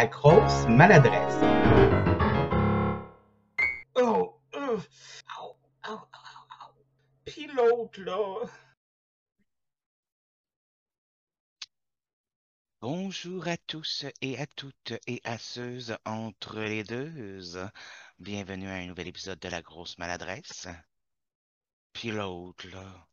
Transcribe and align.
la 0.00 0.06
grosse 0.06 0.66
maladresse. 0.66 1.42
Oh, 3.96 4.40
euh, 4.54 4.78
au. 5.84 6.06
Puis 7.26 7.46
l'autre, 7.48 8.00
là. 8.00 8.46
Bonjour 12.80 13.46
à 13.46 13.58
tous 13.58 14.06
et 14.22 14.38
à 14.38 14.46
toutes 14.46 14.94
et 15.06 15.20
à 15.24 15.36
ceux 15.36 15.80
entre 16.06 16.60
les 16.60 16.82
deux. 16.82 17.42
Bienvenue 18.18 18.68
à 18.70 18.76
un 18.76 18.86
nouvel 18.86 19.08
épisode 19.08 19.38
de 19.38 19.50
La 19.50 19.60
Grosse 19.60 19.98
Maladresse. 19.98 20.66
Puis 21.92 22.10
l'autre, 22.10 22.66
là. 22.68 23.06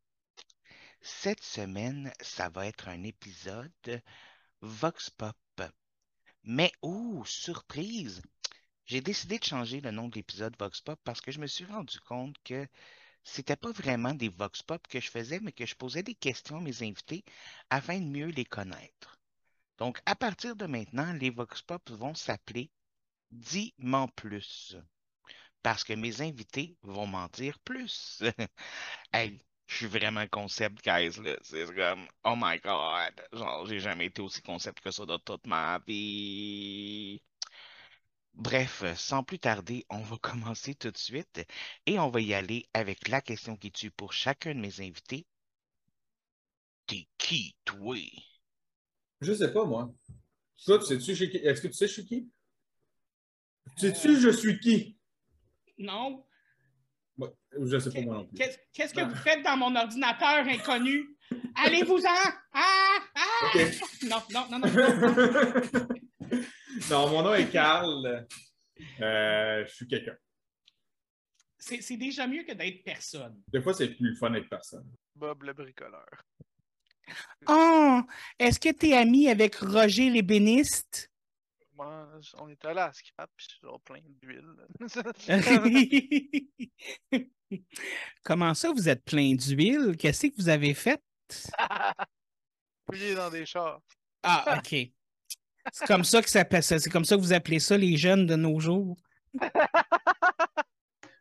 Cette 1.01 1.43
semaine, 1.43 2.13
ça 2.21 2.47
va 2.47 2.65
être 2.65 2.87
un 2.87 3.03
épisode 3.03 4.01
Vox 4.61 5.09
Pop. 5.09 5.35
Mais, 6.47 6.71
oh, 6.81 7.23
surprise! 7.25 8.21
J'ai 8.85 9.01
décidé 9.01 9.37
de 9.37 9.43
changer 9.43 9.81
le 9.81 9.91
nom 9.91 10.07
de 10.07 10.15
l'épisode 10.15 10.55
Vox 10.57 10.79
Pop 10.79 10.97
parce 11.03 11.19
que 11.19 11.29
je 11.31 11.41
me 11.41 11.47
suis 11.47 11.65
rendu 11.65 11.99
compte 11.99 12.37
que 12.45 12.65
c'était 13.25 13.57
pas 13.57 13.73
vraiment 13.73 14.13
des 14.13 14.29
Vox 14.29 14.63
Pop 14.63 14.87
que 14.87 15.01
je 15.01 15.11
faisais, 15.11 15.41
mais 15.41 15.51
que 15.51 15.65
je 15.65 15.75
posais 15.75 16.03
des 16.03 16.15
questions 16.15 16.57
à 16.57 16.61
mes 16.61 16.83
invités 16.83 17.25
afin 17.69 17.99
de 17.99 18.05
mieux 18.05 18.27
les 18.27 18.45
connaître. 18.45 19.19
Donc, 19.77 19.99
à 20.05 20.15
partir 20.15 20.55
de 20.55 20.65
maintenant, 20.67 21.11
les 21.11 21.31
Vox 21.31 21.61
Pop 21.63 21.89
vont 21.91 22.15
s'appeler 22.15 22.71
Dis-m'en 23.31 24.07
plus. 24.07 24.77
Parce 25.63 25.83
que 25.83 25.93
mes 25.93 26.21
invités 26.21 26.77
vont 26.81 27.07
m'en 27.07 27.27
dire 27.27 27.59
plus. 27.59 28.23
hey, 29.11 29.41
je 29.67 29.75
suis 29.75 29.85
vraiment 29.87 30.25
concept, 30.27 30.83
guys, 30.83 31.21
là. 31.21 31.37
C'est 31.43 31.65
comme, 31.75 32.07
oh 32.23 32.35
my 32.37 32.59
god. 32.59 33.13
Genre, 33.33 33.65
j'ai 33.67 33.79
jamais 33.79 34.05
été 34.07 34.21
aussi 34.21 34.41
concept 34.41 34.79
que 34.81 34.91
ça 34.91 35.05
de 35.05 35.17
toute 35.17 35.45
ma 35.45 35.79
vie. 35.85 37.21
Bref, 38.33 38.83
sans 38.95 39.23
plus 39.23 39.39
tarder, 39.39 39.85
on 39.89 39.99
va 39.99 40.17
commencer 40.21 40.75
tout 40.75 40.91
de 40.91 40.97
suite 40.97 41.45
et 41.85 41.99
on 41.99 42.09
va 42.09 42.21
y 42.21 42.33
aller 42.33 42.65
avec 42.73 43.07
la 43.09 43.19
question 43.21 43.57
qui 43.57 43.71
tue 43.71 43.91
pour 43.91 44.13
chacun 44.13 44.55
de 44.55 44.59
mes 44.59 44.79
invités. 44.79 45.25
T'es 46.85 47.07
qui, 47.17 47.55
toi? 47.65 47.97
Je 49.19 49.33
sais 49.33 49.51
pas, 49.51 49.65
moi. 49.65 49.93
Toi, 50.65 50.79
tu 50.79 50.85
sais-tu, 50.85 51.13
je 51.13 51.25
suis 51.25 51.29
qui? 51.29 51.37
Est-ce 51.37 51.61
que 51.61 51.67
tu 51.67 51.73
sais 51.73 51.87
je 51.87 51.93
suis 51.93 52.05
qui? 52.05 52.29
Sais-tu 53.75 54.19
je 54.19 54.29
suis 54.29 54.59
qui? 54.59 54.97
Non. 55.77 56.23
Moi, 57.17 57.33
je 57.59 57.79
sais 57.79 57.91
pas 57.91 58.01
moi 58.01 58.15
non 58.15 58.25
plus. 58.25 58.37
Qu'est-ce 58.73 58.93
que 58.93 59.01
vous 59.01 59.15
faites 59.15 59.43
dans 59.43 59.57
mon 59.57 59.75
ordinateur 59.75 60.45
inconnu? 60.47 61.17
Allez-vous-en! 61.55 62.31
Ah! 62.53 62.99
Ah! 63.15 63.57
Non, 64.03 64.21
non, 64.31 64.45
non, 64.51 64.59
non. 64.59 64.67
non. 64.67 65.87
non, 66.89 67.09
mon 67.09 67.23
nom 67.23 67.33
est 67.33 67.49
Carl. 67.49 68.27
Euh, 69.01 69.65
je 69.65 69.73
suis 69.73 69.87
quelqu'un. 69.87 70.15
C'est 71.57 71.97
déjà 71.97 72.27
mieux 72.27 72.43
que 72.43 72.53
d'être 72.53 72.83
personne. 72.83 73.41
Des 73.47 73.61
fois, 73.61 73.73
c'est 73.73 73.89
plus 73.89 74.11
le 74.11 74.15
fun 74.15 74.29
d'être 74.29 74.47
personne. 74.47 74.85
Bob 75.15 75.43
le 75.43 75.53
bricoleur. 75.53 76.07
Oh! 77.47 78.01
Est-ce 78.37 78.59
que 78.59 78.71
tu 78.71 78.89
es 78.89 78.97
ami 78.97 79.29
avec 79.29 79.55
Roger 79.55 80.09
l'ébéniste? 80.09 81.11
Moi, 81.77 82.07
on 82.39 82.49
est 82.49 82.65
allé 82.65 82.79
à 82.79 82.91
Scrap, 82.91 83.29
puis 83.35 83.45
j'ai 83.49 83.67
genre 83.67 83.79
plein 83.81 83.99
d'huile. 84.21 84.55
Comment 88.23 88.53
ça, 88.55 88.71
vous 88.71 88.89
êtes 88.89 89.03
plein 89.05 89.35
d'huile? 89.35 89.95
Qu'est-ce 89.97 90.27
que 90.27 90.35
vous 90.37 90.49
avez 90.49 90.73
fait? 90.73 91.01
Fouillé 92.89 93.15
dans 93.15 93.29
des 93.29 93.45
chars. 93.45 93.79
Ah, 94.23 94.57
OK. 94.57 94.75
C'est 95.71 95.85
comme 95.85 96.03
ça 96.03 96.21
que 96.21 96.29
ça 96.29 96.45
passe- 96.45 96.77
c'est 96.77 96.89
comme 96.89 97.05
ça 97.05 97.15
que 97.15 97.21
vous 97.21 97.33
appelez 97.33 97.59
ça 97.59 97.77
les 97.77 97.95
jeunes 97.95 98.25
de 98.25 98.35
nos 98.35 98.59
jours. 98.59 98.97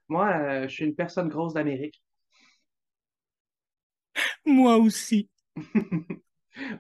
Moi, 0.09 0.28
euh, 0.33 0.69
je 0.69 0.75
suis 0.75 0.84
une 0.84 0.95
personne 0.95 1.28
grosse 1.28 1.55
d'Amérique. 1.55 2.00
Moi 4.45 4.77
aussi. 4.77 5.28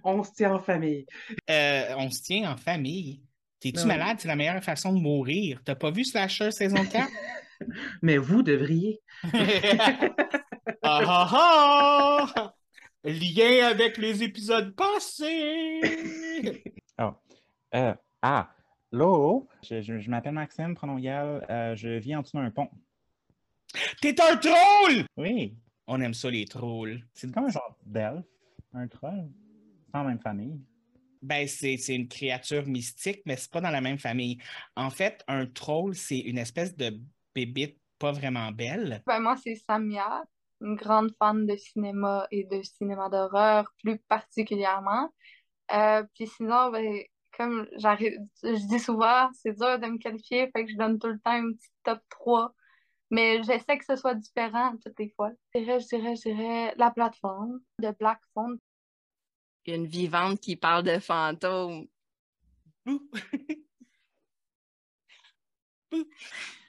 On 0.04 0.22
se 0.22 0.32
tient 0.32 0.54
en 0.54 0.60
famille. 0.60 1.06
Euh, 1.50 1.94
on 1.98 2.10
se 2.10 2.22
tient 2.22 2.52
en 2.52 2.56
famille. 2.56 3.22
T'es-tu 3.60 3.80
Non. 3.80 3.86
malade? 3.86 4.18
C'est 4.20 4.28
la 4.28 4.36
meilleure 4.36 4.62
façon 4.62 4.92
de 4.92 5.00
mourir. 5.00 5.60
T'as 5.64 5.74
pas 5.74 5.90
vu 5.90 6.04
Slasher 6.04 6.50
saison 6.50 6.84
4? 6.84 7.10
Mais 8.02 8.18
vous 8.18 8.42
devriez. 8.42 9.00
ah 10.82 11.00
ah 11.06 11.28
ah! 11.32 12.54
Lien 13.04 13.66
avec 13.68 13.96
les 13.98 14.22
épisodes 14.22 14.74
passés! 14.74 15.80
Oh. 16.98 17.10
Euh, 17.74 17.94
ah, 18.22 18.48
l'eau. 18.90 19.46
Je, 19.62 19.82
je- 19.82 19.98
je 19.98 20.08
m'appelle 20.10 20.32
Maxime, 20.32 20.74
pronom 20.74 20.96
Yal. 20.96 21.44
Euh, 21.50 21.76
je 21.76 21.90
vis 21.98 22.16
en 22.16 22.22
dessous 22.22 22.38
d'un 22.38 22.50
pont. 22.50 22.70
T'es 24.00 24.14
un 24.22 24.36
troll! 24.38 25.04
Oui, 25.18 25.58
On 25.86 26.00
aime 26.00 26.14
ça, 26.14 26.30
les 26.30 26.46
trolls. 26.46 27.02
c'est 27.12 27.30
comme 27.34 27.44
un 27.44 27.48
genre 27.50 27.76
d'elfe, 27.84 28.24
un 28.72 28.88
troll. 28.88 29.28
Sans 29.92 30.04
même 30.04 30.18
famille. 30.20 30.58
Ben, 31.26 31.48
c'est 31.48 31.76
une 31.88 32.08
créature 32.08 32.66
mystique, 32.66 33.22
mais 33.26 33.36
c'est 33.36 33.50
pas 33.50 33.60
dans 33.60 33.70
la 33.70 33.80
même 33.80 33.98
famille. 33.98 34.38
En 34.76 34.90
fait, 34.90 35.24
un 35.26 35.46
troll, 35.46 35.94
c'est 35.94 36.20
une 36.20 36.38
espèce 36.38 36.76
de 36.76 37.00
bébite 37.34 37.80
pas 37.98 38.12
vraiment 38.12 38.52
belle. 38.52 39.02
Ben, 39.06 39.20
moi, 39.20 39.36
c'est 39.36 39.56
Samia, 39.56 40.24
une 40.60 40.76
grande 40.76 41.10
fan 41.18 41.46
de 41.46 41.56
cinéma 41.56 42.26
et 42.30 42.44
de 42.44 42.62
cinéma 42.62 43.08
d'horreur, 43.08 43.72
plus 43.82 43.98
particulièrement. 43.98 45.12
Euh, 45.72 46.04
puis 46.14 46.28
sinon, 46.28 46.70
ben, 46.70 47.02
comme 47.36 47.66
je 47.74 48.68
dis 48.68 48.78
souvent, 48.78 49.28
c'est 49.34 49.52
dur 49.52 49.78
de 49.78 49.86
me 49.86 49.98
qualifier, 49.98 50.48
fait 50.54 50.64
que 50.64 50.70
je 50.70 50.76
donne 50.76 50.98
tout 50.98 51.08
le 51.08 51.18
temps 51.18 51.32
un 51.32 51.52
petit 51.52 51.70
top 51.82 52.00
3. 52.10 52.54
Mais 53.10 53.42
j'essaie 53.42 53.78
que 53.78 53.84
ce 53.84 53.96
soit 53.96 54.14
différent 54.14 54.76
toutes 54.84 54.98
les 54.98 55.10
fois. 55.10 55.30
Je 55.54 55.60
dirais, 55.60 55.80
je 55.80 55.86
dirais, 55.86 56.16
je 56.16 56.22
dirais 56.22 56.74
la 56.76 56.90
plateforme 56.90 57.60
de 57.80 57.90
Black 57.98 58.20
Phone. 58.34 58.58
Il 59.66 59.70
y 59.70 59.72
a 59.72 59.76
une 59.76 59.86
vivante 59.86 60.40
qui 60.40 60.56
parle 60.56 60.84
de 60.84 60.98
fantômes. 60.98 61.88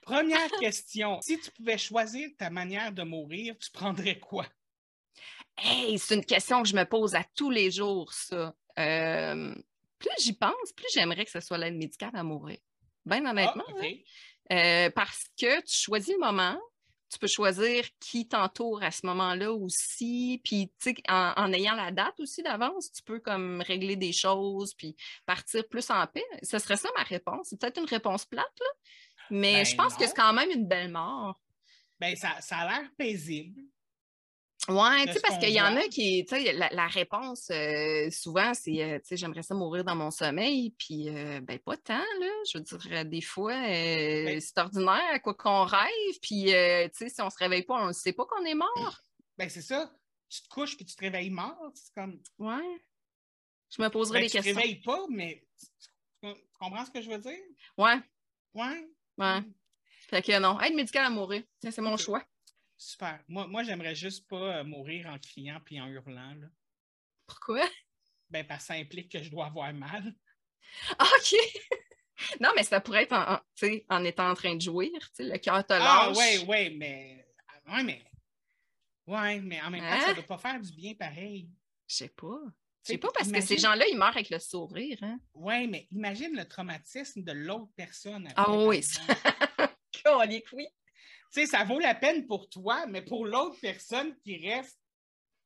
Première 0.02 0.50
question. 0.59 1.22
Si 1.22 1.40
tu 1.40 1.52
pouvais 1.52 1.78
choisir 1.78 2.30
ta 2.38 2.50
manière 2.50 2.91
de 2.91 3.03
mourir, 3.03 3.56
tu 3.59 3.69
prendrais 3.72 4.19
quoi? 4.19 4.46
Hey, 5.58 6.00
c'est 6.00 6.16
une 6.16 6.25
question 6.25 6.63
que 6.63 6.69
je 6.69 6.75
me 6.75 6.85
pose 6.85 7.16
à 7.16 7.24
tous 7.35 7.50
les 7.50 7.72
jours, 7.72 8.13
ça. 8.13 8.56
Euh, 8.80 9.56
plus 10.00 10.09
j'y 10.19 10.34
pense, 10.34 10.72
plus 10.75 10.88
j'aimerais 10.94 11.25
que 11.25 11.31
ce 11.31 11.40
soit 11.40 11.58
l'aide 11.58 11.75
médicale 11.75 12.16
à 12.16 12.24
mourir. 12.24 12.59
Bien 13.06 13.25
honnêtement. 13.25 13.64
Ah, 13.68 13.72
OK. 13.72 13.84
hein. 13.84 13.96
Euh, 14.52 14.90
parce 14.91 15.25
que 15.40 15.62
tu 15.62 15.75
choisis 15.75 16.14
le 16.14 16.19
moment, 16.19 16.59
tu 17.09 17.19
peux 17.19 17.28
choisir 17.28 17.85
qui 18.00 18.28
t'entoure 18.28 18.84
à 18.84 18.91
ce 18.91 19.06
moment-là 19.06 19.51
aussi, 19.53 20.41
puis 20.44 20.72
tu 20.81 20.91
sais, 20.91 20.95
en, 21.09 21.34
en 21.38 21.53
ayant 21.53 21.75
la 21.75 21.91
date 21.91 22.19
aussi 22.19 22.44
d'avance, 22.44 22.91
tu 22.91 23.01
peux 23.03 23.19
comme 23.19 23.62
régler 23.62 23.95
des 23.95 24.13
choses, 24.13 24.73
puis 24.73 24.95
partir 25.25 25.67
plus 25.67 25.90
en 25.90 26.06
paix. 26.07 26.25
Ce 26.44 26.59
serait 26.59 26.78
ça 26.78 26.90
ma 26.97 27.03
réponse. 27.03 27.47
C'est 27.50 27.59
peut-être 27.59 27.79
une 27.79 27.88
réponse 27.88 28.25
plate, 28.25 28.59
là, 28.59 28.67
mais 29.29 29.53
Ben 29.53 29.66
je 29.66 29.75
pense 29.75 29.96
que 29.96 30.06
c'est 30.06 30.16
quand 30.16 30.34
même 30.34 30.51
une 30.51 30.67
belle 30.67 30.91
mort. 30.91 31.40
Ben, 32.00 32.16
ça, 32.16 32.40
ça 32.41 32.57
a 32.57 32.67
l'air 32.67 32.90
paisible. 32.97 33.62
De 34.67 35.07
tu 35.07 35.13
sais, 35.13 35.19
ce 35.19 35.22
parce 35.22 35.38
qu'il 35.38 35.51
y 35.53 35.61
en 35.61 35.75
a 35.78 35.88
qui, 35.88 36.25
tu 36.28 36.35
sais, 36.35 36.53
la, 36.53 36.69
la 36.72 36.88
réponse, 36.88 37.50
euh, 37.51 38.09
souvent, 38.11 38.53
c'est, 38.53 38.83
euh, 38.83 39.00
tu 39.00 39.05
sais, 39.07 39.17
j'aimerais 39.17 39.44
ça 39.44 39.55
mourir 39.55 39.83
dans 39.85 39.95
mon 39.95 40.11
sommeil, 40.11 40.72
puis, 40.78 41.07
euh, 41.09 41.39
ben, 41.41 41.57
pas 41.59 41.78
tant, 41.78 41.97
là. 41.97 42.29
Je 42.51 42.57
veux 42.57 42.63
dire, 42.63 42.79
euh, 42.91 43.03
des 43.05 43.22
fois, 43.22 43.53
Ben- 43.53 44.41
c'est 44.41 44.58
ordinaire 44.58 45.03
à 45.14 45.19
quoi 45.19 45.34
qu'on 45.35 45.64
rêve, 45.64 46.19
puis, 46.22 46.46
tu 46.46 46.49
sais, 46.52 47.09
si 47.09 47.22
on 47.22 47.29
se 47.29 47.37
réveille 47.37 47.64
pas, 47.64 47.75
on 47.75 47.87
ne 47.87 47.93
sait 47.93 48.14
pas 48.14 48.25
qu'on 48.25 48.43
est 48.46 48.55
mort. 48.55 48.99
Ben, 49.37 49.49
c'est 49.49 49.61
ça. 49.61 49.91
Tu 50.29 50.41
te 50.41 50.49
couches 50.49 50.75
puis 50.75 50.85
tu 50.85 50.96
te 50.96 51.02
réveilles 51.02 51.29
mort. 51.29 51.72
C'est 51.73 51.93
comme. 51.93 52.20
Ouais. 52.37 52.81
Je 53.70 53.81
me 53.81 53.87
poserais 53.90 54.20
Ben, 54.20 54.25
des 54.25 54.29
tu 54.29 54.37
te 54.37 54.43
questions. 54.43 54.55
réveilles 54.61 54.81
pas, 54.81 55.05
mais. 55.09 55.46
Tu, 56.22 56.28
comprends 56.59 56.84
ce 56.85 56.91
que 56.91 57.02
je 57.02 57.09
veux 57.09 57.20
dire? 57.20 57.40
Ouais, 57.78 57.96
Ouais. 58.53 58.87
ouais. 59.20 59.40
Fait 60.09 60.22
que 60.22 60.37
non, 60.40 60.59
aide 60.59 60.73
médicale 60.73 61.05
à 61.05 61.09
mourir, 61.09 61.43
c'est 61.61 61.78
mon 61.79 61.96
choix. 61.96 62.23
Super. 62.78 63.20
Moi, 63.28 63.47
moi 63.47 63.64
j'aimerais 63.64 63.96
juste 63.96 64.28
pas 64.28 64.58
euh, 64.59 64.64
mourir 64.64 65.08
en 65.08 65.18
criant 65.18 65.59
puis 65.66 65.79
en 65.82 65.88
hurlant. 65.88 66.35
Là. 66.35 66.47
Pourquoi? 67.26 67.68
Ben, 68.29 68.46
parce 68.46 68.64
que 68.64 68.68
ça 68.68 68.74
implique 68.76 69.12
que 69.12 69.22
je 69.24 69.29
dois 69.29 69.47
avoir 69.47 69.74
mal. 69.74 70.14
Ah, 71.00 71.06
OK! 71.18 71.35
non, 72.41 72.50
mais 72.56 72.64
ça 72.64 72.79
pourrait 72.82 73.03
être 73.03 73.14
en, 73.14 73.40
en- 73.90 74.03
étant 74.06 74.29
en 74.29 74.34
train 74.35 74.56
de 74.56 74.62
jouir, 74.62 74.91
tu 74.91 75.08
sais, 75.14 75.24
le 75.24 75.38
cœur 75.38 75.66
te 75.66 75.74
Ah, 75.74 76.09
lâche. 76.09 76.18
ouais, 76.18 76.38
ouais, 76.46 76.70
mais. 76.72 77.26
Ouais, 77.70 77.84
mais. 77.84 78.03
Ouais, 79.08 79.40
mais 79.40 79.62
en 79.62 79.70
même 79.70 79.82
temps, 79.82 80.02
ça 80.02 80.09
Hein? 80.09 80.14
doit 80.14 80.23
pas 80.26 80.38
faire 80.38 80.59
du 80.59 80.72
bien 80.73 80.94
pareil. 80.94 81.50
Je 81.88 81.96
sais 81.96 82.09
pas. 82.09 82.40
Je 82.85 82.94
sais, 82.94 82.97
pas, 82.97 83.09
parce 83.14 83.32
que 83.32 83.41
ces 83.41 83.58
gens-là, 83.58 83.85
ils 83.90 83.97
meurent 83.97 84.08
avec 84.16 84.30
le 84.30 84.40
sourire, 84.40 84.97
hein? 85.02 85.20
Ouais, 85.34 85.68
mais 85.68 85.88
imagine 85.91 86.35
le 86.35 86.46
traumatisme 86.47 87.22
de 87.23 87.32
l'autre 87.34 87.72
personne. 87.76 88.28
après, 88.28 88.44
Ah 88.46 88.66
oui. 88.66 88.82
Colique, 90.03 90.46
oui. 90.53 90.68
Tu 91.34 91.41
sais, 91.41 91.46
ça 91.46 91.64
vaut 91.64 91.79
la 91.79 91.94
peine 91.96 92.26
pour 92.26 92.50
toi, 92.50 92.85
mais 92.88 93.02
pour 93.02 93.26
l'autre 93.26 93.58
personne 93.62 94.16
qui 94.20 94.38
reste 94.50 94.79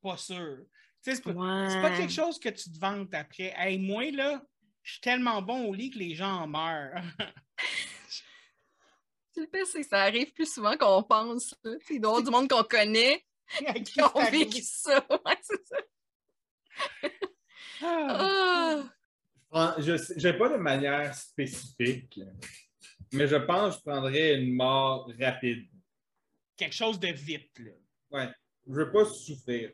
pas 0.02 0.16
sûr. 0.16 0.58
Tu 1.04 1.10
sais, 1.10 1.16
c'est 1.16 1.22
pas, 1.22 1.30
c'est 1.68 1.80
pas 1.82 1.90
Ouais. 1.90 1.96
quelque 1.96 2.12
chose 2.12 2.38
que 2.38 2.48
tu 2.48 2.70
te 2.70 2.78
vantes 2.78 3.12
après. 3.14 3.52
Hey, 3.56 3.78
moi, 3.78 4.10
là, 4.12 4.42
je 4.82 4.92
suis 4.92 5.00
tellement 5.00 5.42
bon 5.42 5.64
au 5.66 5.74
lit 5.74 5.90
que 5.90 5.98
les 5.98 6.14
gens 6.14 6.42
en 6.42 6.46
meurent. 6.46 7.02
Le 9.36 9.46
pire, 9.46 9.66
c'est 9.66 9.80
que 9.80 9.86
ça 9.88 10.02
arrive 10.02 10.32
plus 10.34 10.52
souvent 10.52 10.76
qu'on 10.76 11.02
pense. 11.02 11.54
là. 11.64 11.72
Il 11.90 12.00
doit 12.00 12.10
y 12.10 12.14
avoir 12.16 12.22
du 12.22 12.30
monde 12.30 12.48
qu'on 12.50 12.62
connaît 12.64 13.24
À 13.66 13.72
qui 13.74 13.84
qui 13.94 14.02
ont 14.02 14.30
vécu 14.30 14.60
ça. 14.62 15.04
Ouais, 15.10 15.38
c'est 15.42 15.66
ça. 15.66 15.76
Ah. 17.82 18.84
Ah! 19.52 19.74
Je 19.78 20.26
n'ai 20.26 20.38
pas 20.38 20.48
de 20.48 20.56
manière 20.56 21.14
spécifique, 21.14 22.20
mais 23.12 23.26
je 23.26 23.36
pense 23.36 23.74
que 23.74 23.80
je 23.80 23.90
prendrais 23.90 24.40
une 24.40 24.54
mort 24.54 25.10
rapide. 25.20 25.66
Quelque 26.56 26.74
chose 26.74 26.98
de 26.98 27.08
vite, 27.08 27.58
là. 27.58 27.72
Ouais. 28.10 28.28
Je 28.66 28.72
veux 28.72 28.92
pas 28.92 29.04
souffrir. 29.04 29.72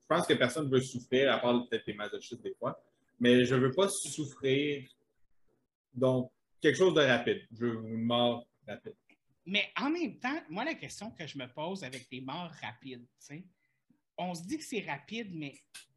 Je 0.00 0.06
pense 0.06 0.26
que 0.26 0.34
personne 0.34 0.70
veut 0.70 0.80
souffrir, 0.80 1.32
à 1.32 1.38
part 1.38 1.66
peut-être 1.68 1.86
les 1.86 1.94
masochistes 1.94 2.42
des 2.42 2.54
fois. 2.54 2.78
Mais 3.18 3.44
je 3.44 3.54
veux 3.54 3.72
pas 3.72 3.88
souffrir. 3.88 4.88
Donc, 5.94 6.30
quelque 6.60 6.76
chose 6.76 6.94
de 6.94 7.00
rapide. 7.00 7.46
Je 7.52 7.66
veux 7.66 7.74
une 7.74 8.02
mort 8.02 8.46
rapide. 8.66 8.94
Mais 9.46 9.70
en 9.76 9.90
même 9.90 10.18
temps, 10.18 10.42
moi, 10.48 10.64
la 10.64 10.74
question 10.74 11.10
que 11.10 11.26
je 11.26 11.38
me 11.38 11.46
pose 11.46 11.84
avec 11.84 12.06
les 12.10 12.20
morts 12.20 12.52
rapides, 12.62 13.02
tu 13.02 13.08
sais, 13.18 13.44
on 14.16 14.34
se 14.34 14.42
dit 14.42 14.58
que 14.58 14.64
c'est 14.64 14.80
rapide, 14.80 15.34
mais 15.34 15.54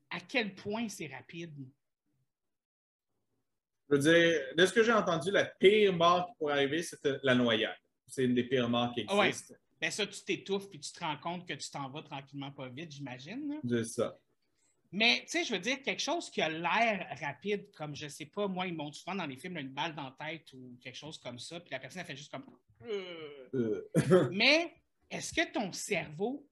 à 0.09 0.19
quel 0.19 0.54
point 0.56 0.89
c'est 0.89 1.07
rapide? 1.07 1.54
Je 3.89 3.95
veux 3.95 4.01
dire, 4.01 4.41
de 4.57 4.65
ce 4.65 4.73
que 4.73 4.83
j'ai 4.83 4.91
entendu, 4.91 5.31
la 5.31 5.45
pire 5.45 5.93
mort 5.93 6.27
qui 6.27 6.33
pourrait 6.37 6.53
arriver, 6.53 6.83
c'est 6.83 6.99
la 7.23 7.35
noyade. 7.35 7.75
C'est 8.07 8.23
une 8.23 8.35
des 8.35 8.43
pires 8.43 8.69
morts 8.69 8.93
qui 8.93 9.05
Ah 9.07 9.17
ouais. 9.17 9.31
Ben 9.79 9.91
ça, 9.91 10.07
tu 10.07 10.21
t'étouffes 10.23 10.69
puis 10.69 10.79
tu 10.79 10.91
te 10.91 10.99
rends 10.99 11.17
compte 11.17 11.47
que 11.47 11.53
tu 11.53 11.69
t'en 11.69 11.89
vas 11.89 12.01
tranquillement 12.01 12.51
pas 12.51 12.67
vite, 12.67 12.91
j'imagine. 12.91 13.59
C'est 13.67 13.83
ça. 13.83 14.17
Mais, 14.91 15.21
tu 15.21 15.31
sais, 15.31 15.43
je 15.43 15.53
veux 15.53 15.59
dire, 15.59 15.81
quelque 15.81 16.01
chose 16.01 16.29
qui 16.29 16.41
a 16.41 16.49
l'air 16.49 17.07
rapide, 17.21 17.69
comme, 17.75 17.95
je 17.95 18.07
sais 18.07 18.25
pas, 18.25 18.47
moi, 18.47 18.67
ils 18.67 18.73
montrent 18.73 18.97
souvent 18.97 19.15
dans 19.15 19.25
les 19.25 19.35
films 19.35 19.57
une 19.57 19.69
balle 19.69 19.93
dans 19.93 20.03
la 20.03 20.15
tête 20.17 20.51
ou 20.53 20.77
quelque 20.81 20.95
chose 20.95 21.17
comme 21.17 21.39
ça, 21.39 21.59
puis 21.59 21.71
la 21.71 21.79
personne, 21.79 22.01
elle 22.01 22.07
fait 22.07 22.15
juste 22.15 22.31
comme... 22.31 22.45
Euh. 22.83 23.49
Euh, 23.53 24.29
Mais 24.31 24.73
est-ce 25.09 25.33
que 25.33 25.51
ton 25.51 25.73
cerveau, 25.73 26.47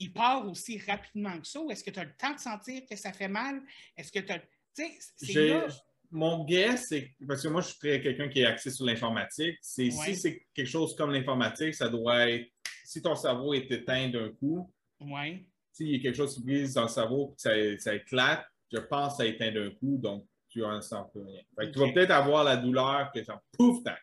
il 0.00 0.12
part 0.12 0.48
aussi 0.48 0.78
rapidement 0.80 1.38
que 1.40 1.46
ça, 1.46 1.60
ou 1.60 1.70
est-ce 1.70 1.84
que 1.84 1.90
tu 1.90 2.00
as 2.00 2.04
le 2.04 2.16
temps 2.16 2.34
de 2.34 2.40
sentir 2.40 2.82
que 2.90 2.96
ça 2.96 3.12
fait 3.12 3.28
mal? 3.28 3.62
Est-ce 3.96 4.10
que 4.10 4.18
tu 4.18 4.32
as... 4.32 4.40
Tu 4.40 4.84
sais, 4.84 4.98
c'est 5.16 5.48
là... 5.48 5.68
Mon 6.14 6.44
guess, 6.44 6.88
c'est 6.88 7.10
parce 7.26 7.42
que 7.42 7.48
moi, 7.48 7.62
je 7.62 7.68
suis 7.68 7.78
très 7.78 8.00
quelqu'un 8.00 8.28
qui 8.28 8.40
est 8.40 8.44
axé 8.44 8.70
sur 8.70 8.84
l'informatique. 8.84 9.56
C'est 9.62 9.84
Ouais. 9.86 9.90
si 9.90 10.16
c'est 10.16 10.46
quelque 10.52 10.66
chose 10.68 10.94
comme 10.94 11.10
l'informatique, 11.10 11.74
ça 11.74 11.88
doit 11.88 12.28
être. 12.28 12.48
Si 12.84 13.00
ton 13.00 13.14
cerveau 13.16 13.54
est 13.54 13.70
éteint 13.70 14.10
d'un 14.10 14.30
coup, 14.34 14.70
Ouais. 15.00 15.46
s'il 15.72 15.88
y 15.88 15.96
a 15.96 16.00
quelque 16.00 16.16
chose 16.16 16.34
qui 16.34 16.42
brise 16.44 16.74
dans 16.74 16.82
le 16.82 16.88
cerveau, 16.88 17.34
ça, 17.38 17.50
ça 17.78 17.94
éclate, 17.94 18.44
je 18.70 18.78
pense 18.78 19.12
que 19.12 19.16
ça 19.22 19.26
éteint 19.26 19.50
d'un 19.52 19.70
coup, 19.70 19.96
donc 19.98 20.26
tu 20.50 20.62
en 20.62 20.82
sens 20.82 21.10
plus 21.12 21.22
rien. 21.22 21.40
Fait 21.58 21.68
que 21.68 21.72
Tu 21.72 21.78
vas 21.78 21.90
peut-être 21.92 22.10
avoir 22.10 22.44
la 22.44 22.58
douleur 22.58 23.10
que 23.10 23.24
ça 23.24 23.42
pouf, 23.56 23.82
tac. 23.82 24.02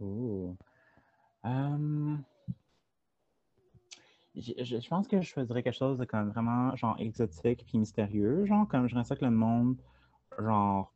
Ooh. 0.00 0.56
Hum, 1.44 2.24
Je, 4.34 4.52
je- 4.58 4.80
je 4.80 4.88
pense 4.88 5.08
que 5.08 5.20
je 5.22 5.26
choisirais 5.28 5.62
quelque 5.62 5.72
chose 5.78 5.98
de 5.98 6.04
comme 6.04 6.30
vraiment 6.30 6.74
genre 6.76 6.96
exotique 6.98 7.64
puis 7.66 7.78
mystérieux, 7.78 8.44
genre 8.44 8.68
comme 8.68 8.86
j'aimerais 8.86 9.04
ça 9.04 9.16
que 9.16 9.24
le 9.24 9.30
monde 9.30 9.76
genre 10.38 10.92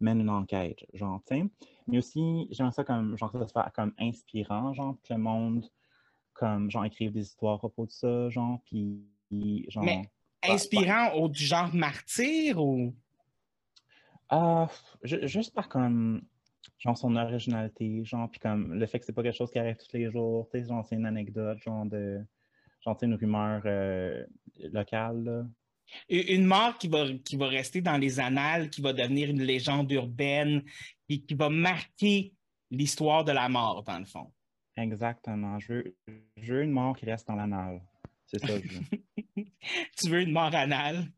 mène 0.00 0.20
une 0.20 0.30
enquête, 0.30 0.84
genre 0.94 1.20
tu 1.26 1.36
sais. 1.36 1.44
Mais 1.86 1.98
aussi 1.98 2.48
j'aimerais 2.50 2.72
ça 2.72 2.84
comme 2.84 3.16
genre 3.16 3.32
ça 3.32 3.46
soit 3.46 3.70
comme 3.74 3.92
inspirant, 3.98 4.72
genre 4.74 4.96
que 5.02 5.12
le 5.12 5.20
monde 5.20 5.66
comme 6.32 6.70
genre 6.70 6.84
écrive 6.84 7.12
des 7.12 7.22
histoires 7.22 7.54
à 7.54 7.58
propos 7.58 7.86
de 7.86 7.90
ça, 7.90 8.28
genre 8.30 8.60
puis 8.64 9.06
genre. 9.68 9.84
Mais 9.84 10.10
inspirant 10.42 11.12
au 11.14 11.28
du 11.28 11.44
genre 11.44 11.74
martyr 11.74 12.62
ou... 12.62 12.94
Ju- 15.02 15.26
juste 15.26 15.54
par 15.54 15.68
comme 15.68 16.22
genre 16.78 16.96
son 16.96 17.16
originalité, 17.16 18.04
genre 18.04 18.30
puis 18.30 18.40
comme 18.40 18.74
le 18.74 18.86
fait 18.86 19.00
que 19.00 19.04
c'est 19.04 19.12
pas 19.12 19.22
quelque 19.22 19.36
chose 19.36 19.50
qui 19.50 19.58
arrive 19.58 19.76
tous 19.76 19.92
les 19.92 20.10
jours, 20.10 20.48
tu 20.50 20.60
sais, 20.60 20.66
genre 20.66 20.84
c'est 20.86 20.96
une 20.96 21.06
anecdote, 21.06 21.58
genre 21.58 21.84
de 21.86 22.24
genre 22.80 22.96
tu 22.96 23.00
sais, 23.00 23.06
une 23.06 23.14
rumeur 23.14 23.62
euh, 23.66 24.24
locale 24.72 25.24
là. 25.24 25.46
Une 26.08 26.44
mort 26.44 26.78
qui 26.78 26.88
va, 26.88 27.06
qui 27.24 27.36
va 27.36 27.48
rester 27.48 27.80
dans 27.80 27.96
les 27.98 28.20
annales, 28.20 28.70
qui 28.70 28.80
va 28.80 28.92
devenir 28.92 29.30
une 29.30 29.42
légende 29.42 29.90
urbaine, 29.92 30.62
et 31.08 31.20
qui 31.22 31.34
va 31.34 31.48
marquer 31.48 32.32
l'histoire 32.70 33.24
de 33.24 33.32
la 33.32 33.48
mort, 33.48 33.82
dans 33.82 33.98
le 33.98 34.04
fond. 34.04 34.32
Exactement. 34.76 35.58
Je 35.58 35.72
veux, 35.72 35.96
je 36.36 36.54
veux 36.54 36.62
une 36.62 36.70
mort 36.70 36.96
qui 36.96 37.04
reste 37.06 37.26
dans 37.28 37.34
l'anal. 37.34 37.82
C'est 38.26 38.38
ça 38.38 38.60
que 38.60 38.68
je 38.68 38.78
veux. 38.78 38.86
tu 39.98 40.08
veux 40.08 40.20
une 40.20 40.32
mort 40.32 40.54
anale? 40.54 41.10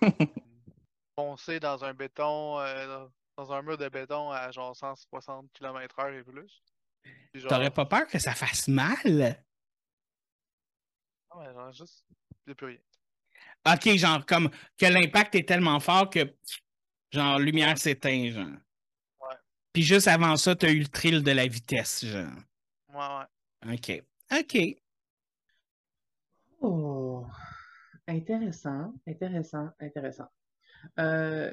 Foncer 1.18 1.60
dans 1.60 1.82
un 1.84 1.94
béton, 1.94 2.58
euh, 2.60 3.06
dans 3.36 3.52
un 3.52 3.62
mur 3.62 3.76
de 3.78 3.88
béton 3.88 4.30
à 4.30 4.50
genre 4.50 4.76
160 4.76 5.50
km/h 5.52 6.18
et 6.18 6.22
plus. 6.22 6.62
Genre- 7.34 7.48
T'aurais 7.48 7.70
pas 7.70 7.86
peur 7.86 8.06
que 8.06 8.18
ça 8.18 8.34
fasse 8.34 8.68
mal? 8.68 9.42
Ah 11.30 11.38
ouais, 11.38 11.52
genre 11.54 11.72
juste. 11.72 12.04
Plus 12.44 12.66
rien. 12.66 12.78
OK, 13.66 13.96
genre 13.96 14.26
comme 14.26 14.50
que 14.78 14.86
l'impact 14.86 15.34
est 15.36 15.48
tellement 15.48 15.78
fort 15.80 16.10
que 16.10 16.34
genre 17.12 17.38
lumière 17.38 17.78
s'éteint, 17.78 18.30
genre. 18.30 18.46
Ouais. 19.20 19.36
Puis 19.72 19.82
juste 19.82 20.08
avant 20.08 20.36
ça, 20.36 20.56
t'as 20.56 20.70
eu 20.70 20.80
le 20.80 20.88
thrill 20.88 21.22
de 21.22 21.30
la 21.30 21.46
vitesse, 21.46 22.04
genre. 22.04 22.32
Ouais, 22.88 23.68
ouais. 23.68 23.74
OK. 23.74 24.02
OK. 24.38 24.76
Oh, 26.60 27.26
intéressant, 28.06 28.94
intéressant, 29.06 29.68
intéressant. 29.80 30.28
Euh, 30.98 31.50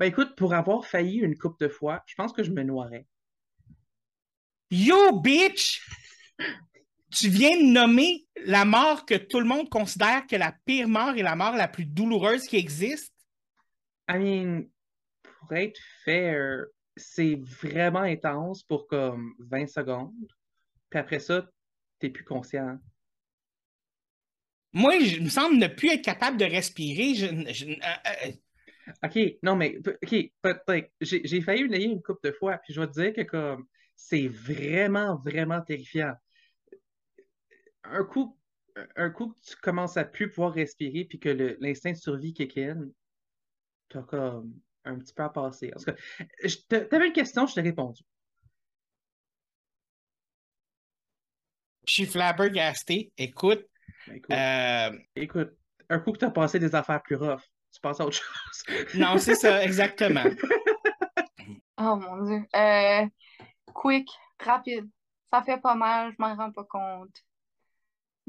Ben 0.00 0.06
écoute, 0.06 0.34
pour 0.34 0.54
avoir 0.54 0.86
failli 0.86 1.18
une 1.18 1.36
coupe 1.36 1.60
de 1.60 1.68
fois, 1.68 2.02
je 2.06 2.14
pense 2.14 2.32
que 2.32 2.42
je 2.42 2.50
me 2.50 2.62
noierais. 2.62 3.06
Yo, 4.70 5.20
bitch! 5.20 5.82
Tu 7.12 7.28
viens 7.28 7.56
de 7.56 7.64
nommer 7.72 8.26
la 8.44 8.64
mort 8.64 9.04
que 9.04 9.14
tout 9.14 9.40
le 9.40 9.46
monde 9.46 9.68
considère 9.68 10.26
que 10.26 10.36
la 10.36 10.54
pire 10.64 10.88
mort 10.88 11.14
et 11.16 11.22
la 11.22 11.34
mort 11.34 11.56
la 11.56 11.68
plus 11.68 11.84
douloureuse 11.84 12.46
qui 12.46 12.56
existe? 12.56 13.12
I 14.08 14.18
mean, 14.18 14.64
pour 15.22 15.52
être 15.56 15.78
fair, 16.04 16.64
c'est 16.96 17.36
vraiment 17.62 18.00
intense 18.00 18.62
pour 18.62 18.86
comme 18.86 19.34
20 19.38 19.66
secondes. 19.66 20.12
Puis 20.88 20.98
après 20.98 21.20
ça, 21.20 21.48
t'es 21.98 22.10
plus 22.10 22.24
conscient. 22.24 22.78
Moi, 24.72 25.00
je 25.00 25.20
me 25.20 25.28
semble 25.28 25.56
ne 25.56 25.66
plus 25.66 25.90
être 25.90 26.04
capable 26.04 26.36
de 26.36 26.44
respirer. 26.44 27.14
Je- 27.14 27.52
je- 27.52 27.66
euh, 27.66 28.28
euh, 28.28 28.32
OK, 29.04 29.18
non, 29.42 29.56
mais 29.56 29.78
OK. 30.02 30.32
J'ai 31.00 31.40
failli 31.42 31.62
une 31.62 31.74
une 31.74 32.02
couple 32.02 32.28
de 32.28 32.32
fois, 32.32 32.58
puis 32.58 32.72
je 32.74 32.80
vais 32.80 32.86
te 32.86 33.00
dire 33.00 33.12
que 33.12 33.22
comme 33.22 33.66
c'est 33.96 34.28
vraiment, 34.28 35.16
vraiment 35.16 35.60
terrifiant. 35.60 36.14
Un 37.84 38.04
coup, 38.04 38.36
un 38.96 39.10
coup 39.10 39.28
que 39.28 39.40
tu 39.40 39.56
commences 39.56 39.96
à 39.96 40.04
plus 40.04 40.30
pouvoir 40.30 40.52
respirer, 40.52 41.04
puis 41.04 41.18
que 41.18 41.56
l'instinct 41.60 41.92
de 41.92 41.96
survie 41.96 42.34
kick 42.34 42.58
in, 42.58 42.88
t'as 43.88 44.02
comme 44.02 44.54
un 44.84 44.98
petit 44.98 45.12
peu 45.12 45.22
à 45.22 45.28
passer. 45.28 45.72
En 45.74 45.78
tout 45.78 45.92
cas, 46.68 46.80
t'avais 46.84 47.08
une 47.08 47.12
question, 47.12 47.46
je 47.46 47.54
t'ai 47.54 47.60
répondu. 47.60 48.02
je 51.90 51.94
suis 51.94 52.06
flabbergasté. 52.06 53.12
Écoute, 53.18 53.66
Ben, 54.06 54.14
écoute, 54.16 54.30
euh, 54.32 54.98
écoute, 55.16 55.50
un 55.88 55.98
coup 55.98 56.12
que 56.12 56.18
t'as 56.18 56.30
passé 56.30 56.60
des 56.60 56.74
affaires 56.74 57.02
plus 57.02 57.16
rough, 57.16 57.42
tu 57.72 57.80
passes 57.80 58.00
à 58.00 58.06
autre 58.06 58.16
chose. 58.16 58.64
non, 58.94 59.18
c'est 59.18 59.34
ça, 59.34 59.62
exactement. 59.62 60.24
Oh 61.82 61.96
mon 61.96 62.22
Dieu. 62.24 62.46
Euh, 62.54 63.06
quick, 63.72 64.06
rapide. 64.38 64.86
Ça 65.32 65.40
fait 65.40 65.58
pas 65.58 65.74
mal, 65.74 66.12
je 66.12 66.16
m'en 66.18 66.34
rends 66.36 66.52
pas 66.52 66.64
compte. 66.64 67.24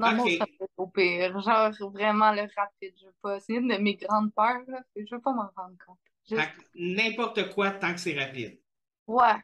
Non, 0.02 0.12
moi, 0.16 0.26
Ok. 0.26 0.32
ça 0.38 0.46
fait 0.58 0.68
au 0.76 0.86
pire. 0.88 1.40
Genre, 1.40 1.72
vraiment 1.92 2.32
le 2.32 2.42
rapide. 2.56 2.94
Je 3.00 3.06
veux 3.06 3.14
pas. 3.22 3.40
C'est 3.40 3.54
une 3.54 3.68
de 3.68 3.76
mes 3.76 3.94
grandes 3.96 4.32
peurs, 4.34 4.62
là. 4.68 4.82
Je 4.96 5.14
veux 5.14 5.20
pas 5.20 5.32
m'en 5.32 5.50
rendre 5.56 5.76
compte. 5.86 5.98
Juste- 6.28 6.50
N'importe 6.74 7.50
quoi 7.54 7.70
tant 7.72 7.92
que 7.94 8.00
c'est 8.00 8.18
rapide. 8.18 8.58
Ouais, 9.06 9.34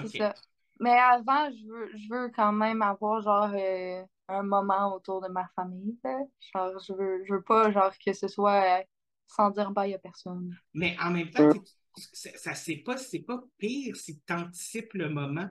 c'est 0.00 0.08
ça. 0.08 0.34
Mais 0.80 0.92
avant, 0.98 1.50
je 1.50 1.66
veux, 1.66 1.90
je 1.96 2.08
veux 2.08 2.30
quand 2.30 2.52
même 2.52 2.82
avoir, 2.82 3.20
genre, 3.22 3.50
euh, 3.54 4.04
un 4.28 4.42
moment 4.42 4.94
autour 4.94 5.20
de 5.20 5.28
ma 5.28 5.48
famille, 5.56 5.98
là. 6.04 6.18
Genre, 6.54 6.78
je 6.86 6.92
veux, 6.92 7.24
je 7.24 7.34
veux 7.34 7.42
pas, 7.42 7.70
genre, 7.72 7.92
que 8.04 8.12
ce 8.12 8.28
soit 8.28 8.80
euh, 8.80 8.82
sans 9.26 9.50
dire 9.50 9.70
bye 9.72 9.94
à 9.94 9.98
personne. 9.98 10.56
Mais 10.74 10.96
en 11.00 11.10
même 11.10 11.30
temps, 11.30 11.50
ça, 12.12 12.30
ça 12.36 12.54
c'est 12.54 12.76
pas, 12.76 12.96
c'est 12.96 13.20
pas 13.20 13.42
pire 13.58 13.96
si 13.96 14.20
tu 14.20 14.32
anticipes 14.32 14.94
le 14.94 15.08
moment. 15.08 15.48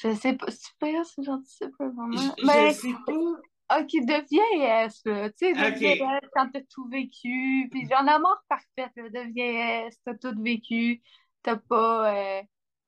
Je 0.00 0.14
sais 0.14 0.34
pas, 0.34 0.46
c'est 0.50 0.72
pire 0.78 1.04
si 1.04 1.22
j'anticipe 1.24 1.74
un 1.80 1.90
moment. 1.90 2.34
Je, 2.38 2.46
Mais, 2.46 2.72
sais 2.72 2.92
pas. 3.06 3.80
ok, 3.80 3.88
de 4.06 4.28
vieillesse, 4.28 5.00
là. 5.04 5.30
Tu 5.30 5.36
sais, 5.38 5.52
de 5.54 5.66
Ok. 5.66 5.78
vieillesse, 5.78 6.30
quand 6.34 6.48
t'as 6.52 6.60
tout 6.70 6.88
vécu. 6.88 7.68
Puis 7.70 7.86
j'en 7.90 8.06
ai 8.06 8.18
mort 8.20 8.40
parfaite, 8.48 8.92
là, 8.96 9.08
de 9.08 9.32
vieillesse, 9.32 9.98
t'as 10.04 10.14
tout 10.14 10.34
vécu. 10.40 11.02
T'as 11.42 11.56
pas. 11.56 12.14
euh, 12.14 12.42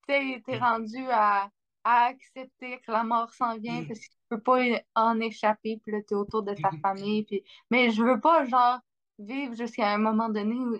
tu 0.09 0.15
sais, 0.15 0.43
t'es 0.47 0.59
Mm. 0.59 0.63
rendu 0.63 1.07
à, 1.11 1.51
à 1.85 2.05
accepter 2.07 2.79
que 2.81 2.93
la 2.93 3.03
mort 3.05 3.33
s'en 3.35 3.59
vient 3.59 3.83
Mm. 3.83 3.87
parce 3.87 3.99
que 4.01 4.05
tu 4.05 4.17
peux 4.29 4.41
pas 4.41 4.59
en 4.95 5.21
échapper. 5.21 5.81
Puis 5.83 5.93
là, 5.93 5.99
t'es 6.07 6.15
autour 6.15 6.43
de 6.45 6.55
ta 6.55 6.71
Mhm. 6.71 6.81
famille. 6.81 7.25
Puis... 7.25 7.43
Mais 7.71 7.91
je 7.91 8.03
veux 8.05 8.21
pas, 8.21 8.45
genre, 8.47 8.79
vivre 9.19 9.55
jusqu'à 9.55 9.93
un 9.93 9.99
moment 9.99 10.29
donné 10.29 10.55
où, 10.55 10.79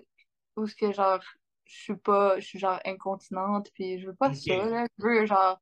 où 0.57 0.67
ce 0.67 0.75
que 0.75 0.91
genre 0.93 1.19
je 1.65 1.75
suis 1.83 1.95
pas 1.95 2.39
je 2.39 2.45
suis 2.45 2.59
genre 2.59 2.79
incontinente 2.85 3.69
puis 3.73 3.99
je 3.99 4.07
veux 4.07 4.15
pas 4.15 4.33
ça 4.33 4.53
là. 4.69 4.85
Je 4.97 5.03
veux 5.05 5.25
genre 5.25 5.59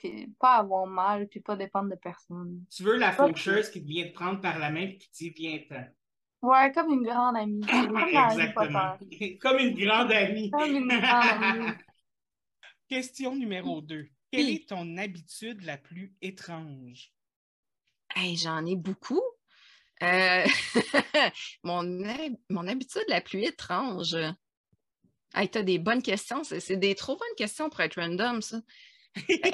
puis 0.00 0.28
pas 0.38 0.56
avoir 0.56 0.86
mal 0.86 1.28
puis 1.28 1.40
pas 1.40 1.56
dépendre 1.56 1.90
de 1.90 1.96
personne. 1.96 2.64
Tu 2.74 2.82
veux 2.82 2.96
la 2.96 3.12
faucheuse 3.12 3.70
qui 3.70 3.80
vient 3.80 4.06
te 4.08 4.12
prendre 4.12 4.40
par 4.40 4.58
la 4.58 4.70
main 4.70 4.82
et 4.82 4.98
qui 4.98 5.10
dit 5.12 5.30
viens-t'en. 5.30 5.84
Ouais, 6.42 6.72
comme 6.72 6.90
une 6.92 7.02
grande 7.02 7.36
amie. 7.36 7.60
Comme 7.66 7.98
Exactement. 7.98 8.96
Comme 9.40 9.58
une 9.58 9.74
grande 9.78 10.10
amie. 10.10 10.50
Comme 10.50 10.74
une 10.74 10.88
grande 10.88 11.42
amie. 11.42 11.72
Question 12.88 13.36
numéro 13.36 13.82
2. 13.82 14.08
Quelle 14.32 14.48
est 14.48 14.68
ton 14.68 14.96
habitude 14.96 15.62
la 15.64 15.76
plus 15.76 16.14
étrange? 16.22 17.12
Hey, 18.14 18.36
j'en 18.36 18.64
ai 18.64 18.76
beaucoup. 18.76 19.20
Euh, 20.02 20.46
mon, 21.62 22.04
hab- 22.04 22.38
mon 22.48 22.66
habitude 22.66 23.04
la 23.08 23.20
plus 23.20 23.42
étrange. 23.42 24.16
Hey, 25.34 25.48
t'as 25.48 25.62
des 25.62 25.78
bonnes 25.78 26.02
questions. 26.02 26.42
C'est 26.42 26.60
c'est 26.60 26.76
des 26.76 26.94
trop 26.94 27.16
bonnes 27.16 27.36
questions 27.36 27.68
pour 27.68 27.80
être 27.80 28.00
random, 28.00 28.40
ça. 28.40 28.60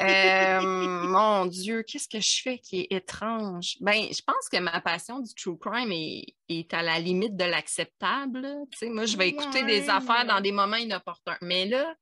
Euh, 0.01 0.61
mon 1.09 1.47
Dieu, 1.47 1.83
qu'est-ce 1.83 2.09
que 2.09 2.21
je 2.21 2.43
fais 2.43 2.59
qui 2.59 2.81
est 2.81 2.93
étrange? 2.93 3.77
Ben, 3.81 4.09
je 4.13 4.23
pense 4.23 4.49
que 4.51 4.59
ma 4.59 4.81
passion 4.81 5.21
du 5.21 5.35
true 5.35 5.59
crime 5.59 5.93
est, 5.93 6.35
est 6.49 6.73
à 6.75 6.83
la 6.83 6.99
limite 6.99 7.37
de 7.37 7.45
l'acceptable. 7.45 8.47
moi, 8.83 9.07
je 9.07 9.17
vais 9.17 9.29
écouter 9.29 9.65
des 9.65 9.89
affaires 9.89 10.27
dans 10.27 10.41
des 10.41 10.53
moments 10.53 10.77
inopportuns. 10.77 11.39
Mais 11.41 11.67
là, 11.67 11.95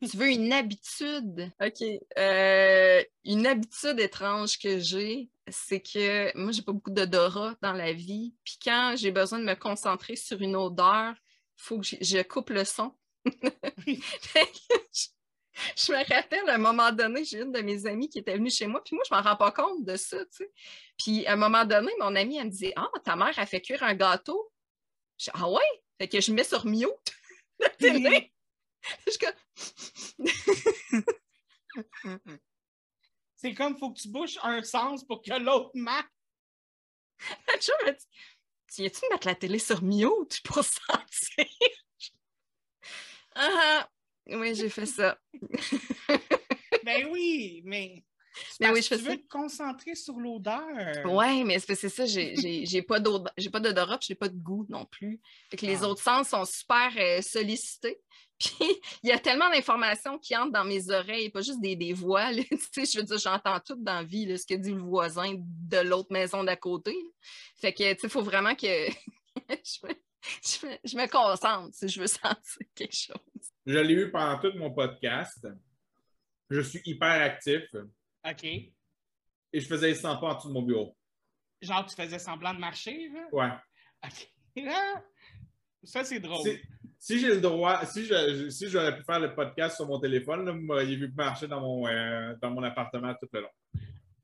tu 0.00 0.16
veux 0.16 0.28
une 0.28 0.52
habitude? 0.52 1.50
OK. 1.60 1.82
Euh, 2.18 3.02
une 3.24 3.46
habitude 3.46 3.98
étrange 3.98 4.58
que 4.58 4.78
j'ai, 4.78 5.28
c'est 5.48 5.80
que 5.80 6.36
moi, 6.36 6.52
j'ai 6.52 6.62
pas 6.62 6.72
beaucoup 6.72 6.90
d'odorat 6.90 7.54
dans 7.62 7.72
la 7.72 7.92
vie. 7.92 8.34
Puis 8.44 8.58
quand 8.62 8.94
j'ai 8.96 9.10
besoin 9.10 9.38
de 9.38 9.44
me 9.44 9.54
concentrer 9.54 10.16
sur 10.16 10.40
une 10.40 10.56
odeur, 10.56 11.14
il 11.14 11.62
faut 11.62 11.78
que 11.80 11.86
je, 11.86 12.22
coupe 12.22 12.50
le 12.50 12.64
son. 12.64 12.92
Je, 13.86 15.08
je 15.76 15.92
me 15.92 16.14
rappelle, 16.14 16.48
à 16.48 16.54
un 16.54 16.58
moment 16.58 16.92
donné, 16.92 17.24
j'ai 17.24 17.40
une 17.40 17.52
de 17.52 17.60
mes 17.60 17.86
amies 17.86 18.08
qui 18.08 18.18
était 18.18 18.36
venue 18.36 18.50
chez 18.50 18.66
moi, 18.66 18.82
puis 18.82 18.96
moi, 18.96 19.04
je 19.08 19.14
m'en 19.14 19.22
rends 19.22 19.36
pas 19.36 19.52
compte 19.52 19.84
de 19.84 19.96
ça, 19.96 20.18
tu 20.26 20.30
sais. 20.30 20.52
Puis 20.98 21.26
à 21.26 21.32
un 21.32 21.36
moment 21.36 21.64
donné, 21.64 21.92
mon 22.00 22.14
amie, 22.16 22.38
elle 22.38 22.46
me 22.46 22.50
dit 22.50 22.72
Ah, 22.76 22.90
ta 23.04 23.16
mère 23.16 23.38
a 23.38 23.46
fait 23.46 23.60
cuire 23.60 23.82
un 23.82 23.94
gâteau. 23.94 24.52
Je 25.18 25.24
dis, 25.24 25.30
ah 25.34 25.48
ouais? 25.48 25.82
Fait 25.98 26.08
que 26.08 26.20
je 26.20 26.32
mets 26.32 26.44
sur 26.44 26.66
mute 26.66 26.88
la 27.58 27.68
télé. 27.70 28.32
Je. 29.06 29.12
C'est 33.36 33.54
comme 33.54 33.76
faut 33.76 33.92
que 33.92 34.00
tu 34.00 34.08
bouches 34.08 34.38
un 34.42 34.62
sens 34.62 35.04
pour 35.04 35.22
que 35.22 35.32
l'autre 35.32 35.70
marche. 35.74 36.06
La 37.48 37.58
chum 37.58 37.74
m'a 37.84 37.92
dit 37.92 38.06
Tu 38.68 38.82
viens-tu 38.82 39.00
mettre 39.10 39.26
la 39.26 39.34
télé 39.34 39.58
sur 39.58 39.82
mute 39.82 40.40
pour 40.44 40.64
sentir? 40.64 41.46
Ah, 43.34 43.48
ah. 43.50 43.88
Oui, 44.26 44.54
j'ai 44.54 44.68
fait 44.68 44.86
ça. 44.86 45.18
Ben 46.84 47.06
oui, 47.12 47.62
mais. 47.64 48.04
Mais 48.60 48.68
parce 48.68 48.74
oui, 48.78 48.82
je 48.82 48.88
fais 48.88 48.96
tu 48.98 49.04
ça. 49.04 49.10
veux 49.10 49.16
te 49.18 49.28
concentrer 49.28 49.94
sur 49.94 50.14
l'odeur. 50.18 51.04
Ouais, 51.04 51.44
mais 51.44 51.58
c'est 51.58 51.76
ça, 51.88 52.06
j'ai- 52.06 52.82
pas 52.82 52.98
d'od- 52.98 53.30
j'ai 53.36 53.50
pas 53.50 53.60
d'odorat, 53.60 53.98
j'ai 54.00 54.14
pas 54.14 54.28
de 54.28 54.36
goût 54.38 54.66
non 54.70 54.86
plus. 54.86 55.20
Fait 55.50 55.58
que 55.58 55.66
les 55.66 55.82
Ah. 55.84 55.88
autres 55.88 56.02
sens 56.02 56.30
sont 56.30 56.44
super 56.46 56.90
euh, 56.96 57.20
sollicités. 57.22 58.00
Puis 58.40 58.54
il 59.04 59.10
y 59.10 59.12
a 59.12 59.18
tellement 59.18 59.48
d'informations 59.50 60.18
qui 60.18 60.34
entrent 60.36 60.50
dans 60.50 60.64
mes 60.64 60.90
oreilles, 60.90 61.28
pas 61.30 61.42
juste 61.42 61.60
des, 61.60 61.76
des 61.76 61.92
voix. 61.92 62.32
là. 62.32 62.42
Tu 62.50 62.58
sais, 62.72 62.84
je 62.86 62.98
veux 62.98 63.04
dire, 63.04 63.18
j'entends 63.18 63.60
tout 63.60 63.76
dans 63.76 63.96
la 63.96 64.02
vie, 64.02 64.24
là, 64.26 64.36
ce 64.38 64.46
que 64.46 64.54
dit 64.54 64.72
le 64.72 64.80
voisin 64.80 65.34
de 65.38 65.78
l'autre 65.78 66.10
maison 66.10 66.42
d'à 66.42 66.56
côté. 66.56 66.92
là. 66.92 67.10
Fait 67.60 67.72
que, 67.74 67.92
tu 67.92 68.00
sais, 68.00 68.06
il 68.06 68.10
faut 68.10 68.22
vraiment 68.22 68.54
que 68.56 68.66
je, 68.66 69.86
me, 69.86 69.94
je 70.42 70.66
me- 70.66 70.78
je 70.84 70.96
me 70.96 71.06
concentre 71.06 71.74
si 71.76 71.86
je 71.86 72.00
veux 72.00 72.06
sentir 72.08 72.66
quelque 72.74 72.96
chose. 72.96 73.51
Je 73.66 73.78
l'ai 73.78 73.94
eu 73.94 74.10
pendant 74.10 74.38
tout 74.38 74.56
mon 74.58 74.72
podcast. 74.72 75.46
Je 76.50 76.60
suis 76.60 76.80
hyper 76.84 77.22
actif 77.22 77.62
OK. 78.28 78.44
et 78.44 78.70
je 79.54 79.66
faisais 79.66 79.88
les 79.88 79.94
100 79.94 80.18
pas 80.18 80.32
en 80.32 80.34
dessous 80.36 80.48
de 80.48 80.52
mon 80.52 80.62
bureau. 80.62 80.96
Genre, 81.60 81.86
tu 81.86 81.94
faisais 81.94 82.18
semblant 82.18 82.52
de 82.54 82.58
marcher, 82.58 83.08
là? 83.08 83.28
Ouais. 83.32 83.50
OK. 84.04 84.28
Ah! 84.68 85.02
Ça, 85.84 86.04
c'est 86.04 86.20
drôle. 86.20 86.42
Si, 86.46 86.60
si 86.98 87.18
j'ai 87.20 87.28
le 87.34 87.40
droit, 87.40 87.84
si 87.86 88.04
je- 88.04 88.50
si 88.50 88.68
j'aurais 88.68 88.94
pu 88.96 89.02
faire 89.02 89.18
le 89.18 89.34
podcast 89.34 89.76
sur 89.76 89.86
mon 89.86 89.98
téléphone, 89.98 90.44
là, 90.44 90.52
vous 90.52 90.60
m'auriez 90.60 90.94
vu 90.94 91.10
marcher 91.12 91.48
dans 91.48 91.60
mon, 91.60 91.86
euh, 91.88 92.34
dans 92.40 92.50
mon 92.50 92.62
appartement 92.62 93.14
tout 93.14 93.26
le 93.32 93.40
long. 93.40 93.48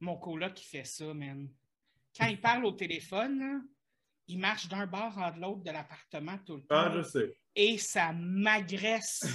Mon 0.00 0.16
coloc 0.18 0.52
qui 0.54 0.66
fait 0.66 0.84
ça, 0.84 1.12
man. 1.14 1.48
Quand 2.16 2.26
il 2.26 2.40
parle 2.40 2.64
au 2.66 2.72
téléphone, 2.72 3.38
là, 3.40 3.60
il 4.28 4.38
marche 4.38 4.68
d'un 4.68 4.86
bord 4.86 5.18
à 5.18 5.34
l'autre 5.36 5.62
de 5.64 5.70
l'appartement 5.70 6.38
tout 6.44 6.56
le 6.56 6.62
temps. 6.62 6.76
Ah, 6.76 6.92
je 6.94 7.02
sais. 7.02 7.34
Et 7.60 7.76
ça 7.76 8.12
m'agresse. 8.12 9.26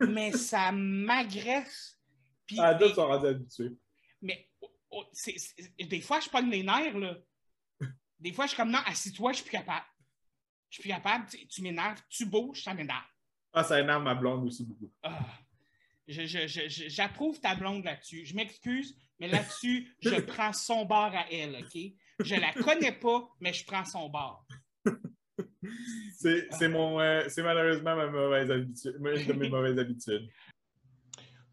mais 0.00 0.32
ça 0.32 0.72
m'agresse. 0.72 2.00
Puis, 2.46 2.56
Ah, 2.58 2.72
d'autres 2.72 2.94
sont 2.94 3.06
rendus 3.06 3.26
habitués. 3.26 3.72
mais 4.22 4.48
oh, 4.62 4.70
oh, 4.90 5.04
des 5.78 6.00
fois, 6.00 6.20
je 6.20 6.30
pogne 6.30 6.48
les 6.50 6.62
nerfs, 6.62 6.96
là. 6.98 7.16
Des 8.18 8.32
fois, 8.32 8.46
je 8.46 8.50
suis 8.52 8.56
comme, 8.56 8.70
non, 8.70 8.78
assis-toi, 8.86 9.32
je 9.32 9.36
suis 9.36 9.44
plus 9.44 9.52
capable. 9.58 9.84
Je 10.70 10.76
suis 10.76 10.82
plus 10.82 10.88
capable, 10.88 11.26
tu, 11.28 11.46
tu 11.46 11.60
m'énerves, 11.60 12.00
tu 12.08 12.24
bouges, 12.24 12.62
ça 12.62 12.72
m'énerve. 12.72 13.04
Ah, 13.52 13.62
ça 13.62 13.78
énerve 13.78 14.02
ma 14.02 14.14
blonde 14.14 14.46
aussi 14.46 14.64
beaucoup. 14.64 14.90
Ah. 15.02 15.20
Je- 16.08 16.26
je- 16.26 16.46
je- 16.46 16.68
je- 16.68 16.88
J'approuve 16.88 17.40
ta 17.40 17.54
blonde 17.54 17.84
là-dessus. 17.84 18.24
Je 18.24 18.34
m'excuse, 18.34 18.96
mais 19.18 19.28
là-dessus, 19.28 19.94
je 20.00 20.14
prends 20.20 20.52
son 20.54 20.86
bord 20.86 21.14
à 21.14 21.30
elle, 21.30 21.56
OK? 21.56 21.78
Je 22.20 22.34
la 22.36 22.52
connais 22.54 22.92
pas, 22.92 23.28
mais 23.40 23.52
je 23.52 23.64
prends 23.66 23.84
son 23.84 24.08
bord. 24.08 24.46
C'est 26.16 26.48
c'est 26.52 26.68
mon, 26.68 27.00
euh, 27.00 27.24
c'est 27.28 27.42
malheureusement 27.42 27.96
ma 27.96 28.06
mauvaise 28.06 28.50
habitude, 28.50 28.94
une 28.98 29.26
de 29.26 29.32
mes 29.32 29.48
mauvaises 29.48 29.78
habitudes. 29.78 30.28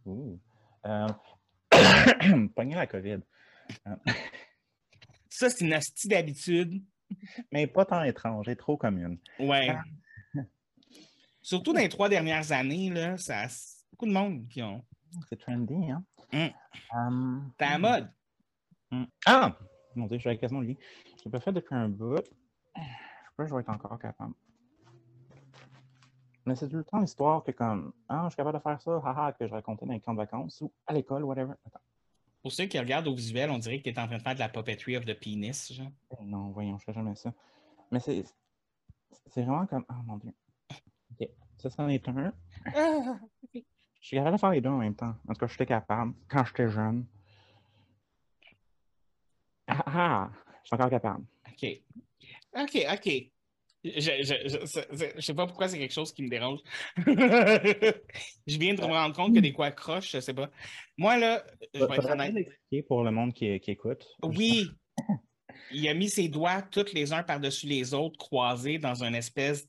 Ouh. 0.06 0.40
Euh... 0.86 1.08
Pogner 2.56 2.76
la 2.76 2.88
COVID. 2.88 3.20
Ça, 5.30 5.50
c'est 5.50 5.66
une 5.66 5.74
hostie 5.74 6.08
d'habitude. 6.08 6.84
Mais 7.52 7.68
pas 7.68 7.86
tant 7.86 8.04
étrange, 8.04 8.48
elle 8.48 8.54
est 8.54 8.58
trop 8.58 8.78
commune. 8.78 9.18
Ouais. 9.40 9.76
Surtout 11.42 11.74
dans 11.74 11.80
les 11.80 11.90
trois 11.90 12.10
dernières 12.10 12.52
années, 12.52 12.90
là, 12.90 13.18
ça, 13.18 13.48
beaucoup 13.92 14.06
de 14.06 14.12
monde 14.12 14.48
qui 14.48 14.62
ont. 14.62 14.84
C'est 15.28 15.40
trendy, 15.40 15.92
hein? 15.92 16.04
Mm. 16.32 16.96
Um, 16.96 17.52
T'es 17.58 17.66
à 17.66 17.72
la 17.72 17.78
mode. 17.80 18.12
mm. 18.92 19.04
Ah! 19.26 19.58
Mon 19.96 20.06
Dieu, 20.08 20.18
je 20.20 20.30
suis 20.30 20.40
quasiment 20.40 20.62
oublié. 20.62 20.78
Je 21.18 21.26
l'ai 21.26 21.32
pas 21.32 21.42
fait 21.42 21.52
depuis 21.52 21.76
un 21.76 21.90
bout. 21.90 22.24
Je 23.48 23.54
vais 23.54 23.62
être 23.62 23.70
encore 23.70 23.98
capable. 24.00 24.34
Mais 26.46 26.56
c'est 26.56 26.68
tout 26.70 26.78
le 26.78 26.84
temps 26.84 27.00
l'histoire 27.00 27.44
que 27.44 27.52
comme 27.52 27.94
Ah, 28.10 28.24
je 28.26 28.30
suis 28.30 28.38
capable 28.38 28.58
de 28.58 28.64
faire 28.64 28.82
ça, 28.82 29.02
haha, 29.06 29.34
que 29.34 29.48
je 29.48 29.52
racontais 29.52 29.86
dans 29.86 29.94
les 29.94 30.00
camps 30.00 30.14
de 30.14 30.18
vacances 30.18 30.62
ou 30.62 30.72
à 30.88 30.94
l'école, 30.94 31.24
whatever. 31.24 31.54
Attends. 31.66 31.80
Pour 32.42 32.52
ceux 32.52 32.66
qui 32.66 32.80
regardent 32.80 33.08
au 33.08 33.14
visuel, 33.14 33.52
on 33.52 33.60
dirait 33.60 33.78
que 33.78 33.84
tu 33.84 33.90
es 33.90 34.00
en 34.00 34.08
train 34.08 34.18
de 34.18 34.22
faire 34.24 34.34
de 34.34 34.40
la 34.40 34.50
puppetry 34.50 34.98
of 34.98 35.06
the 35.06 35.14
penis. 35.14 35.72
Genre. 35.72 35.92
Eh 36.20 36.26
Non, 36.26 36.50
voyons, 36.50 36.78
je 36.80 36.86
fais 36.86 36.94
jamais 36.94 37.16
ça. 37.16 37.32
Mais 37.92 38.00
c'est. 38.00 38.24
C'est 39.28 39.44
vraiment 39.44 39.68
comme. 39.68 39.86
Ah 39.88 40.02
mon 40.06 40.18
Dieu. 40.18 40.34
Ok. 41.12 41.30
Ça, 41.58 41.70
c'en 41.70 41.88
est 41.88 42.08
un. 42.08 42.34
Je 44.02 44.08
suis 44.08 44.18
capable 44.18 44.36
de 44.36 44.40
faire 44.40 44.50
les 44.50 44.62
deux 44.62 44.70
en 44.70 44.78
même 44.78 44.96
temps. 44.96 45.14
En 45.28 45.34
tout 45.34 45.40
cas, 45.42 45.48
j'étais 45.48 45.68
capable 45.68 46.14
quand 46.28 46.44
j'étais 46.46 46.70
jeune. 46.70 47.06
Ah, 49.68 49.84
ah! 49.86 50.30
Je 50.64 50.68
suis 50.68 50.76
encore 50.76 50.90
capable. 50.90 51.24
OK. 51.48 51.82
OK, 52.56 52.86
OK. 52.94 53.12
Je, 53.84 54.00
je, 54.00 54.22
je, 54.46 54.58
je- 54.96 55.06
je 55.16 55.22
sais 55.22 55.34
pas 55.34 55.48
pourquoi 55.48 55.68
c'est 55.68 55.80
quelque 55.80 55.94
chose 55.94 56.14
qui 56.14 56.22
me 56.22 56.30
dérange. 56.30 56.60
je 56.98 58.58
viens 58.58 58.76
de 58.76 58.82
me 58.82 58.86
rendre 58.94 59.16
compte 59.16 59.34
que 59.34 59.40
des 59.40 59.54
quoi 59.54 59.72
croches, 59.72 60.12
je 60.12 60.20
sais 60.20 60.34
pas. 60.36 60.52
Moi, 60.98 61.18
là, 61.18 61.44
je 61.74 61.84
vais 61.84 61.96
être 61.96 62.10
honnête. 62.12 62.48
pour 62.88 63.04
le 63.04 63.12
monde 63.12 63.34
qui, 63.34 63.60
qui 63.60 63.72
écoute. 63.72 64.06
Oui. 64.24 64.70
Il 65.74 65.88
a 65.88 65.94
mis 65.94 66.10
ses 66.10 66.28
doigts 66.28 66.62
tous 66.62 66.94
les 66.94 67.14
uns 67.14 67.24
par-dessus 67.24 67.66
les 67.68 67.94
autres, 67.94 68.18
croisés 68.18 68.78
dans 68.78 69.04
une 69.04 69.16
espèce 69.16 69.68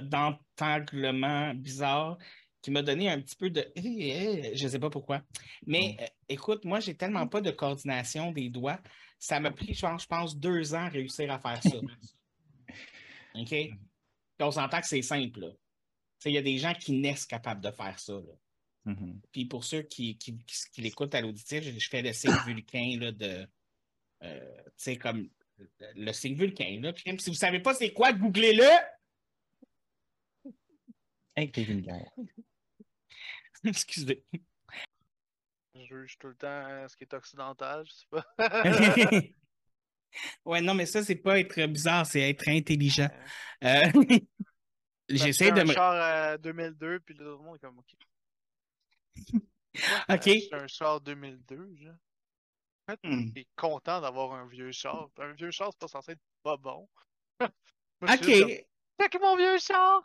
d'entanglement 0.00 1.52
bizarre 1.54 2.18
qui 2.60 2.70
m'a 2.70 2.82
donné 2.82 3.08
un 3.10 3.20
petit 3.20 3.34
peu 3.36 3.50
de. 3.50 3.66
eh, 3.74 3.80
eh, 4.52 4.56
Je 4.56 4.68
sais 4.68 4.78
pas 4.78 4.90
pourquoi. 4.90 5.22
Mais 5.66 5.96
euh, 6.00 6.06
écoute, 6.28 6.64
moi, 6.64 6.78
j'ai 6.80 6.94
tellement 6.94 7.26
pas 7.26 7.40
de 7.40 7.50
coordination 7.50 8.30
des 8.30 8.48
doigts. 8.50 8.78
Ça 9.22 9.38
m'a 9.38 9.52
pris, 9.52 9.72
je 9.72 10.06
pense, 10.08 10.36
deux 10.36 10.74
ans 10.74 10.86
à 10.86 10.88
réussir 10.88 11.30
à 11.30 11.38
faire 11.38 11.62
ça. 11.62 11.76
OK? 13.36 13.48
Puis 13.48 13.78
on 14.40 14.50
s'entend 14.50 14.80
que 14.80 14.86
c'est 14.88 15.00
simple. 15.00 15.38
là. 15.38 15.50
Il 16.24 16.32
y 16.32 16.38
a 16.38 16.42
des 16.42 16.58
gens 16.58 16.74
qui 16.74 16.98
naissent 16.98 17.26
capables 17.26 17.60
de 17.60 17.70
faire 17.70 17.96
ça. 18.00 18.14
là. 18.14 18.34
Mhm. 18.84 19.20
Puis 19.30 19.44
pour 19.44 19.62
ceux 19.62 19.82
qui, 19.82 20.18
qui, 20.18 20.36
qui, 20.38 20.56
qui 20.72 20.80
l'écoutent 20.80 21.14
à 21.14 21.20
l'auditif, 21.20 21.62
je, 21.62 21.70
je 21.70 21.88
fais 21.88 22.02
le 22.02 22.12
signe 22.12 22.34
vulcain 22.44 22.96
là, 22.98 23.12
de. 23.12 23.46
euh, 24.24 24.56
tu 24.66 24.72
sais, 24.76 24.96
comme 24.96 25.30
le, 25.94 26.12
signe 26.12 26.34
vulcain. 26.34 26.80
Là. 26.82 26.92
Puis, 26.92 27.04
si 27.20 27.26
vous 27.26 27.30
ne 27.30 27.36
savez 27.36 27.60
pas 27.60 27.74
c'est 27.74 27.92
quoi, 27.92 28.12
googlez-le. 28.12 28.68
Hey. 31.36 31.52
Excusez. 33.64 34.24
Je 35.88 35.94
juge 36.02 36.18
tout 36.18 36.28
le 36.28 36.34
temps 36.34 36.88
ce 36.88 36.96
qui 36.96 37.04
est 37.04 37.14
occidental, 37.14 37.84
je 37.86 37.92
sais 37.92 38.06
pas. 38.10 38.24
Ouais, 40.44 40.60
non, 40.60 40.74
mais 40.74 40.84
ça, 40.84 41.02
c'est 41.02 41.16
pas 41.16 41.40
être 41.40 41.64
bizarre, 41.66 42.04
c'est 42.04 42.28
être 42.28 42.46
intelligent. 42.48 43.08
Euh, 43.64 43.80
J'essaie 45.08 45.50
de 45.52 45.60
un 45.60 45.64
me. 45.64 45.72
char 45.72 45.92
à 45.94 46.36
2002, 46.38 47.00
puis 47.00 47.14
le 47.14 47.36
monde 47.38 47.56
est 47.56 47.60
comme, 47.60 47.78
OK. 47.78 47.94
Ok. 50.10 50.28
un 50.52 50.66
char 50.66 51.00
2002, 51.00 51.76
genre? 51.76 51.94
En 52.88 52.92
fait, 52.92 53.00
Hmm. 53.04 53.32
t'es 53.32 53.46
content 53.56 54.00
d'avoir 54.02 54.32
un 54.34 54.46
vieux 54.48 54.70
char. 54.72 55.08
Un 55.18 55.32
vieux 55.32 55.50
char, 55.50 55.70
c'est 55.72 55.80
pas 55.80 55.88
censé 55.88 56.12
être 56.12 56.20
pas 56.42 56.56
bon. 56.58 56.88
Moi, 57.40 57.48
OK. 58.02 58.26
Check 59.00 59.20
mon 59.20 59.36
vieux 59.36 59.58
char! 59.58 60.02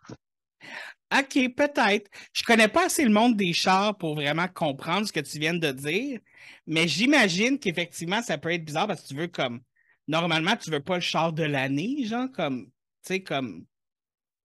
OK, 1.13 1.55
peut-être. 1.55 2.09
Je 2.33 2.43
connais 2.43 2.67
pas 2.67 2.87
assez 2.87 3.03
le 3.05 3.11
monde 3.11 3.37
des 3.37 3.53
chars 3.53 3.97
pour 3.97 4.15
vraiment 4.15 4.47
comprendre 4.47 5.07
ce 5.07 5.13
que 5.13 5.21
tu 5.21 5.39
viens 5.39 5.53
de 5.53 5.71
dire, 5.71 6.19
mais 6.65 6.87
j'imagine 6.87 7.59
qu'effectivement, 7.59 8.21
ça 8.21 8.37
peut 8.37 8.51
être 8.51 8.65
bizarre 8.65 8.87
parce 8.87 9.03
que 9.03 9.07
tu 9.07 9.15
veux 9.15 9.27
comme. 9.27 9.61
Normalement, 10.07 10.55
tu 10.55 10.69
veux 10.69 10.83
pas 10.83 10.95
le 10.95 11.01
char 11.01 11.33
de 11.33 11.43
l'année, 11.43 12.03
genre, 12.05 12.29
comme. 12.31 12.65
Tu 12.65 12.71
sais, 13.03 13.23
comme. 13.23 13.65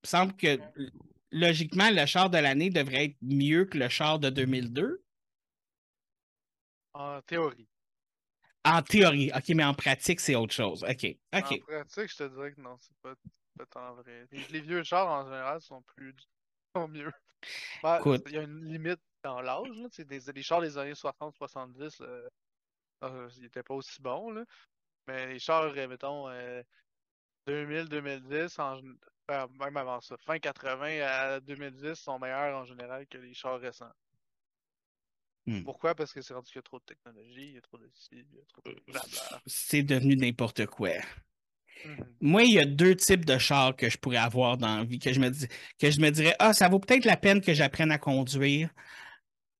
Il 0.04 0.07
me 0.07 0.09
semble 0.09 0.37
que 0.37 0.59
logiquement, 1.33 1.90
le 1.90 2.07
char 2.07 2.31
de 2.31 2.38
l'année 2.38 2.71
devrait 2.71 3.07
être 3.07 3.16
mieux 3.23 3.64
que 3.64 3.78
le 3.78 3.88
char 3.88 4.19
de 4.19 4.31
2002. 4.31 5.02
En 6.95 7.21
théorie. 7.23 7.69
En 8.64 8.83
théorie. 8.83 9.33
OK, 9.35 9.49
mais 9.50 9.64
en 9.64 9.75
pratique, 9.75 10.21
c'est 10.21 10.35
autre 10.37 10.52
chose. 10.52 10.85
OK. 10.85 11.07
En 11.33 11.38
OK. 11.38 11.61
pratique, 11.66 12.09
je 12.09 12.16
te 12.16 12.28
dirais 12.28 12.52
que 12.52 12.61
non, 12.61 12.76
c'est 12.78 12.97
pas, 13.02 13.14
vrai. 13.56 14.26
Les, 14.30 14.61
vieux 14.61 14.82
chars, 14.82 15.09
en 15.09 15.25
général, 15.25 15.61
sont 15.61 15.82
plus 15.82 16.14
sont 16.76 16.88
mieux. 16.88 17.12
Ben, 17.82 18.00
il 18.26 18.32
y 18.32 18.38
a 18.38 18.42
une 18.42 18.64
limite 18.64 19.00
dans 19.23 19.40
l'âge, 19.40 19.68
Des, 19.99 20.21
les 20.35 20.42
chars 20.42 20.61
des 20.61 20.78
années 20.78 20.94
60-70, 20.94 22.00
euh, 22.00 22.28
euh, 23.04 23.28
ils 23.37 23.44
étaient 23.44 23.62
pas 23.62 23.75
aussi 23.75 24.00
bons, 24.00 24.30
là. 24.30 24.44
Mais 25.06 25.26
les 25.26 25.38
chars, 25.38 25.64
euh, 25.64 25.88
mettons, 25.88 26.28
2000-2010, 27.47 28.59
en 28.59 28.76
gén- 28.76 28.99
ben, 29.28 29.49
même 29.59 29.76
avant 29.76 30.00
ça, 30.00 30.16
fin 30.18 30.38
80 30.38 31.00
à 31.02 31.40
2010 31.40 31.94
sont 31.94 32.18
meilleurs 32.18 32.56
en 32.56 32.64
général 32.64 33.06
que 33.06 33.18
les 33.18 33.35
chars 33.35 33.61
récents. 33.61 33.92
Hmm. 35.47 35.64
Pourquoi? 35.64 35.94
Parce 35.94 36.12
que 36.12 36.23
c'est 36.23 36.35
rendu 36.35 36.47
qu'il 36.47 36.56
y 36.56 36.59
a 36.61 36.62
trop 36.62 36.78
de 36.78 36.85
technologie, 36.85 37.49
il 37.49 37.54
y 37.54 37.59
a 37.59 37.61
trop 37.61 37.78
de 37.78 37.90
il 38.12 38.18
y 38.18 38.38
a 38.38 38.44
trop 38.47 38.62
de 38.64 38.80
blabla. 38.87 39.42
C'est 39.47 39.82
devenu 39.82 40.16
n'importe 40.16 40.66
quoi. 40.66 40.90
Mhm. 41.84 42.06
Moi, 42.20 42.42
il 42.44 42.52
y 42.52 42.58
a 42.58 42.64
deux 42.64 42.94
types 42.94 43.24
de 43.24 43.38
chars 43.38 43.74
que 43.74 43.90
je 43.90 43.98
pourrais 43.98 44.18
avoir 44.18 44.56
dans 44.56 44.76
la 44.78 44.84
vie, 44.84 44.98
que 44.98 45.12
je 45.12 45.20
me, 45.20 45.30
dis, 45.30 45.48
que 45.78 45.90
je 45.90 46.00
me 46.00 46.10
dirais, 46.10 46.36
ah, 46.38 46.52
ça 46.52 46.68
vaut 46.68 46.78
peut-être 46.78 47.04
la 47.04 47.16
peine 47.16 47.40
que 47.40 47.54
j'apprenne 47.54 47.90
à 47.90 47.98
conduire. 47.98 48.70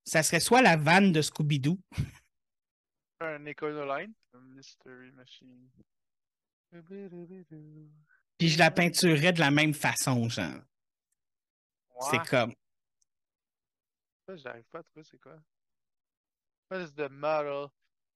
Ça 0.04 0.23
serait 0.23 0.40
soit 0.40 0.62
la 0.62 0.76
vanne 0.76 1.12
de 1.12 1.21
Scooby-Doo, 1.21 1.78
Un 3.21 3.47
Econoline, 3.47 4.12
Mystery 4.35 5.12
Machine. 5.12 5.71
puis 8.38 8.49
je 8.49 8.59
la 8.59 8.73
peinturerais 8.73 9.33
de 9.33 9.38
la 9.38 9.52
même 9.52 9.75
façon, 9.75 10.28
genre. 10.28 10.61
C'est 12.11 12.26
comme, 12.28 12.52
Ça, 14.26 14.35
j'arrive 14.37 14.64
pas 14.73 14.81
à 14.81 14.83
trouver 14.83 15.04
c'est 15.04 15.21
quoi. 15.21 15.38
What 16.69 16.81
is 16.81 16.92
the 16.95 17.09
model? 17.11 17.69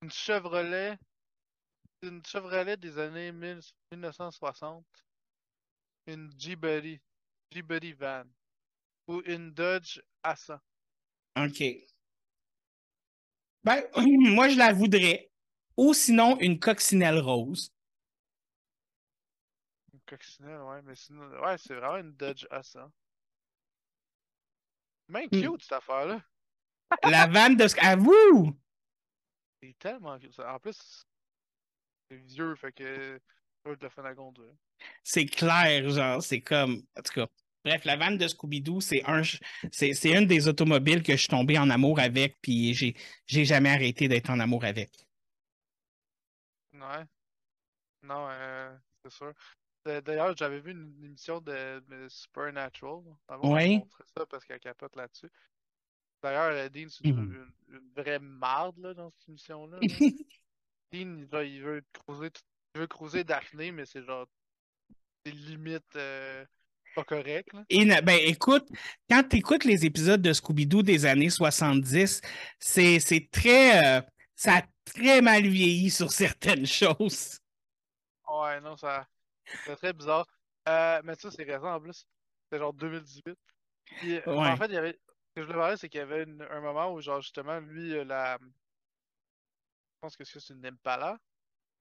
Une 0.03 0.11
Chevrolet. 0.11 0.99
Une 2.03 2.25
Chevrolet 2.25 2.77
des 2.77 2.99
années 2.99 3.33
1000 3.33 3.61
1960. 3.93 4.85
Une 6.07 6.31
G-Buddy. 6.39 7.01
G-Buddy 7.53 7.93
van. 7.95 8.25
Ou 9.09 9.23
une 9.25 9.53
Dodge 9.53 10.01
Assa. 10.23 10.61
OK. 11.37 11.63
Ben, 13.65 13.83
moi, 14.35 14.49
je 14.49 14.57
la 14.59 14.73
voudrais. 14.73 15.31
Ou 15.77 15.93
sinon, 15.95 16.39
une 16.41 16.59
coccinelle 16.59 17.19
rose. 17.19 17.71
Une 19.93 20.01
coccinelle, 20.07 20.61
ouais, 20.63 20.83
mais 20.83 20.95
sinon. 20.95 21.29
Ouais, 21.43 21.57
c'est 21.59 21.75
vraiment 21.75 21.97
une 21.99 22.13
Dodge 22.15 22.47
Assa. 22.51 22.91
Mais 25.09 25.27
Hmm. 25.31 25.41
cute 25.41 25.63
cette 25.63 25.73
affaire-là. 25.73 26.21
La 27.05 27.27
vanne 27.27 27.57
de... 27.57 27.67
À 27.81 27.97
vous! 27.97 28.57
C'est 29.63 29.77
tellement 29.79 30.19
cute. 30.19 30.39
En 30.41 30.59
plus, 30.59 30.77
c'est 30.77 31.05
vieux, 32.11 32.55
fait 32.57 32.73
que. 32.73 33.21
Être 33.69 33.83
le 33.83 33.89
fun 33.89 34.05
à 34.05 34.15
conduire. 34.15 34.53
C'est 35.03 35.27
clair, 35.27 35.89
genre, 35.91 36.23
c'est 36.23 36.41
comme. 36.41 36.83
En 36.97 37.03
tout 37.03 37.13
cas. 37.15 37.27
Bref, 37.65 37.85
la 37.85 37.97
vanne 37.97 38.17
de 38.17 38.29
Scooby-Doo, 38.29 38.81
c'est 38.81 39.03
un, 39.07 39.23
c'est, 39.73 39.93
c'est 39.93 40.13
une 40.17 40.27
des 40.29 40.47
automobiles 40.47 41.03
que 41.03 41.11
je 41.13 41.17
suis 41.19 41.29
tombé 41.29 41.59
en 41.59 41.69
amour 41.69 41.99
avec, 41.99 42.37
puis 42.41 42.73
j'ai, 42.75 42.95
j'ai 43.27 43.45
jamais 43.45 43.71
arrêté 43.71 44.07
d'être 44.07 44.31
en 44.31 44.39
amour 44.39 44.65
avec. 44.65 44.91
Ouais. 46.75 47.05
Non, 48.03 48.29
euh, 48.31 48.77
c'est 49.03 49.11
sûr. 49.13 49.33
Euh, 49.89 50.01
D'ailleurs, 50.01 50.37
j'avais 50.37 50.61
vu 50.61 50.71
une 50.73 51.05
émission 51.05 51.41
de, 51.41 51.81
de 51.89 52.09
Supernatural. 52.09 53.03
Montrait 53.29 53.83
ça 54.17 54.27
parce 54.27 54.45
qu'elle 54.45 54.61
capote 54.61 54.95
là-dessus. 54.95 55.31
D'ailleurs, 56.23 56.53
euh, 56.53 56.69
Dean, 56.69 56.87
c'est 56.89 57.05
une, 57.05 57.17
Mhm. 57.17 57.35
une- 57.69 57.75
une 57.79 57.93
vraie 57.97 58.19
marde 58.21 58.79
là, 58.79 58.95
dans 58.95 59.11
cette 59.11 59.29
émission-là. 59.29 59.79
Dean, 60.93 61.27
il, 61.43 61.63
veut 61.63 61.83
creuser, 61.93 62.31
tout- 62.31 62.43
il 62.75 62.81
veut 62.81 62.87
creuser 62.87 63.25
Daphné, 63.25 63.73
mais 63.73 63.87
c'est 63.87 64.05
genre. 64.05 64.27
C'est 65.25 65.33
limite 65.33 65.85
euh, 65.97 66.45
pas 66.95 67.05
correct. 67.05 67.53
Là. 67.53 67.65
Et 67.69 67.85
na- 67.85 68.01
ben, 68.01 68.19
écoute, 68.23 68.69
quand 69.11 69.25
tu 69.29 69.37
écoutes 69.37 69.65
les 69.65 69.85
épisodes 69.85 70.23
de 70.23 70.33
Scooby-Doo 70.33 70.83
des 70.83 71.05
années 71.07 71.31
70, 71.31 72.21
c'est, 72.61 73.01
c'est 73.01 73.29
très. 73.31 73.99
euh, 73.99 74.03
ça 74.37 74.59
a 74.59 74.63
très 74.85 75.21
mal 75.23 75.43
vieilli 75.47 75.91
sur 75.91 76.13
certaines 76.13 76.67
choses. 76.67 77.39
Ouais, 78.29 78.61
non, 78.61 78.77
ça. 78.77 79.07
C'est 79.65 79.77
très 79.77 79.93
bizarre. 79.93 80.27
Euh, 80.69 81.01
mais 81.05 81.15
ça, 81.15 81.31
c'est 81.31 81.45
récent 81.45 81.73
en 81.75 81.81
plus. 81.81 82.07
C'est 82.51 82.59
genre 82.59 82.73
2018. 82.73 83.37
Puis, 83.85 84.17
euh, 84.17 84.23
Ouais. 84.27 84.49
En 84.49 84.57
fait, 84.57 84.67
il 84.67 84.75
y 84.75 84.77
avait. 84.79 84.93
Ce 84.93 85.41
que 85.41 85.43
je 85.43 85.47
voulais 85.47 85.59
parler, 85.59 85.77
c'est 85.77 85.89
qu'il 85.89 85.99
y 86.01 86.03
avait 86.03 86.23
une- 86.25 86.47
un 86.51 86.61
moment 86.61 86.93
où, 86.93 87.01
genre, 87.01 87.21
justement, 87.21 87.59
lui, 87.61 88.05
la. 88.05 88.39
Je 89.97 90.01
pense 90.01 90.17
que 90.17 90.25
c'est 90.25 90.53
une 90.53 90.65
Impala. 90.67 91.19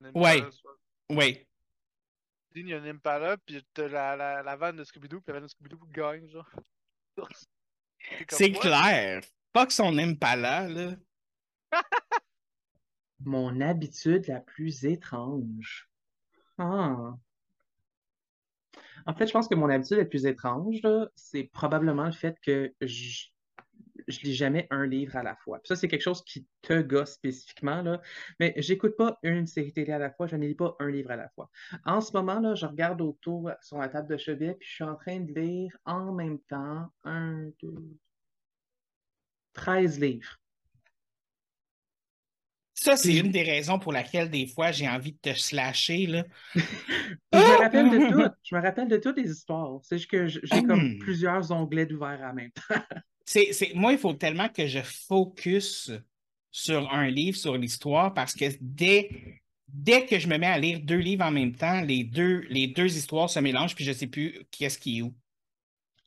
Une 0.00 0.10
Ouais. 0.14 0.38
Impala, 0.38 0.50
soit- 0.52 0.78
Oui. 1.10 1.46
Il 2.54 2.68
y 2.68 2.72
a 2.74 2.78
une 2.78 2.86
Impala, 2.86 3.36
puis 3.36 3.62
t'as 3.74 3.86
la, 3.88 4.16
la, 4.16 4.42
la 4.42 4.56
vanne 4.56 4.76
de 4.76 4.84
Scooby-Doo, 4.84 5.20
puis 5.20 5.28
la 5.28 5.34
vanne 5.34 5.42
de 5.44 5.48
Scooby-Doo 5.48 5.78
gagne, 5.90 6.26
genre. 6.28 6.50
C'est 8.30 8.52
clair. 8.52 9.22
Pas 9.52 9.66
que 9.66 9.72
son 9.72 9.96
Impala, 9.98 10.68
là. 10.68 10.96
Mon 13.20 13.60
habitude 13.60 14.26
la 14.28 14.40
plus 14.40 14.84
étrange. 14.84 15.88
Ah. 16.58 17.14
En 19.06 19.14
fait, 19.14 19.26
je 19.26 19.32
pense 19.32 19.48
que 19.48 19.54
mon 19.54 19.68
habitude 19.70 19.98
la 19.98 20.04
plus 20.04 20.26
étrange, 20.26 20.80
là, 20.82 21.08
c'est 21.14 21.44
probablement 21.44 22.06
le 22.06 22.12
fait 22.12 22.38
que 22.40 22.74
je, 22.80 23.28
je 24.08 24.20
lis 24.20 24.34
jamais 24.34 24.66
un 24.70 24.86
livre 24.86 25.16
à 25.16 25.22
la 25.22 25.36
fois. 25.36 25.58
Puis 25.58 25.68
ça, 25.68 25.76
c'est 25.76 25.88
quelque 25.88 26.02
chose 26.02 26.22
qui 26.24 26.46
te 26.62 26.80
gosse 26.82 27.12
spécifiquement, 27.14 27.82
là. 27.82 28.00
Mais 28.40 28.54
j'écoute 28.56 28.96
pas 28.96 29.18
une 29.22 29.46
série 29.46 29.72
télé 29.72 29.92
à 29.92 29.98
la 29.98 30.10
fois, 30.10 30.26
je 30.26 30.36
ne 30.36 30.46
lis 30.46 30.54
pas 30.54 30.76
un 30.78 30.88
livre 30.90 31.10
à 31.10 31.16
la 31.16 31.28
fois. 31.30 31.50
En 31.84 32.00
ce 32.00 32.12
moment, 32.12 32.40
là, 32.40 32.54
je 32.54 32.66
regarde 32.66 33.00
autour 33.00 33.50
sur 33.60 33.78
la 33.78 33.88
table 33.88 34.08
de 34.08 34.16
chevet, 34.16 34.54
puis 34.58 34.68
je 34.68 34.74
suis 34.74 34.84
en 34.84 34.96
train 34.96 35.20
de 35.20 35.32
lire 35.32 35.76
en 35.84 36.12
même 36.12 36.38
temps 36.40 36.92
un, 37.04 37.50
deux, 37.62 37.96
13 39.54 39.98
livres. 40.00 40.36
Ça, 42.74 42.96
c'est 42.96 43.16
une 43.16 43.32
des 43.32 43.42
raisons 43.42 43.78
pour 43.80 43.92
laquelle, 43.92 44.30
des 44.30 44.46
fois, 44.46 44.70
j'ai 44.70 44.88
envie 44.88 45.12
de 45.12 45.18
te 45.18 45.34
slasher, 45.34 46.06
là. 46.06 46.24
Je 47.32 47.38
me 47.38 47.58
rappelle 47.58 47.90
de 47.90 48.10
tout. 48.10 48.34
Je 48.44 48.54
me 48.54 48.60
rappelle 48.60 48.86
de 48.88 48.96
toutes 48.96 49.16
les 49.16 49.30
histoires. 49.30 49.80
C'est 49.82 49.98
juste 49.98 50.10
que 50.10 50.26
j'ai 50.28 50.62
comme 50.62 50.94
Hmm. 50.94 50.98
plusieurs 50.98 51.50
onglets 51.52 51.86
d'ouvert 51.86 52.20
en 52.22 52.34
même 52.34 52.50
temps. 52.52 52.62
C'est, 53.26 53.52
c'est, 53.52 53.74
moi, 53.74 53.92
il 53.92 53.98
faut 53.98 54.14
tellement 54.14 54.48
que 54.48 54.66
je 54.66 54.78
focus 54.78 55.90
sur 56.52 56.90
un 56.92 57.08
livre, 57.08 57.36
sur 57.36 57.58
l'histoire, 57.58 58.14
parce 58.14 58.32
que 58.34 58.44
dès, 58.60 59.10
dès 59.68 60.06
que 60.06 60.18
je 60.18 60.28
me 60.28 60.38
mets 60.38 60.46
à 60.46 60.58
lire 60.58 60.80
deux 60.80 60.96
livres 60.96 61.24
en 61.24 61.32
même 61.32 61.54
temps, 61.54 61.82
les 61.82 62.04
deux, 62.04 62.46
les 62.48 62.68
deux 62.68 62.96
histoires 62.96 63.28
se 63.28 63.40
mélangent, 63.40 63.74
puis 63.74 63.84
je 63.84 63.92
sais 63.92 64.06
plus 64.06 64.40
qu'est-ce 64.50 64.78
qui 64.78 64.98
est 64.98 65.02
où. 65.02 65.12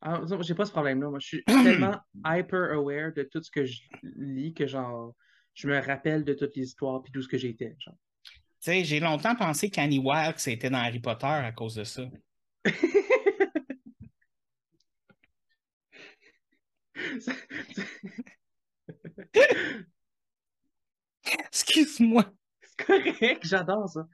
Ah, 0.01 0.21
j'ai 0.41 0.55
pas 0.55 0.65
ce 0.65 0.71
problème-là. 0.71 1.09
Moi, 1.09 1.19
je 1.19 1.27
suis 1.27 1.43
tellement 1.45 1.99
hyper 2.25 2.71
aware 2.71 3.13
de 3.13 3.23
tout 3.23 3.43
ce 3.43 3.51
que 3.51 3.65
je 3.65 3.81
lis 4.01 4.53
que 4.53 4.65
genre 4.65 5.13
je 5.53 5.67
me 5.67 5.77
rappelle 5.77 6.23
de 6.23 6.33
toutes 6.33 6.55
les 6.55 6.63
histoires 6.63 7.03
puis 7.03 7.11
d'où 7.11 7.21
ce 7.21 7.27
que 7.27 7.37
j'étais. 7.37 7.75
Genre. 7.79 7.95
Tu 8.23 8.31
sais, 8.61 8.83
j'ai 8.85 9.01
longtemps 9.01 9.35
pensé 9.35 9.69
qu'Annie 9.69 9.99
Wilkes 9.99 10.47
était 10.47 10.69
dans 10.69 10.77
Harry 10.77 10.99
Potter 10.99 11.27
à 11.27 11.51
cause 11.51 11.75
de 11.75 11.83
ça. 11.83 12.03
Ça- 16.95 16.98
Excuse-moi. 21.23 22.25
C'est 22.61 22.85
correct, 22.85 23.39
j'adore 23.43 23.89
ça. 23.89 24.07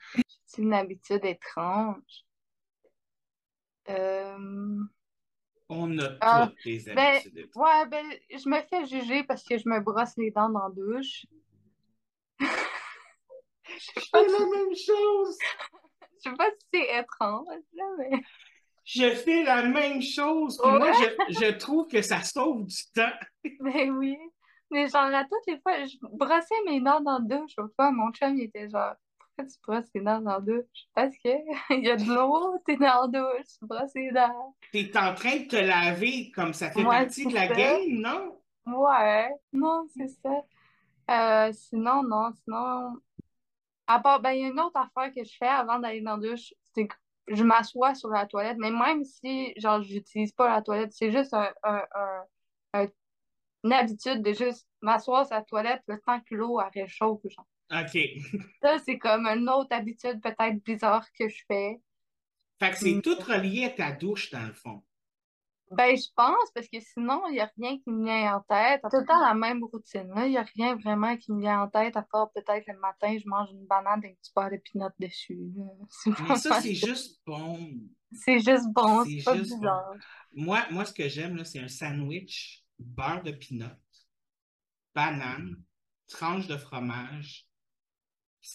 C'est 0.46 0.62
une 0.62 0.74
habitude 0.74 1.24
étrange. 1.26 2.26
Euh, 3.90 4.80
On 5.70 5.98
a 6.00 6.18
Ah, 6.22 6.48
toutes 6.48 6.64
des 6.64 6.84
ben, 6.94 6.98
habitudes. 6.98 7.50
Ouais, 7.56 7.86
ben, 7.88 8.06
je 8.32 8.50
me 8.50 8.62
fais 8.64 8.86
juger 8.86 9.24
parce 9.24 9.44
que 9.44 9.58
je 9.58 9.68
me 9.70 9.80
brosse 9.80 10.16
les 10.18 10.32
dents 10.32 10.50
dans 10.50 10.68
la 10.68 10.74
douche. 10.74 11.26
C'est 13.78 14.14
la 14.14 14.22
même 14.22 14.76
chose. 14.76 15.38
Je 16.24 16.30
sais 16.32 16.36
pas 16.38 16.50
si 16.50 16.66
c'est 16.74 16.98
étrange, 17.00 17.46
là, 17.74 17.84
mais. 18.00 18.22
Je 18.86 19.10
fais 19.16 19.44
la 19.44 19.64
même 19.64 20.02
chose. 20.02 20.60
Ouais. 20.64 20.78
moi, 20.78 20.92
je, 20.94 21.34
je 21.34 21.52
trouve 21.52 21.88
que 21.88 22.02
ça 22.02 22.22
sauve 22.22 22.66
du 22.66 22.78
temps. 22.94 23.12
Ben 23.60 23.92
oui. 23.92 24.18
Mais 24.72 24.88
genre, 24.88 25.14
à 25.14 25.24
toutes 25.24 25.46
les 25.48 25.60
fois, 25.62 25.86
je 25.86 25.98
brossais 26.02 26.56
mes 26.66 26.82
dents 26.82 27.00
dans 27.02 27.20
la 27.20 27.38
douche. 27.38 27.52
L'autre 27.58 27.74
fois, 27.76 27.92
mon 27.92 28.12
chum, 28.12 28.36
il 28.38 28.44
était 28.46 28.70
genre, 28.70 28.94
pourquoi 29.20 29.46
tu 29.46 29.58
brosses 29.66 29.92
tes 29.92 30.02
dents 30.02 30.22
dans 30.22 30.34
la 30.34 30.40
douche? 30.40 30.88
Parce 30.94 31.16
que 31.24 31.30
il 31.72 31.84
y 31.84 31.90
a 31.90 31.96
de 31.96 32.06
l'eau, 32.06 32.58
t'es 32.66 32.76
dans 32.78 33.08
la 33.12 33.20
douche, 33.20 33.46
tu 33.60 33.66
brosses 33.66 33.94
les 33.96 34.12
dents. 34.12 34.56
T'es 34.72 34.92
en 34.98 35.14
train 35.14 35.38
de 35.38 35.48
te 35.48 35.56
laver 35.56 36.32
comme 36.32 36.54
ça 36.54 36.72
fait 36.72 36.80
Ouais, 36.84 37.06
partie 37.06 37.26
de 37.26 37.34
la 37.34 37.48
ça. 37.48 37.54
game, 37.54 37.90
non? 37.90 38.40
Ouais, 38.66 39.30
non, 39.54 39.86
c'est 39.96 40.08
ça. 40.08 40.42
Euh, 41.12 41.54
sinon, 41.54 42.04
non, 42.04 42.32
sinon. 42.44 42.96
À 43.88 44.00
part, 44.00 44.20
ben, 44.22 44.32
il 44.32 44.42
y 44.42 44.46
a 44.46 44.48
une 44.48 44.60
autre 44.60 44.78
affaire 44.80 45.14
que 45.14 45.24
je 45.24 45.36
fais 45.38 45.48
avant 45.48 45.78
d'aller 45.80 46.02
dans 46.02 46.18
la 46.18 46.30
douche, 46.30 46.54
c'est 46.74 46.88
je 47.28 47.44
m'assois 47.44 47.96
sur 47.96 48.10
la 48.10 48.26
toilette, 48.28 48.58
mais 48.60 48.72
même 48.72 49.04
si, 49.04 49.54
genre, 49.58 49.82
j'utilise 49.82 50.32
pas 50.34 50.50
la 50.50 50.62
toilette, 50.62 50.94
c'est 50.94 51.12
juste 51.12 51.34
un, 51.34 51.54
un, 51.64 51.84
un- 51.96 52.26
un- 52.74 52.88
une 53.64 53.74
habitude 53.74 54.22
de 54.24 54.34
juste 54.34 54.68
m'asseoir 54.82 55.26
sur 55.28 55.36
la 55.36 55.44
toilette 55.44 55.84
le 55.88 56.00
temps 56.02 56.22
que 56.22 56.36
l'eau 56.36 56.60
réchauffe, 56.74 57.22
genre. 57.30 57.48
OK. 57.72 57.96
Ça, 58.62 58.80
c'est 58.80 58.98
comme 58.98 59.28
une 59.28 59.50
autre 59.50 59.74
habitude 59.74 60.22
peut-être 60.22 60.64
bizarre 60.64 61.06
que 61.14 61.30
je 61.30 61.44
fais. 61.48 61.82
Fait 62.60 62.72
que 62.72 62.78
c'est 62.78 63.02
tout 63.02 63.16
relié 63.16 63.66
à 63.66 63.70
ta 63.70 63.92
douche, 63.94 64.30
dans 64.32 64.46
le 64.46 64.54
fond. 64.54 64.84
Ben, 65.72 65.98
je 65.98 66.08
pense, 66.16 66.52
parce 66.54 66.68
que 66.68 66.80
sinon, 66.80 67.24
il 67.28 67.34
n'y 67.34 67.40
a 67.40 67.52
rien 67.58 67.78
qui 67.80 67.90
me 67.90 68.06
vient 68.06 68.36
en 68.36 68.42
tête. 68.42 68.82
Tout 68.84 68.98
le 68.98 69.06
temps 69.06 69.20
la 69.20 69.34
même 69.34 69.64
routine. 69.64 70.12
Il 70.18 70.30
n'y 70.30 70.38
a 70.38 70.46
rien 70.56 70.76
vraiment 70.76 71.18
qui 71.18 71.32
me 71.32 71.42
vient 71.42 71.64
en 71.64 71.68
tête, 71.68 71.98
à 71.98 72.04
part 72.04 72.32
peut-être 72.34 72.68
le 72.68 72.80
matin, 72.80 73.18
je 73.18 73.28
mange 73.28 73.50
une 73.52 73.66
banane 73.66 74.00
avec 74.00 74.20
du 74.24 74.30
beurre 74.36 74.52
de 74.52 74.58
pinot 74.58 74.90
dessus. 75.00 75.40
Mais 76.30 76.36
ça, 76.36 76.62
c'est 76.62 76.76
juste 76.76 77.22
bon. 77.26 77.60
C'est 78.12 78.40
juste 78.40 78.68
bon, 78.74 79.04
C'est 79.04 79.24
pas 79.24 79.36
juste 79.36 79.52
bon. 79.52 79.58
bizarre. 79.58 79.94
Moi, 80.34 80.66
moi, 80.70 80.86
ce 80.86 80.94
que 80.94 81.10
j'aime, 81.10 81.44
c'est 81.44 81.60
un 81.60 81.68
sandwich, 81.68 82.64
beurre 82.80 83.24
de 83.24 83.32
pinot, 83.32 83.66
banane, 84.94 85.56
tranche 86.08 86.48
de 86.48 86.58
fromage. 86.58 87.45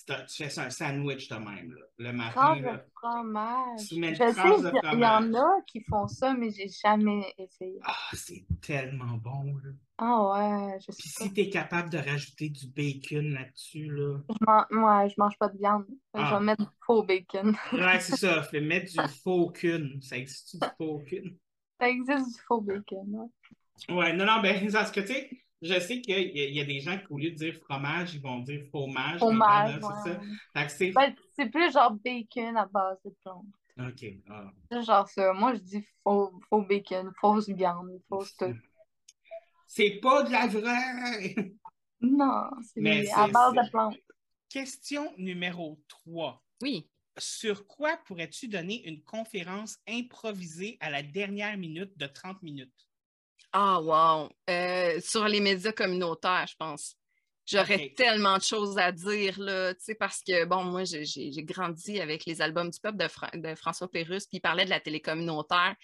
Puis 0.07 0.16
Tu 0.29 0.44
fais 0.44 0.50
ça 0.50 0.64
un 0.66 0.70
sandwich 0.70 1.29
de 1.29 1.35
même, 1.35 1.72
là, 1.72 1.81
le 1.98 2.12
matin. 2.12 2.31
Tranche 2.40 2.59
de 2.61 2.64
là. 2.64 2.85
fromage. 2.94 3.88
Tu 3.88 3.98
mets 3.98 4.09
une 4.11 4.14
Je 4.14 4.33
sais 4.33 4.48
y 4.92 4.94
il 4.94 5.00
y 5.00 5.05
en 5.07 5.35
a 5.35 5.61
qui 5.66 5.83
font 5.83 6.07
ça, 6.07 6.33
mais 6.33 6.50
j'ai 6.50 6.68
jamais 6.68 7.35
essayé. 7.38 7.81
Ah, 7.83 7.96
c'est 8.12 8.44
tellement 8.62 9.16
bon, 9.16 9.57
là. 9.57 9.70
Ah 9.98 10.31
ouais, 10.70 10.79
je 10.81 10.92
Puis 10.92 11.09
sais 11.09 11.18
pas. 11.18 11.24
si 11.24 11.33
t'es 11.35 11.50
capable 11.50 11.90
de 11.90 11.98
rajouter 11.98 12.48
du 12.50 12.68
bacon 12.68 13.35
là-dessus, 13.35 13.87
là. 13.90 14.18
Je 14.29 14.44
man- 14.46 14.66
ouais, 14.70 15.09
je 15.11 15.14
mange 15.18 15.37
pas 15.38 15.48
de 15.48 15.59
viande. 15.59 15.87
Je 16.14 16.20
Ah. 16.20 16.38
vais 16.38 16.44
mettre 16.44 16.62
du 16.62 16.76
faux 16.87 17.03
bacon. 17.03 17.57
Ouais, 17.72 17.98
c'est 18.00 18.16
ça. 18.16 18.42
Fais 18.50 18.61
mettre 18.61 18.92
du 18.92 19.12
faux 19.24 19.50
cun. 19.50 19.88
Ça 20.03 20.16
existe 20.16 20.57
du 20.57 20.66
faux 20.79 21.03
cun? 21.11 21.31
Ça 21.81 21.88
existe 21.88 22.29
du 22.37 22.42
faux 22.46 22.61
bacon, 22.61 23.07
ouais. 23.09 23.94
Ouais, 23.94 24.12
non, 24.12 24.24
non, 24.24 24.40
ben, 24.40 24.70
parce 24.70 24.92
que, 24.92 25.00
tu 25.00 25.09
sais, 25.09 25.31
je 25.62 25.79
sais 25.79 26.01
qu'il 26.01 26.18
y, 26.18 26.55
y 26.55 26.61
a 26.61 26.64
des 26.64 26.81
gens 26.81 26.99
qui, 26.99 27.07
au 27.11 27.18
lieu 27.18 27.31
de 27.31 27.37
dire 27.37 27.55
fromage, 27.55 28.14
ils 28.14 28.20
vont 28.20 28.38
dire 28.38 28.64
fromage. 28.68 29.18
Fromage, 29.18 29.73
maintenant, 29.75 30.03
c'est 30.05 30.11
ouais. 30.11 30.16
ça. 30.16 30.61
Fait 30.61 30.66
que 30.66 30.73
c'est. 30.73 30.92
Ben, 30.92 31.14
c'est 31.37 31.51
plus 31.51 31.73
genre 31.73 31.92
bacon 31.92 32.57
à 32.57 32.66
base 32.66 32.99
de 33.05 33.11
plomb. 33.23 33.44
OK. 33.79 34.05
ah. 34.29 34.51
C'est 34.70 34.83
genre 34.83 35.09
ça. 35.09 35.33
Moi, 35.33 35.55
je 35.55 35.61
dis 35.61 35.85
faux, 36.03 36.33
faux 36.49 36.62
bacon, 36.62 37.11
fausse 37.20 37.49
viande, 37.49 38.01
fausse 38.09 38.35
tout. 38.37 38.55
C'est 39.66 40.01
pas 40.03 40.25
de 40.25 40.33
la 40.33 40.46
vraie! 40.49 41.55
Non, 42.01 42.51
c'est 42.62 42.81
Mais 42.81 43.09
à 43.11 43.29
base 43.29 43.53
de 43.53 43.70
plantes. 43.70 43.96
Question 44.49 45.12
numéro 45.16 45.81
3. 45.88 46.42
Oui. 46.62 46.88
Sur 47.18 47.66
quoi 47.66 47.99
pourrais-tu 48.07 48.49
donner 48.49 48.87
une 48.88 49.03
conférence 49.03 49.79
improvisée 49.87 50.77
à 50.81 50.90
la 50.90 51.03
dernière 51.03 51.57
minute 51.59 51.96
de 51.99 52.07
30 52.07 52.42
minutes? 52.42 52.89
Ah, 53.53 53.81
wow. 53.81 54.29
Euh, 54.49 55.01
sur 55.01 55.27
les 55.27 55.41
médias 55.41 55.73
communautaires, 55.73 56.47
je 56.49 56.55
pense. 56.57 56.95
J'aurais 57.47 57.93
tellement 57.97 58.39
de 58.39 58.43
choses 58.43 58.79
à 58.79 58.93
dire, 58.93 59.41
là, 59.41 59.75
tu 59.75 59.81
sais, 59.83 59.95
parce 59.97 60.23
que, 60.23 60.45
bon, 60.45 60.63
moi, 60.63 60.85
j'ai 60.85 61.43
grandi 61.43 62.01
avec 62.01 62.25
les 62.25 62.43
albums 62.43 62.71
du 62.71 62.79
peuple 62.79 62.99
de, 62.99 63.09
Fra- 63.09 63.31
de 63.35 63.55
François 63.57 63.91
Pérusse, 63.91 64.27
puis 64.27 64.37
il 64.37 64.41
parlait 64.41 64.65
de 64.67 64.71
la 64.71 64.79
télé 64.79 65.01
communautaire. 65.01 65.75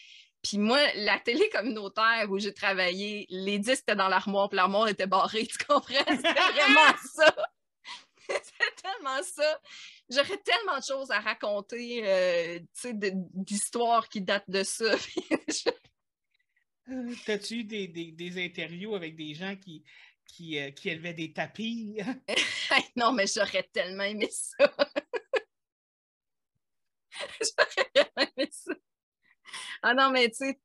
Puis 0.42 0.58
moi, 0.58 0.78
la 0.94 1.18
télé 1.18 1.48
communautaire 1.48 2.26
où 2.30 2.38
j'ai 2.38 2.54
travaillé, 2.54 3.26
les 3.30 3.58
disques 3.58 3.82
étaient 3.82 3.96
dans 3.96 4.06
l'armoire, 4.06 4.48
puis 4.48 4.56
l'armoire 4.56 4.86
était 4.86 5.08
barrée, 5.08 5.44
tu 5.50 5.58
comprends? 5.58 6.04
C'était 6.08 6.34
vraiment 6.34 6.94
ça. 7.14 7.34
C'était 8.28 8.74
tellement 8.82 9.22
ça. 9.24 9.60
J'aurais 10.08 10.38
tellement 10.38 10.78
de 10.78 10.84
choses 10.84 11.10
à 11.10 11.18
raconter, 11.18 12.02
euh, 12.04 12.58
tu 12.60 12.66
sais, 12.74 12.92
d'histoires 12.94 14.08
qui 14.08 14.20
datent 14.20 14.48
de 14.48 14.62
ça. 14.62 14.94
T'as-tu 17.26 17.64
des, 17.64 17.88
des- 17.88 18.12
des 18.12 18.44
interviews 18.44 18.94
avec 18.94 19.16
des 19.16 19.34
gens 19.34 19.56
qui, 19.56 19.84
qui, 20.26 20.58
euh, 20.58 20.70
qui 20.70 20.88
élevaient 20.88 21.14
des 21.14 21.32
tapis? 21.32 21.98
Non, 22.96 23.12
mais 23.12 23.26
j'aurais 23.26 23.68
tellement 23.72 24.04
aimé 24.04 24.28
ça. 24.30 24.70
j'aurais 27.40 27.90
tellement 27.94 28.30
aimé 28.36 28.48
ça. 28.50 28.72
Ah 29.82 29.94
non, 29.94 30.10
mais 30.10 30.28
tu 30.30 30.36
sais, 30.36 30.60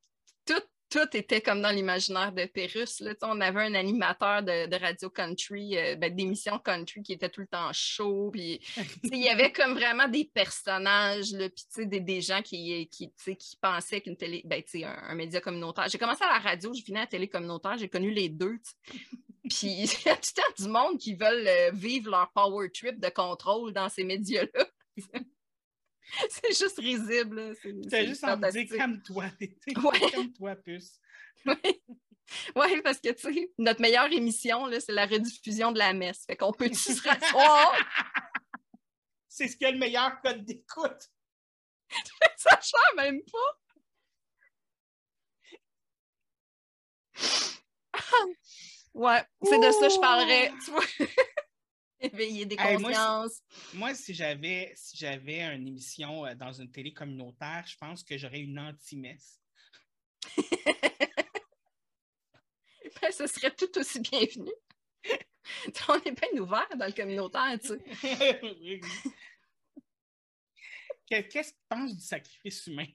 tout, 0.46 0.62
tout 0.92 1.18
était 1.18 1.40
comme 1.40 1.62
dans 1.62 1.72
l'imaginaire 1.72 2.34
de 2.34 2.46
Pérusse. 2.46 3.00
Là. 3.00 3.14
On 3.22 3.40
avait 3.40 3.62
un 3.62 3.74
animateur 3.76 4.44
de, 4.44 4.68
de 4.68 4.76
radio 4.76 5.10
country, 5.10 5.78
euh, 5.78 5.96
ben, 5.96 6.14
d'émission 6.14 6.60
country 6.60 7.02
qui 7.02 7.14
était 7.14 7.30
tout 7.30 7.40
le 7.40 7.48
temps 7.48 7.72
chaud. 7.72 8.30
Puis, 8.32 8.60
il 9.04 9.18
y 9.18 9.30
avait 9.30 9.54
comme 9.54 9.74
vraiment 9.74 10.10
des 10.10 10.26
personnages, 10.26 11.32
là, 11.32 11.48
puis 11.50 11.88
des, 11.88 12.02
des 12.02 12.20
gens 12.20 12.42
qui, 12.42 12.90
qui, 12.90 13.10
qui 13.16 13.58
pensaient 13.62 14.02
qu'une 14.02 14.18
télé, 14.18 14.42
ben, 14.44 14.62
tu 14.62 14.80
sais, 14.80 14.84
un, 14.84 14.98
un 15.10 15.16
média 15.16 15.40
communautaire. 15.40 15.88
J'ai 15.88 15.98
commencé 15.98 16.24
à 16.26 16.34
la 16.34 16.40
radio, 16.40 16.74
je 16.74 16.84
finis 16.84 16.98
à 16.98 17.02
la 17.02 17.08
télé 17.08 17.30
communautaire, 17.30 17.78
j'ai 17.78 17.90
connu 17.90 18.12
les 18.12 18.28
deux. 18.28 18.60
Puis 19.50 19.68
il 19.68 19.86
y 20.06 20.10
a 20.10 20.16
tout 20.16 20.30
le 20.36 20.42
temps 20.42 20.64
du 20.64 20.70
monde 20.70 21.00
qui 21.00 21.16
veulent 21.16 21.48
euh, 21.48 21.72
vivre 21.74 22.12
leur 22.12 22.32
power 22.32 22.70
trip 22.70 23.00
de 23.00 23.10
contrôle 23.10 23.74
dans 23.74 23.90
ces 23.90 24.04
médias-là. 24.04 24.66
c'est 26.30 26.58
juste 26.58 26.78
risible. 26.78 27.56
C'est 27.62 27.74
T'as 27.90 28.06
juste 28.06 28.24
envie 28.24 28.42
de 28.42 28.68
dire 28.68 28.78
calme-toi. 28.78 29.26
Ouais. 29.40 30.10
Calme-toi, 30.12 30.56
puce. 30.58 31.00
Oui, 32.56 32.82
parce 32.82 33.02
que 33.02 33.12
tu 33.12 33.34
sais, 33.34 33.52
notre 33.58 33.82
meilleure 33.82 34.10
émission, 34.10 34.70
c'est 34.80 34.94
la 34.94 35.06
rediffusion 35.06 35.74
de 35.74 35.80
la 35.80 35.92
messe. 35.92 36.24
Fait 36.26 36.38
qu'on 36.38 36.54
peut-tu 36.54 36.76
se 36.76 37.02
rasseoir? 37.06 37.74
C'est 39.28 39.50
ce 39.50 39.58
qui 39.58 39.66
a 39.66 39.72
le 39.72 39.78
meilleur 39.78 40.22
code 40.22 40.46
d'écoute. 40.46 41.10
Ça 42.38 42.60
change 42.62 42.96
même 42.96 43.22
pas. 43.24 43.62
Ouais, 48.94 49.24
c'est 49.44 49.58
de 49.58 49.72
ça 49.72 49.88
que 49.88 49.94
je 49.94 50.00
parlerais. 50.00 50.52
Tu 50.66 50.72
vois? 50.72 50.84
Éveiller 52.14 52.46
des 52.46 52.56
Hey, 52.60 52.78
consciences. 52.82 53.42
Moi, 53.74 53.94
si 53.94 54.14
j'avais 54.14 54.74
si 54.76 54.98
j'avais 54.98 55.42
une 55.42 55.68
émission 55.68 56.26
euh, 56.26 56.34
dans 56.36 56.52
une 56.54 56.72
télé 56.72 56.94
communautaire, 56.94 57.64
je 57.68 57.78
pense 57.78 58.04
que 58.04 58.18
j'aurais 58.18 58.40
une 58.42 58.60
anti-messe. 58.60 59.40
Ben, 63.02 63.12
ce 63.12 63.26
serait 63.26 63.56
tout 63.56 63.76
aussi 63.80 64.00
bienvenu. 64.00 64.52
On 65.88 65.96
est 66.04 66.12
bien 66.12 66.42
ouvert 66.42 66.68
dans 66.78 66.86
le 66.86 66.92
communautaire, 66.92 67.58
tu 67.60 67.70
sais. 67.70 67.80
Que- 71.10 71.22
Qu'est-ce 71.22 71.52
que 71.54 71.58
tu 71.58 71.64
penses 71.68 71.96
du 71.96 72.02
sacrifice 72.04 72.68
humain? 72.68 72.86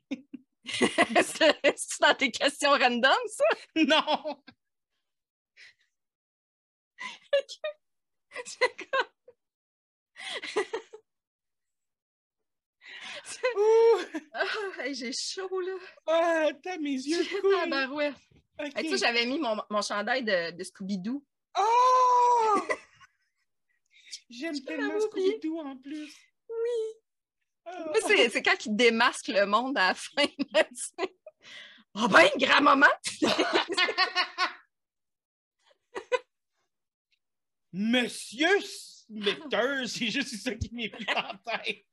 C'est 0.65 2.01
dans 2.01 2.15
tes 2.17 2.31
questions 2.31 2.71
random, 2.71 3.17
ça? 3.29 3.45
non! 3.77 4.43
Comme- 8.93 9.11
hey, 14.81 14.95
j'ai 14.95 15.13
chaud, 15.13 15.61
là. 15.61 15.73
Ah, 16.07 16.49
t'as 16.63 16.79
mes 16.79 16.91
yeux 16.93 17.25
coulent. 17.41 17.59
tabarouette. 17.61 18.15
Ok. 18.59 18.73
Hey, 18.77 18.85
tu 18.85 18.91
sais, 18.91 18.99
j'avais 19.07 19.27
mis 19.27 19.39
mon, 19.39 19.57
mon 19.71 19.83
chandail 19.83 20.23
de, 20.25 20.51
de 20.53 20.65
Scooby-Doo. 20.65 21.25
Oh! 21.59 22.61
J'aime 24.31 24.61
tellement. 24.65 24.99
Scooby-Doo 24.99 25.59
en 25.61 25.77
plus. 25.77 26.13
Oui. 26.49 26.95
Moi, 27.67 27.95
c'est 28.31 28.43
quand 28.43 28.65
il 28.67 28.77
démasque 28.77 29.29
le 29.29 29.45
monde 29.47 29.77
à 29.77 29.89
la 29.89 29.95
fin. 29.95 30.27
là, 30.53 30.65
tu 30.65 30.75
sais. 30.77 31.15
Oh 31.95 32.09
ben, 32.09 32.29
grand-maman! 32.37 32.87
Monsieur 37.79 38.59
Smithers, 38.63 39.87
c'est 39.89 40.09
juste 40.09 40.37
ça 40.37 40.55
qui 40.55 40.75
m'est 40.75 40.89
venu 40.89 41.07
en 41.15 41.37
tête. 41.39 41.85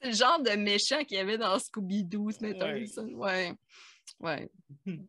C'est 0.00 0.08
le 0.08 0.14
genre 0.14 0.42
de 0.42 0.50
méchant 0.52 1.04
qu'il 1.04 1.18
y 1.18 1.20
avait 1.20 1.36
dans 1.36 1.58
Scooby-Doo, 1.58 2.30
Smithers. 2.32 2.98
Ouais. 3.14 3.54
Ouais. 4.18 4.50
Ouais. 4.86 4.96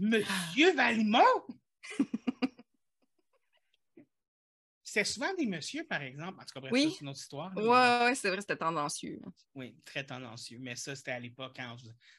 Monsieur 0.00 0.74
Valimont? 0.74 1.22
C'était 4.82 5.04
souvent 5.04 5.32
des 5.34 5.46
messieurs, 5.46 5.84
par 5.84 6.02
exemple. 6.02 6.40
En 6.40 6.44
tout 6.44 6.60
cas, 6.60 6.68
Oui. 6.70 6.90
c'est 6.92 7.00
une 7.02 7.08
autre 7.10 7.18
histoire. 7.20 7.54
là, 7.54 8.06
Ouais, 8.08 8.14
c'est 8.14 8.28
vrai, 8.30 8.40
c'était 8.40 8.56
tendancieux. 8.56 9.20
Oui, 9.54 9.76
très 9.84 10.04
tendancieux. 10.04 10.58
Mais 10.60 10.74
ça, 10.76 10.94
c'était 10.96 11.10
à 11.12 11.20
l'époque, 11.20 11.54
quand 11.56 11.76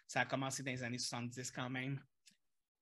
ça 0.08 0.22
a 0.22 0.26
commencé 0.26 0.64
dans 0.64 0.72
les 0.72 0.84
années 0.84 1.00
70 1.00 1.50
quand 1.52 1.70
même. 1.70 2.00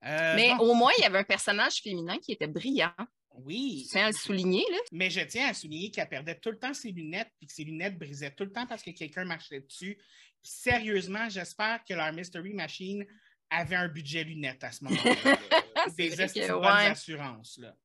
Euh, 0.05 0.35
Mais 0.35 0.49
bon, 0.55 0.69
au 0.71 0.73
moins, 0.75 0.91
il 0.97 1.01
y 1.01 1.05
avait 1.05 1.19
un 1.19 1.23
personnage 1.23 1.75
féminin 1.81 2.17
qui 2.19 2.31
était 2.31 2.47
brillant. 2.47 2.93
oui. 3.31 3.87
Tiens 3.89 4.05
à 4.05 4.11
le 4.11 4.15
souligner, 4.15 4.63
là. 4.71 4.77
Mais 4.91 5.09
je 5.09 5.21
tiens 5.21 5.47
à 5.49 5.53
souligner 5.53 5.91
qu'elle 5.91 6.07
perdait 6.09 6.39
tout 6.39 6.51
le 6.51 6.59
temps 6.59 6.73
ses 6.73 6.91
lunettes, 6.91 7.31
puis 7.37 7.47
que 7.47 7.53
ses 7.53 7.63
lunettes 7.63 7.97
brisaient 7.97 8.31
tout 8.33 8.43
le 8.45 8.51
temps 8.51 8.65
parce 8.67 8.83
que 8.83 8.91
quelqu'un 8.91 9.25
marchait 9.25 9.61
dessus. 9.61 9.95
Puis 10.41 10.51
sérieusement, 10.51 11.27
j'espère 11.29 11.83
que 11.83 11.93
leur 11.95 12.13
Mystery 12.13 12.53
Machine 12.53 13.05
avait 13.49 13.75
un 13.75 13.87
budget 13.87 14.23
lunettes 14.23 14.63
à 14.63 14.71
ce 14.71 14.83
moment-là. 14.85 15.15
là. 15.23 15.37
C'est 15.87 15.95
Des 15.95 16.09
vrai 16.09 16.23
esti 16.25 16.39
que, 16.39 16.47
de 16.47 16.51
bonnes 16.53 16.61
ouais. 16.63 16.85
assurances. 16.87 17.57
Là. 17.57 17.75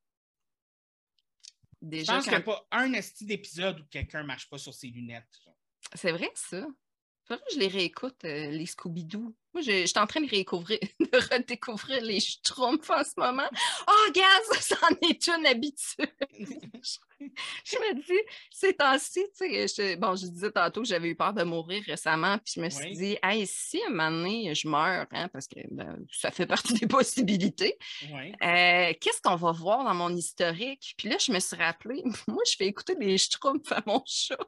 Je 1.83 1.89
Déjà, 1.89 2.15
pense 2.15 2.25
qu'il 2.25 2.37
n'y 2.37 2.43
quand- 2.45 2.53
a 2.53 2.57
pas 2.57 2.69
un 2.73 2.93
esti 2.93 3.25
d'épisode 3.25 3.81
où 3.81 3.85
quelqu'un 3.91 4.23
ne 4.23 4.27
marche 4.27 4.49
pas 4.49 4.59
sur 4.59 4.75
ses 4.75 4.89
lunettes. 4.89 5.25
C'est 5.95 6.13
vrai, 6.13 6.31
ça. 6.35 6.67
Faudrait 7.31 7.45
que 7.49 7.55
je 7.55 7.61
les 7.61 7.69
réécoute, 7.69 8.25
euh, 8.25 8.51
les 8.51 8.67
Scooby-Doo. 8.67 9.33
Moi, 9.55 9.63
je, 9.63 9.71
je 9.83 9.87
suis 9.87 9.99
en 10.01 10.07
train 10.07 10.21
de, 10.21 10.29
réécouvrir, 10.29 10.79
de 11.01 11.35
redécouvrir 11.35 12.03
les 12.03 12.19
Schtroumpfs 12.19 12.91
en 12.91 13.05
ce 13.05 13.13
moment. 13.17 13.49
Oh, 13.89 14.11
gaz, 14.13 14.59
ça 14.61 14.77
en 14.91 15.09
est 15.09 15.29
une 15.29 15.47
habitude. 15.47 16.11
je 17.65 17.77
me 17.77 17.95
dis, 17.95 18.21
ces 18.51 18.75
temps-ci, 18.75 19.25
tu 19.39 19.49
sais, 19.49 19.69
je- 19.69 19.97
bon, 19.97 20.17
je 20.17 20.27
disais 20.27 20.51
tantôt 20.51 20.83
que 20.83 20.89
j'avais 20.89 21.09
eu 21.09 21.15
peur 21.15 21.33
de 21.33 21.45
mourir 21.45 21.83
récemment, 21.87 22.37
puis 22.39 22.55
je 22.57 22.61
me 22.61 22.69
suis 22.71 22.85
Oui. 22.87 22.97
dit, 22.97 23.17
hey, 23.23 23.47
si 23.47 23.81
à 23.83 23.87
un 23.87 23.91
moment 23.91 24.11
donné, 24.11 24.53
je 24.55 24.67
meurs, 24.69 25.07
hein, 25.13 25.29
parce 25.29 25.47
que 25.47 25.61
ben, 25.71 25.99
ça 26.13 26.31
fait 26.33 26.47
partie 26.47 26.75
des 26.75 26.87
possibilités, 26.89 27.77
Ouais. 28.13 28.33
euh, 28.43 28.93
qu'est-ce 29.01 29.21
qu'on 29.23 29.37
va 29.37 29.53
voir 29.53 29.85
dans 29.85 29.95
mon 29.95 30.15
historique? 30.17 30.95
Puis 30.97 31.09
là, 31.09 31.17
je 31.19 31.31
me 31.31 31.39
suis 31.39 31.57
rappelé, 31.57 32.03
moi, 32.29 32.43
je 32.51 32.57
fais 32.57 32.67
écouter 32.67 32.95
les 32.99 33.19
Schtroumpfs 33.19 33.71
à 33.73 33.83
mon 33.87 34.03
chat. 34.07 34.39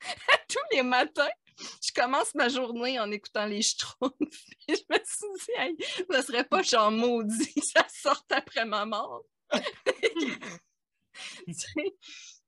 Tous 0.48 0.58
les 0.72 0.82
matins, 0.82 1.28
je 1.58 1.92
commence 1.92 2.34
ma 2.34 2.48
journée 2.48 2.98
en 3.00 3.10
écoutant 3.10 3.46
les 3.46 3.62
Schtroumpfs. 3.62 4.14
Je 4.68 4.74
me 4.90 4.98
suis 5.04 5.46
dit, 5.46 5.52
hey, 5.56 5.76
ça 6.10 6.22
serait 6.22 6.44
pas 6.44 6.62
genre 6.62 6.90
maudit 6.90 7.60
ça 7.62 7.86
sorte 7.88 8.30
après 8.32 8.64
ma 8.64 8.84
mort. 8.84 9.24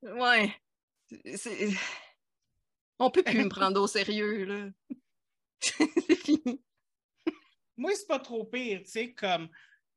Ouais. 0.02 0.54
On 2.98 3.10
peut 3.10 3.22
plus 3.22 3.42
me 3.42 3.48
prendre 3.48 3.80
au 3.80 3.86
sérieux, 3.86 4.44
là. 4.44 4.68
C'est 5.60 6.16
fini. 6.16 6.62
Moi, 7.76 7.94
c'est 7.94 8.06
pas 8.06 8.18
trop 8.18 8.44
pire, 8.44 8.82
tu 8.84 8.90
sais, 8.90 9.14
comme 9.14 9.48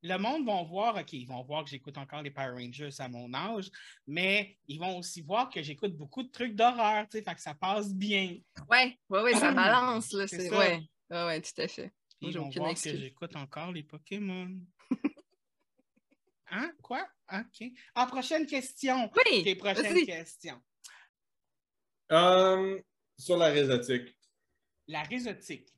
le 0.04 0.18
monde 0.18 0.44
va 0.44 0.62
voir, 0.62 0.96
OK, 0.96 1.14
ils 1.14 1.26
vont 1.26 1.42
voir 1.42 1.64
que 1.64 1.70
j'écoute 1.70 1.96
encore 1.96 2.20
les 2.20 2.30
Power 2.30 2.50
Rangers 2.62 2.90
à 2.98 3.08
mon 3.08 3.32
âge, 3.32 3.70
mais 4.06 4.58
ils 4.68 4.78
vont 4.78 4.98
aussi 4.98 5.22
voir 5.22 5.48
que 5.48 5.62
j'écoute 5.62 5.96
beaucoup 5.96 6.22
de 6.22 6.28
trucs 6.30 6.54
d'horreur, 6.54 7.08
tu 7.08 7.16
sais, 7.18 7.24
fait 7.24 7.34
que 7.34 7.40
ça 7.40 7.54
passe 7.54 7.92
bien. 7.94 8.36
Ouais, 8.68 8.98
ouais, 9.08 9.22
ouais, 9.22 9.34
ça 9.34 9.50
balance, 9.54 10.12
là. 10.12 10.26
C'est 10.26 10.50
ouais. 10.50 10.80
ouais, 11.10 11.24
ouais, 11.24 11.40
tout 11.40 11.58
à 11.58 11.68
fait. 11.68 11.90
Moi, 12.20 12.30
Ils 12.30 12.38
vont 12.38 12.50
voir 12.50 12.74
que 12.74 12.96
j'écoute 12.96 13.34
encore 13.34 13.72
les 13.72 13.82
Pokémon. 13.82 14.50
hein? 16.50 16.70
Quoi? 16.82 17.08
OK. 17.32 17.66
Ah, 17.94 18.06
prochaine 18.06 18.46
question. 18.46 19.10
Oui, 19.16 19.40
OK, 19.46 19.58
prochaine 19.58 19.94
vas-y. 19.94 20.04
question. 20.04 20.62
Euh, 22.12 22.78
sur 23.18 23.38
la 23.38 23.46
réseautique. 23.46 24.14
La 24.86 25.02
réseautique. 25.02 25.68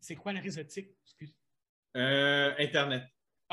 C'est 0.00 0.16
quoi 0.16 0.34
la 0.34 0.40
réseautique? 0.40 0.90
Excuse. 1.06 1.34
Euh, 1.96 2.54
Internet. 2.58 3.04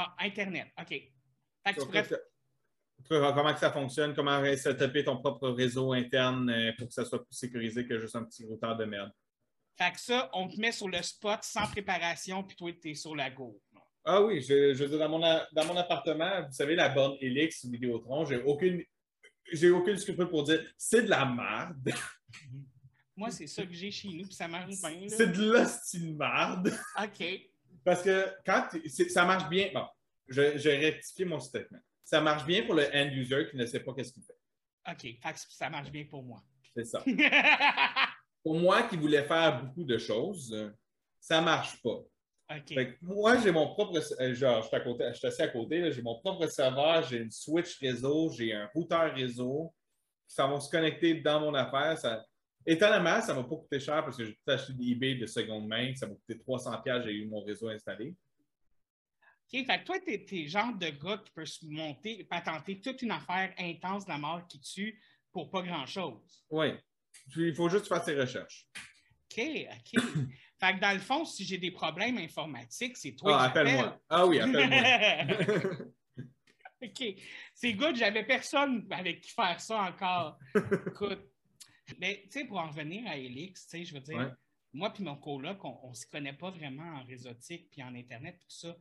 Ah, 0.02 0.16
Internet. 0.20 0.68
OK. 0.80 0.88
Fait 0.90 1.74
que 1.76 1.82
tu 1.82 1.86
pourrais- 1.88 3.34
comment 3.34 3.54
que 3.54 3.60
ça 3.60 3.70
fonctionne, 3.72 4.14
comment 4.16 4.42
setuper 4.56 5.04
ton 5.04 5.18
propre 5.18 5.50
réseau 5.50 5.92
interne 5.92 6.50
euh, 6.50 6.72
pour 6.78 6.88
que 6.88 6.94
ça 6.94 7.04
soit 7.04 7.20
plus 7.26 7.36
sécurisé 7.36 7.86
que 7.86 8.00
juste 8.00 8.16
un 8.16 8.24
petit 8.24 8.46
routeur 8.46 8.78
de 8.78 8.86
merde. 8.86 9.12
Fait 9.78 9.92
que 9.92 10.00
ça, 10.00 10.30
on 10.34 10.48
te 10.48 10.58
met 10.60 10.72
sur 10.72 10.88
le 10.88 11.02
spot 11.02 11.40
sans 11.44 11.68
préparation, 11.68 12.44
puis 12.44 12.56
toi, 12.56 12.72
t'es 12.82 12.94
sur 12.94 13.14
la 13.16 13.30
go. 13.30 13.62
Ah 14.06 14.22
oui, 14.24 14.42
je, 14.42 14.74
je 14.74 14.84
veux 14.84 14.90
dire, 14.90 15.00
dans 15.00 15.10
mon, 15.10 15.22
a- 15.24 15.46
dans 15.52 15.66
mon 15.66 15.76
appartement, 15.76 16.44
vous 16.46 16.54
savez, 16.54 16.76
la 16.76 16.88
borne 16.90 17.18
Helix 17.20 17.66
Vidéotron, 17.66 18.26
j'ai 18.26 18.42
aucune, 18.44 18.82
j'ai 19.52 19.70
aucune 19.70 19.98
scrupule 19.98 20.30
pour 20.30 20.44
dire 20.44 20.66
c'est 20.78 21.02
de 21.04 21.10
la 21.10 21.26
merde. 21.26 21.92
Moi, 23.18 23.32
c'est 23.32 23.48
ça 23.48 23.66
que 23.66 23.74
j'ai 23.74 23.92
chez 23.92 24.08
nous, 24.10 24.24
puis 24.26 24.34
ça 24.34 24.48
marche 24.48 24.70
bien. 24.82 25.08
C'est 25.10 25.28
de 25.34 25.52
l'hostie 25.52 26.00
de 26.14 26.18
merde. 26.18 26.74
OK. 27.04 27.49
Parce 27.84 28.02
que 28.04 28.28
quand 28.46 28.68
ça 29.10 29.26
marche 29.26 29.50
bien, 29.50 29.70
bon, 29.74 29.86
je, 30.28 30.58
je 30.58 30.70
rectifie 30.70 31.26
mon 31.26 31.40
statement. 31.40 31.80
Ça 32.04 32.22
marche 32.22 32.46
bien 32.46 32.64
pour 32.64 32.76
le 32.76 32.86
end 32.94 33.10
user 33.12 33.48
qui 33.50 33.58
ne 33.58 33.66
sait 33.66 33.80
pas 33.82 33.94
qu'est-ce 33.94 34.14
qu'il 34.14 34.24
fait. 34.24 34.38
OK. 34.92 35.20
Ça 35.50 35.70
marche 35.70 35.92
bien 35.92 36.06
pour 36.06 36.24
moi. 36.24 36.42
C'est 36.76 36.86
ça. 36.86 37.04
Pour 38.44 38.58
moi 38.58 38.84
qui 38.84 38.96
voulais 38.96 39.24
faire 39.24 39.62
beaucoup 39.62 39.84
de 39.84 39.98
choses, 39.98 40.56
ça 41.20 41.42
marche 41.42 41.82
pas. 41.82 41.90
OK. 42.52 42.74
Fait 42.74 42.94
que 42.94 42.98
moi, 43.02 43.38
j'ai 43.38 43.52
mon 43.52 43.74
propre. 43.74 44.00
euh, 44.22 44.34
Genre, 44.34 44.62
je 44.62 44.68
suis, 44.68 44.76
à 44.78 44.80
côté, 44.80 45.04
je 45.10 45.18
suis 45.18 45.28
assis 45.28 45.42
à 45.42 45.50
côté, 45.50 45.92
j'ai 45.92 46.02
mon 46.02 46.20
propre 46.20 46.48
serveur, 46.48 47.04
j'ai 47.04 47.18
une 47.18 47.32
switch 47.32 47.78
réseau, 47.80 48.32
j'ai 48.32 48.54
un 48.54 48.68
routeur 48.74 49.14
réseau. 49.14 49.74
Ça 50.26 50.48
va 50.48 50.60
se 50.60 50.70
connecter 50.70 51.16
dans 51.16 51.42
mon 51.42 51.54
affaire. 51.54 51.98
Ça... 51.98 52.26
Étonnamment, 52.66 53.22
ça 53.22 53.34
ne 53.34 53.40
m'a 53.40 53.44
pas 53.44 53.56
coûté 53.56 53.80
cher 53.80 54.04
parce 54.04 54.18
que 54.18 54.26
j'ai 54.26 54.34
tout 54.34 54.52
acheté 54.52 54.74
des 54.74 54.92
eBay 54.92 55.16
de 55.16 55.26
seconde 55.26 55.68
main. 55.68 55.94
Ça 55.96 56.08
m'a 56.08 56.16
coûté 56.16 56.36
300$, 56.36 57.04
j'ai 57.04 57.14
eu 57.14 57.28
mon 57.28 57.42
réseau 57.44 57.70
installé. 57.70 58.16
OK. 59.52 59.66
Fait 59.66 59.80
que 59.80 59.86
toi, 59.86 60.00
t'es 60.00 60.26
le 60.32 60.48
genre 60.48 60.74
de 60.76 60.90
gars 60.90 61.18
qui 61.24 61.32
peut 61.32 61.46
se 61.46 61.66
monter, 61.66 62.24
patenter 62.26 62.80
toute 62.80 63.02
une 63.02 63.12
affaire 63.12 63.54
intense 63.58 64.06
de 64.06 64.12
la 64.12 64.18
mort 64.18 64.46
qui 64.48 64.60
tue 64.60 65.02
pour 65.32 65.50
pas 65.50 65.62
grand-chose. 65.64 66.46
Oui. 66.50 66.74
Il 67.36 67.56
faut 67.56 67.70
juste 67.70 67.88
faire 67.88 68.04
ses 68.04 68.16
recherches. 68.16 68.68
OK, 69.32 69.42
OK. 69.42 70.04
fait 70.60 70.74
que 70.76 70.80
dans 70.80 70.94
le 70.94 71.00
fond, 71.00 71.26
si 71.26 71.44
j'ai 71.46 71.58
des 71.58 71.72
problèmes 71.72 72.18
informatiques, 72.18 72.98
c'est 72.98 73.14
toi 73.14 73.38
Ah, 73.40 73.46
j'appelle. 73.48 73.68
appelle-moi. 73.68 74.02
Ah 74.10 74.26
oui, 74.26 74.40
appelle-moi. 74.40 75.78
OK. 76.84 77.04
C'est 77.54 77.74
good, 77.74 77.96
j'avais 77.96 78.26
personne 78.26 78.88
avec 78.92 79.22
qui 79.22 79.32
faire 79.32 79.60
ça 79.60 79.82
encore. 79.82 80.38
Écoute. 80.88 81.26
Mais, 81.98 82.22
tu 82.26 82.32
sais, 82.40 82.46
pour 82.46 82.58
en 82.60 82.68
revenir 82.68 83.08
à 83.08 83.18
Elix, 83.18 83.66
tu 83.68 83.70
sais, 83.78 83.86
je 83.86 83.94
veux 83.94 84.00
dire, 84.02 84.18
Ouais. 84.18 84.32
moi 84.74 84.92
puis 84.94 85.04
mon 85.04 85.16
coloc, 85.16 85.64
on 85.64 85.90
ne 85.90 85.94
se 85.96 86.06
connaît 86.06 86.34
pas 86.34 86.52
vraiment 86.52 86.84
en 87.00 87.04
réseautique 87.04 87.70
puis 87.72 87.82
en 87.84 87.96
Internet, 87.96 88.38
tout 88.40 88.50
ça. 88.50 88.78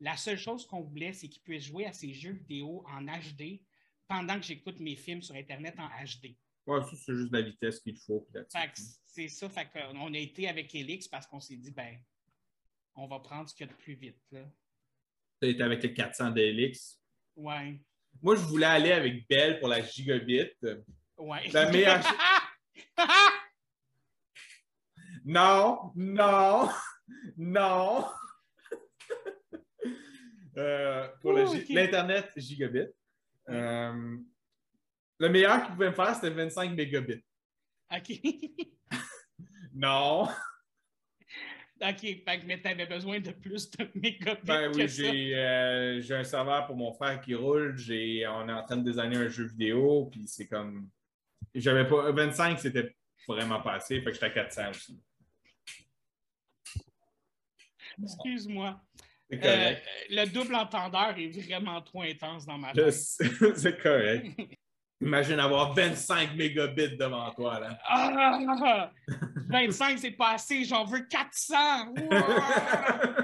La 0.00 0.16
seule 0.16 0.38
chose 0.38 0.66
qu'on 0.66 0.80
voulait, 0.82 1.12
c'est 1.12 1.28
qu'il 1.28 1.42
puisse 1.42 1.64
jouer 1.64 1.86
à 1.86 1.92
ses 1.92 2.12
jeux 2.14 2.32
vidéo 2.32 2.84
en 2.88 3.02
HD 3.04 3.60
pendant 4.08 4.36
que 4.40 4.46
j'écoute 4.46 4.80
mes 4.80 4.96
films 4.96 5.22
sur 5.22 5.34
Internet 5.34 5.74
en 5.78 5.88
HD. 5.88 6.36
Ouais, 6.66 6.80
ça, 6.82 6.90
c'est 6.96 7.14
juste 7.16 7.32
la 7.32 7.42
vitesse 7.42 7.80
qu'il 7.80 7.96
faut. 7.98 8.26
c'est 9.06 9.28
ça, 9.28 9.48
fait 9.48 9.68
qu'on 9.70 10.14
a 10.14 10.18
été 10.18 10.48
avec 10.48 10.74
Elix 10.74 11.08
parce 11.08 11.26
qu'on 11.26 11.40
s'est 11.40 11.56
dit, 11.56 11.70
ben, 11.70 11.98
on 12.94 13.06
va 13.06 13.18
prendre 13.20 13.48
ce 13.48 13.54
qu'il 13.54 13.66
y 13.66 13.70
a 13.70 13.72
de 13.72 13.78
plus 13.78 13.94
vite. 13.94 14.18
Tu 14.30 15.48
été 15.48 15.62
avec 15.62 15.82
les 15.82 15.94
400 15.94 16.30
DLX. 16.32 17.00
Ouais, 17.36 17.80
Moi, 18.22 18.36
je 18.36 18.42
voulais 18.42 18.66
aller 18.66 18.92
avec 18.92 19.26
Bell 19.28 19.58
pour 19.60 19.68
la 19.68 19.82
gigabit. 19.82 20.50
ouais. 21.18 21.48
La 21.48 21.70
meilleure- 21.70 22.02
Non, 25.24 25.92
non, 25.94 26.68
non. 27.36 28.06
Euh, 30.56 31.08
pour 31.20 31.32
Oh, 31.32 31.54
l'Internet 31.68 32.32
gigabit. 32.36 32.86
Euh, 33.48 34.16
le 35.18 35.28
meilleur 35.28 35.62
qu'il 35.62 35.74
pouvait 35.74 35.90
me 35.90 35.94
faire, 35.94 36.14
c'était 36.14 36.30
25 36.30 36.72
mégabits. 36.72 37.22
OK. 37.94 38.20
Non. 39.72 40.24
OK, 41.80 42.00
fait 42.00 42.42
mais 42.44 42.60
t'avais 42.60 42.86
besoin 42.86 43.20
de 43.20 43.30
plus 43.30 43.70
de 43.70 43.88
mégabits 43.94 44.40
Ben 44.42 44.70
oui, 44.74 44.88
j'ai 44.88 45.34
euh, 45.34 46.00
j'ai 46.00 46.16
un 46.16 46.24
serveur 46.24 46.66
pour 46.66 46.76
mon 46.76 46.92
frère 46.92 47.20
qui 47.20 47.34
roule. 47.34 47.78
J'ai, 47.78 48.26
on 48.26 48.48
est 48.48 48.52
en 48.52 48.64
train 48.64 48.76
de 48.76 48.82
designer 48.82 49.18
un 49.18 49.28
jeu 49.28 49.44
vidéo, 49.44 50.08
puis 50.10 50.26
c'est 50.26 50.48
comme. 50.48 50.90
J'avais 51.54 51.86
pas. 51.86 52.12
25, 52.12 52.58
c'était 52.58 52.94
vraiment 53.26 53.60
pas 53.60 53.74
assez, 53.74 54.00
fait 54.00 54.06
que 54.06 54.12
j'étais 54.12 54.26
à 54.26 54.30
400 54.30 54.70
aussi. 54.70 55.00
Excuse-moi. 58.02 58.80
Euh, 59.32 59.74
le 60.10 60.26
double 60.26 60.54
entendeur 60.56 61.14
est 61.16 61.28
vraiment 61.28 61.80
trop 61.82 62.02
intense 62.02 62.46
dans 62.46 62.58
ma 62.58 62.72
tête. 62.72 62.92
c'est 63.56 63.80
correct. 63.80 64.26
Imagine 65.00 65.40
avoir 65.40 65.72
25 65.72 66.34
mégabits 66.34 66.96
devant 66.96 67.30
toi, 67.32 67.58
là. 67.60 67.78
Ah! 67.84 68.90
25, 69.48 69.98
c'est 69.98 70.10
pas 70.10 70.32
assez, 70.32 70.64
j'en 70.64 70.84
veux 70.84 71.06
400! 71.06 71.54
Ouah! 71.96 73.19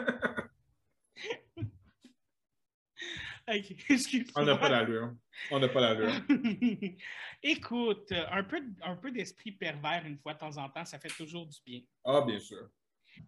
Ok, 3.49 3.75
excuse-moi. 3.91 4.43
On 4.43 4.45
n'a 4.45 4.57
pas 4.57 4.69
l'allure. 4.69 5.15
On 5.51 5.59
n'a 5.61 5.69
pas 5.69 5.81
l'allure. 5.81 6.13
Écoute, 7.43 8.13
un 8.13 8.43
peu, 8.45 8.61
un 8.83 8.97
peu 8.97 9.11
d'esprit 9.13 9.53
pervers 9.53 10.05
une 10.05 10.19
fois 10.19 10.35
de 10.35 10.39
temps 10.39 10.57
en 10.57 10.69
temps, 10.69 10.85
ça 10.85 10.99
fait 10.99 11.09
toujours 11.17 11.47
du 11.47 11.59
bien. 11.65 11.81
Ah, 12.05 12.23
bien 12.27 12.39
sûr. 12.41 12.69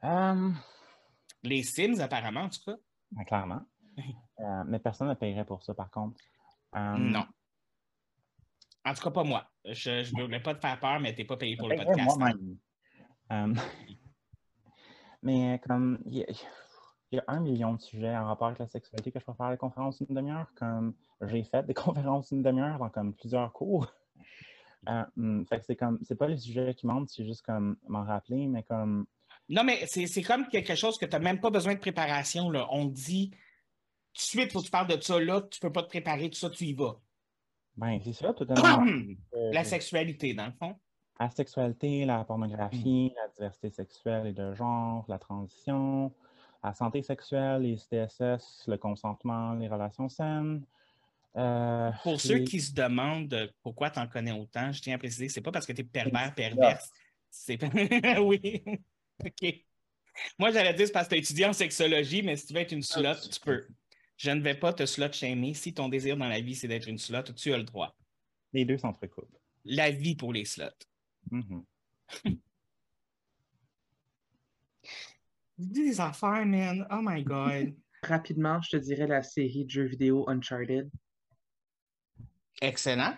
Euh, 0.04 0.50
Les 1.42 1.62
Sims, 1.62 2.00
apparemment, 2.00 2.42
en 2.42 2.48
tout 2.48 2.61
cas. 2.66 2.76
ben, 3.12 3.24
clairement. 3.24 3.62
Euh, 4.40 4.62
mais 4.68 4.78
personne 4.78 5.09
ne 5.09 5.14
paierait 5.14 5.44
pour 5.44 5.64
ça, 5.64 5.74
par 5.74 5.90
contre. 5.90 6.16
Euh, 6.76 6.96
Non. 6.96 7.26
En 8.85 8.94
tout 8.94 9.02
cas, 9.02 9.11
pas 9.11 9.24
moi. 9.24 9.50
Je 9.64 10.14
ne 10.16 10.22
voulais 10.22 10.38
pas 10.38 10.54
te 10.54 10.61
faire 10.61 10.78
peur, 10.78 11.00
mais 11.00 11.12
tu 11.12 11.22
n'es 11.22 11.26
pas 11.26 11.37
payé 11.37 11.57
pour 11.57 11.68
le 11.68 11.74
Ben, 11.76 11.85
podcast. 11.85 12.16
moi-même. 12.16 12.57
Euh, 13.33 13.54
mais 15.22 15.61
comme 15.66 16.00
il 16.07 16.18
y, 16.18 16.22
a, 16.22 16.26
il 17.10 17.16
y 17.16 17.18
a 17.20 17.24
un 17.28 17.40
million 17.40 17.74
de 17.74 17.80
sujets 17.80 18.14
en 18.16 18.26
rapport 18.26 18.48
avec 18.48 18.58
la 18.58 18.66
sexualité 18.66 19.10
que 19.10 19.18
je 19.18 19.24
peux 19.24 19.32
faire 19.32 19.50
des 19.50 19.56
conférences 19.56 20.02
d'une 20.02 20.14
demi-heure, 20.14 20.52
comme 20.54 20.94
j'ai 21.22 21.42
fait 21.44 21.64
des 21.66 21.74
conférences 21.74 22.28
d'une 22.28 22.42
demi-heure 22.42 22.78
dans 22.78 22.90
comme 22.90 23.14
plusieurs 23.14 23.52
cours. 23.52 23.86
Euh, 24.88 25.04
hum, 25.16 25.44
fait 25.46 25.58
que 25.58 25.64
c'est 25.66 25.76
comme 25.76 25.98
c'est 26.02 26.14
pas 26.14 26.28
les 26.28 26.36
sujets 26.36 26.74
qui 26.74 26.86
manquent, 26.86 27.10
c'est 27.10 27.24
juste 27.24 27.42
comme 27.42 27.76
m'en 27.88 28.04
rappeler, 28.04 28.46
mais 28.46 28.62
comme 28.62 29.06
Non, 29.48 29.64
mais 29.64 29.84
c'est 29.86 30.06
c'est 30.06 30.22
comme 30.22 30.46
quelque 30.48 30.74
chose 30.74 30.98
que 30.98 31.06
tu 31.06 31.12
n'as 31.12 31.18
même 31.18 31.40
pas 31.40 31.50
besoin 31.50 31.74
de 31.74 31.80
préparation. 31.80 32.50
Là. 32.50 32.66
On 32.70 32.88
te 32.88 32.94
dit 32.94 33.30
tout 33.30 34.20
de 34.20 34.20
suite, 34.20 34.52
faut 34.52 34.60
que 34.60 34.64
tu 34.66 34.70
parles 34.70 34.88
de 34.88 35.00
ça 35.00 35.18
là, 35.20 35.42
tu 35.42 35.58
ne 35.62 35.68
peux 35.68 35.72
pas 35.72 35.82
te 35.82 35.88
préparer, 35.88 36.30
tout 36.30 36.38
ça, 36.38 36.50
tu 36.50 36.64
y 36.64 36.74
vas. 36.74 36.96
ben 37.76 38.00
c'est 38.02 38.12
ça, 38.12 38.32
tout 38.34 38.46
un 38.50 38.84
La 39.52 39.64
sexualité, 39.64 40.34
dans 40.34 40.46
le 40.46 40.52
fond. 40.52 40.76
la 41.20 41.30
sexualité, 41.30 42.04
la 42.04 42.24
pornographie, 42.24 43.12
la 43.16 43.28
diversité 43.28 43.70
sexuelle 43.70 44.26
et 44.28 44.32
de 44.32 44.54
genre, 44.54 45.04
la 45.08 45.18
transition, 45.18 46.12
la 46.62 46.74
santé 46.74 47.02
sexuelle, 47.02 47.62
les 47.62 47.76
STSS, 47.76 48.64
le 48.66 48.76
consentement, 48.76 49.54
les 49.54 49.68
relations 49.68 50.08
saines. 50.08 50.64
Euh, 51.36 51.90
Pour 52.02 52.20
ceux 52.20 52.40
qui 52.40 52.60
se 52.60 52.72
demandent 52.72 53.52
pourquoi 53.62 53.90
tu 53.90 53.98
en 53.98 54.08
connais 54.08 54.32
autant, 54.32 54.72
je 54.72 54.80
tiens 54.82 54.96
à 54.96 54.98
préciser, 54.98 55.28
c'est 55.28 55.40
pas 55.40 55.52
parce 55.52 55.66
que 55.66 55.72
tu 55.72 55.82
es 55.82 55.84
pervers, 55.84 56.34
perverse. 56.34 56.90
C'est 57.30 57.58
oui. 58.20 58.62
OK. 59.24 59.54
Moi, 60.38 60.50
j'allais 60.50 60.74
dire 60.74 60.86
c'est 60.86 60.92
parce 60.92 61.06
que 61.06 61.14
tu 61.14 61.16
as 61.16 61.18
étudié 61.18 61.46
en 61.46 61.52
sexologie, 61.52 62.22
mais 62.22 62.36
si 62.36 62.46
tu 62.46 62.54
veux 62.54 62.60
être 62.60 62.72
une 62.72 62.82
slot, 62.82 63.14
tu 63.30 63.40
peux. 63.40 63.66
Je 64.16 64.30
ne 64.30 64.40
vais 64.40 64.54
pas 64.54 64.72
te 64.72 64.84
slot 64.84 65.12
shamer. 65.12 65.54
Si 65.54 65.72
ton 65.72 65.88
désir 65.88 66.16
dans 66.16 66.26
la 66.26 66.40
vie, 66.40 66.56
c'est 66.56 66.66
d'être 66.66 66.88
une 66.88 66.98
slot, 66.98 67.22
tu 67.36 67.52
as 67.52 67.58
le 67.58 67.64
droit. 67.64 67.94
les 68.52 68.64
deux 68.64 68.78
s'entrecoupent. 68.78 69.36
La 69.64 69.90
vie 69.90 70.16
pour 70.16 70.32
les 70.32 70.44
slots. 70.44 70.66
Mhm. 71.30 71.64
Dis 75.58 75.84
des 75.90 76.00
affaires, 76.00 76.46
man. 76.46 76.86
Oh 76.90 77.00
my 77.02 77.22
God. 77.24 77.74
Rapidement, 78.02 78.60
je 78.62 78.70
te 78.70 78.76
dirais 78.76 79.06
la 79.08 79.22
série 79.22 79.64
de 79.64 79.70
jeux 79.70 79.84
vidéo 79.86 80.24
Uncharted. 80.28 80.88
Excellent. 82.62 83.14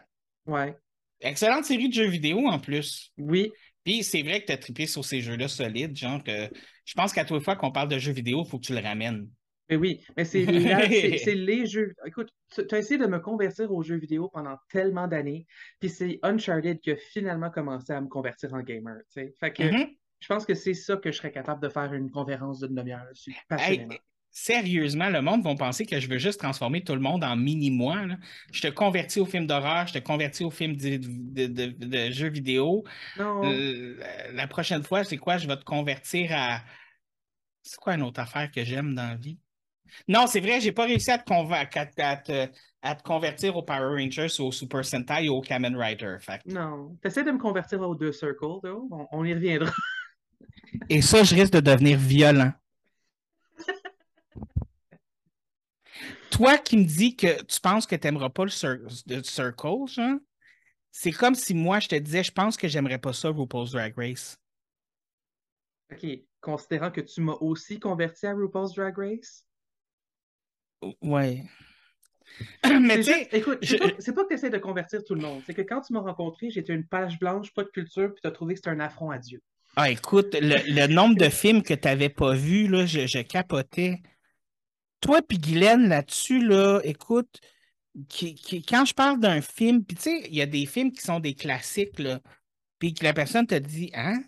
Ouais. 0.46 0.76
Excellente 1.20 1.64
série 1.64 1.88
de 1.88 1.94
jeux 1.94 2.08
vidéo 2.08 2.46
en 2.46 2.58
plus. 2.58 3.12
Oui, 3.18 3.52
Puis 3.84 4.02
c'est 4.02 4.22
vrai 4.22 4.40
que 4.40 4.46
tu 4.46 4.52
as 4.52 4.56
trippé 4.58 4.86
sur 4.86 5.04
ces 5.04 5.20
jeux-là 5.20 5.48
solides. 5.48 5.96
Genre 5.96 6.22
que 6.22 6.48
je 6.84 6.94
pense 6.94 7.12
qu'à 7.12 7.24
toute 7.24 7.42
fois 7.42 7.56
qu'on 7.56 7.70
parle 7.72 7.88
de 7.88 7.98
jeux 7.98 8.12
vidéo, 8.12 8.42
il 8.44 8.48
faut 8.48 8.58
que 8.58 8.66
tu 8.66 8.74
le 8.74 8.80
ramènes. 8.80 9.28
mais 9.68 9.76
oui. 9.76 10.04
Mais 10.16 10.24
c'est 10.24 10.44
la- 10.44 10.80
c'est- 10.88 11.18
c'est 11.18 11.34
les 11.34 11.66
jeux. 11.66 11.94
Écoute, 12.06 12.30
tu 12.50 12.74
as 12.74 12.78
essayé 12.78 12.98
de 12.98 13.06
me 13.06 13.18
convertir 13.18 13.70
aux 13.70 13.82
jeux 13.82 13.98
vidéo 13.98 14.30
pendant 14.32 14.56
tellement 14.70 15.06
d'années. 15.06 15.46
Puis 15.78 15.90
c'est 15.90 16.18
Uncharted 16.22 16.80
qui 16.80 16.90
a 16.92 16.96
finalement 16.96 17.50
commencé 17.50 17.92
à 17.92 18.00
me 18.00 18.08
convertir 18.08 18.52
en 18.54 18.62
gamer. 18.62 18.96
tu 19.12 19.20
sais. 19.20 19.34
Fait 19.38 19.52
que 19.52 19.62
Mhm. 19.62 19.88
Je 20.20 20.28
pense 20.28 20.44
que 20.46 20.54
c'est 20.54 20.74
ça 20.74 20.96
que 20.96 21.10
je 21.10 21.16
serais 21.16 21.32
capable 21.32 21.62
de 21.62 21.68
faire 21.68 21.92
une 21.92 22.10
conférence 22.10 22.60
d'une 22.60 22.74
demi-heure 22.74 23.06
dessus. 23.10 23.36
Passionnément. 23.48 23.92
Hey, 23.92 24.00
sérieusement, 24.30 25.08
le 25.10 25.22
monde 25.22 25.42
va 25.42 25.54
penser 25.56 25.86
que 25.86 25.98
je 25.98 26.08
veux 26.08 26.18
juste 26.18 26.38
transformer 26.40 26.84
tout 26.84 26.94
le 26.94 27.00
monde 27.00 27.24
en 27.24 27.36
mini-moi. 27.36 28.06
Je 28.52 28.60
te 28.60 28.68
convertis 28.68 29.20
au 29.20 29.26
film 29.26 29.46
d'horreur, 29.46 29.86
je 29.86 29.94
te 29.94 29.98
convertis 29.98 30.44
au 30.44 30.50
film 30.50 30.76
de, 30.76 30.98
de- 30.98 31.46
de- 31.46 31.84
de 31.86 32.10
jeux 32.10 32.28
vidéo. 32.28 32.84
Non. 33.18 33.42
Euh, 33.44 33.98
la- 34.32 34.46
prochaine 34.46 34.82
fois, 34.82 35.04
c'est 35.04 35.16
quoi? 35.16 35.36
Je 35.38 35.48
vais 35.48 35.56
te 35.56 35.64
convertir 35.64 36.30
à. 36.32 36.60
C'est 37.62 37.78
quoi 37.78 37.94
une 37.94 38.02
autre 38.02 38.20
affaire 38.20 38.50
que 38.50 38.62
j'aime 38.64 38.94
dans 38.94 39.08
la 39.08 39.16
vie? 39.16 39.38
Non, 40.06 40.26
c'est 40.28 40.40
vrai, 40.40 40.60
j'ai 40.60 40.72
pas 40.72 40.84
réussi 40.84 41.10
à 41.10 41.18
te, 41.18 41.32
à 41.32 41.66
te- 41.66 42.00
à 42.00 42.16
te- 42.16 42.48
à 42.82 42.94
te 42.94 43.02
convertir 43.02 43.56
au 43.56 43.62
Power 43.62 44.00
Rangers, 44.00 44.28
au 44.38 44.52
Super 44.52 44.84
Sentai 44.84 45.28
ou 45.28 45.34
au 45.34 45.40
Kamen 45.40 45.76
Rider. 45.76 46.16
Fait 46.20 46.40
Non. 46.46 46.96
T'essaies 47.02 47.24
de 47.24 47.32
me 47.32 47.38
convertir 47.38 47.80
aux 47.80 47.94
deux 47.94 48.12
circles, 48.12 48.60
though. 48.62 48.88
On, 48.90 49.06
on 49.10 49.24
y 49.24 49.34
reviendra. 49.34 49.70
Et 50.88 51.02
ça, 51.02 51.22
je 51.24 51.34
risque 51.34 51.52
de 51.52 51.60
devenir 51.60 51.98
violent. 51.98 52.52
Toi 56.30 56.58
qui 56.58 56.76
me 56.78 56.84
dis 56.84 57.16
que 57.16 57.42
tu 57.42 57.60
penses 57.60 57.86
que 57.86 57.96
tu 57.96 58.06
n'aimeras 58.06 58.30
pas 58.30 58.44
le, 58.44 58.50
cir- 58.50 59.02
le 59.06 59.22
Circle, 59.22 60.20
c'est 60.90 61.12
comme 61.12 61.34
si 61.34 61.54
moi 61.54 61.80
je 61.80 61.88
te 61.88 61.94
disais, 61.96 62.22
je 62.22 62.32
pense 62.32 62.56
que 62.56 62.68
j'aimerais 62.68 62.98
pas 62.98 63.12
ça, 63.12 63.28
RuPaul's 63.28 63.72
Drag 63.72 63.94
Race. 63.96 64.38
OK. 65.92 66.06
Considérant 66.40 66.90
que 66.90 67.00
tu 67.00 67.20
m'as 67.20 67.36
aussi 67.40 67.78
converti 67.78 68.26
à 68.26 68.32
RuPaul's 68.32 68.72
Drag 68.74 68.96
Race? 68.96 69.44
Ouais. 71.02 71.44
Mais 72.64 72.96
tu 72.96 73.02
sais, 73.04 73.28
écoute, 73.32 73.58
je- 73.60 73.76
c'est 73.76 73.78
pas, 73.78 73.90
c'est 73.98 74.12
pas 74.14 74.22
que 74.22 74.28
tu 74.28 74.34
essaies 74.34 74.50
de 74.50 74.58
convertir 74.58 75.04
tout 75.04 75.14
le 75.14 75.20
monde. 75.20 75.42
C'est 75.44 75.52
que 75.54 75.62
quand 75.62 75.80
tu 75.82 75.92
m'as 75.92 76.00
rencontré, 76.00 76.48
j'étais 76.50 76.72
une 76.72 76.86
page 76.86 77.18
blanche, 77.18 77.52
pas 77.52 77.64
de 77.64 77.68
culture, 77.70 78.12
puis 78.14 78.20
tu 78.22 78.28
as 78.28 78.30
trouvé 78.30 78.54
que 78.54 78.58
c'était 78.60 78.70
un 78.70 78.80
affront 78.80 79.10
à 79.10 79.18
Dieu. 79.18 79.42
Ah, 79.82 79.90
écoute, 79.90 80.34
le, 80.34 80.56
le 80.74 80.86
nombre 80.86 81.16
de 81.16 81.28
films 81.28 81.62
que 81.62 81.74
tu 81.74 81.88
n'avais 81.88 82.08
pas 82.10 82.34
vus, 82.34 82.68
là, 82.68 82.86
je, 82.86 83.06
je 83.06 83.20
capotais. 83.20 84.02
Toi 85.00 85.22
puis 85.22 85.38
Guylaine, 85.38 85.88
là-dessus, 85.88 86.44
là, 86.46 86.80
écoute, 86.84 87.40
qui- 88.08 88.34
qui- 88.34 88.62
quand 88.62 88.84
je 88.84 88.94
parle 88.94 89.18
d'un 89.20 89.40
film, 89.40 89.84
puis 89.84 89.96
tu 89.96 90.02
sais, 90.02 90.20
il 90.28 90.34
y 90.34 90.42
a 90.42 90.46
des 90.46 90.66
films 90.66 90.92
qui 90.92 91.02
sont 91.02 91.20
des 91.20 91.34
classiques, 91.34 91.98
là, 91.98 92.20
puis 92.78 92.92
que 92.94 93.04
la 93.04 93.14
personne 93.14 93.46
te 93.46 93.54
dit, 93.54 93.90
hein? 93.94 94.22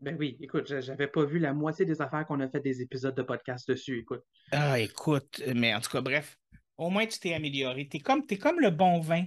Ben 0.00 0.16
oui, 0.18 0.36
écoute, 0.40 0.66
j'a- 0.66 0.80
j'avais 0.80 1.08
pas 1.08 1.24
vu 1.24 1.38
la 1.38 1.52
moitié 1.52 1.84
des 1.84 2.00
affaires 2.00 2.26
qu'on 2.26 2.40
a 2.40 2.48
fait 2.48 2.60
des 2.60 2.80
épisodes 2.80 3.14
de 3.14 3.22
podcast 3.22 3.68
dessus, 3.68 3.98
écoute. 3.98 4.22
Ah, 4.52 4.78
écoute, 4.78 5.42
mais 5.54 5.74
en 5.74 5.80
tout 5.80 5.90
cas, 5.90 6.00
bref, 6.00 6.38
au 6.78 6.88
moins 6.88 7.06
tu 7.06 7.18
t'es 7.18 7.34
amélioré. 7.34 7.88
T'es 7.88 7.98
comme, 7.98 8.24
t'es 8.24 8.38
comme 8.38 8.60
le 8.60 8.70
bon 8.70 9.00
vin. 9.00 9.24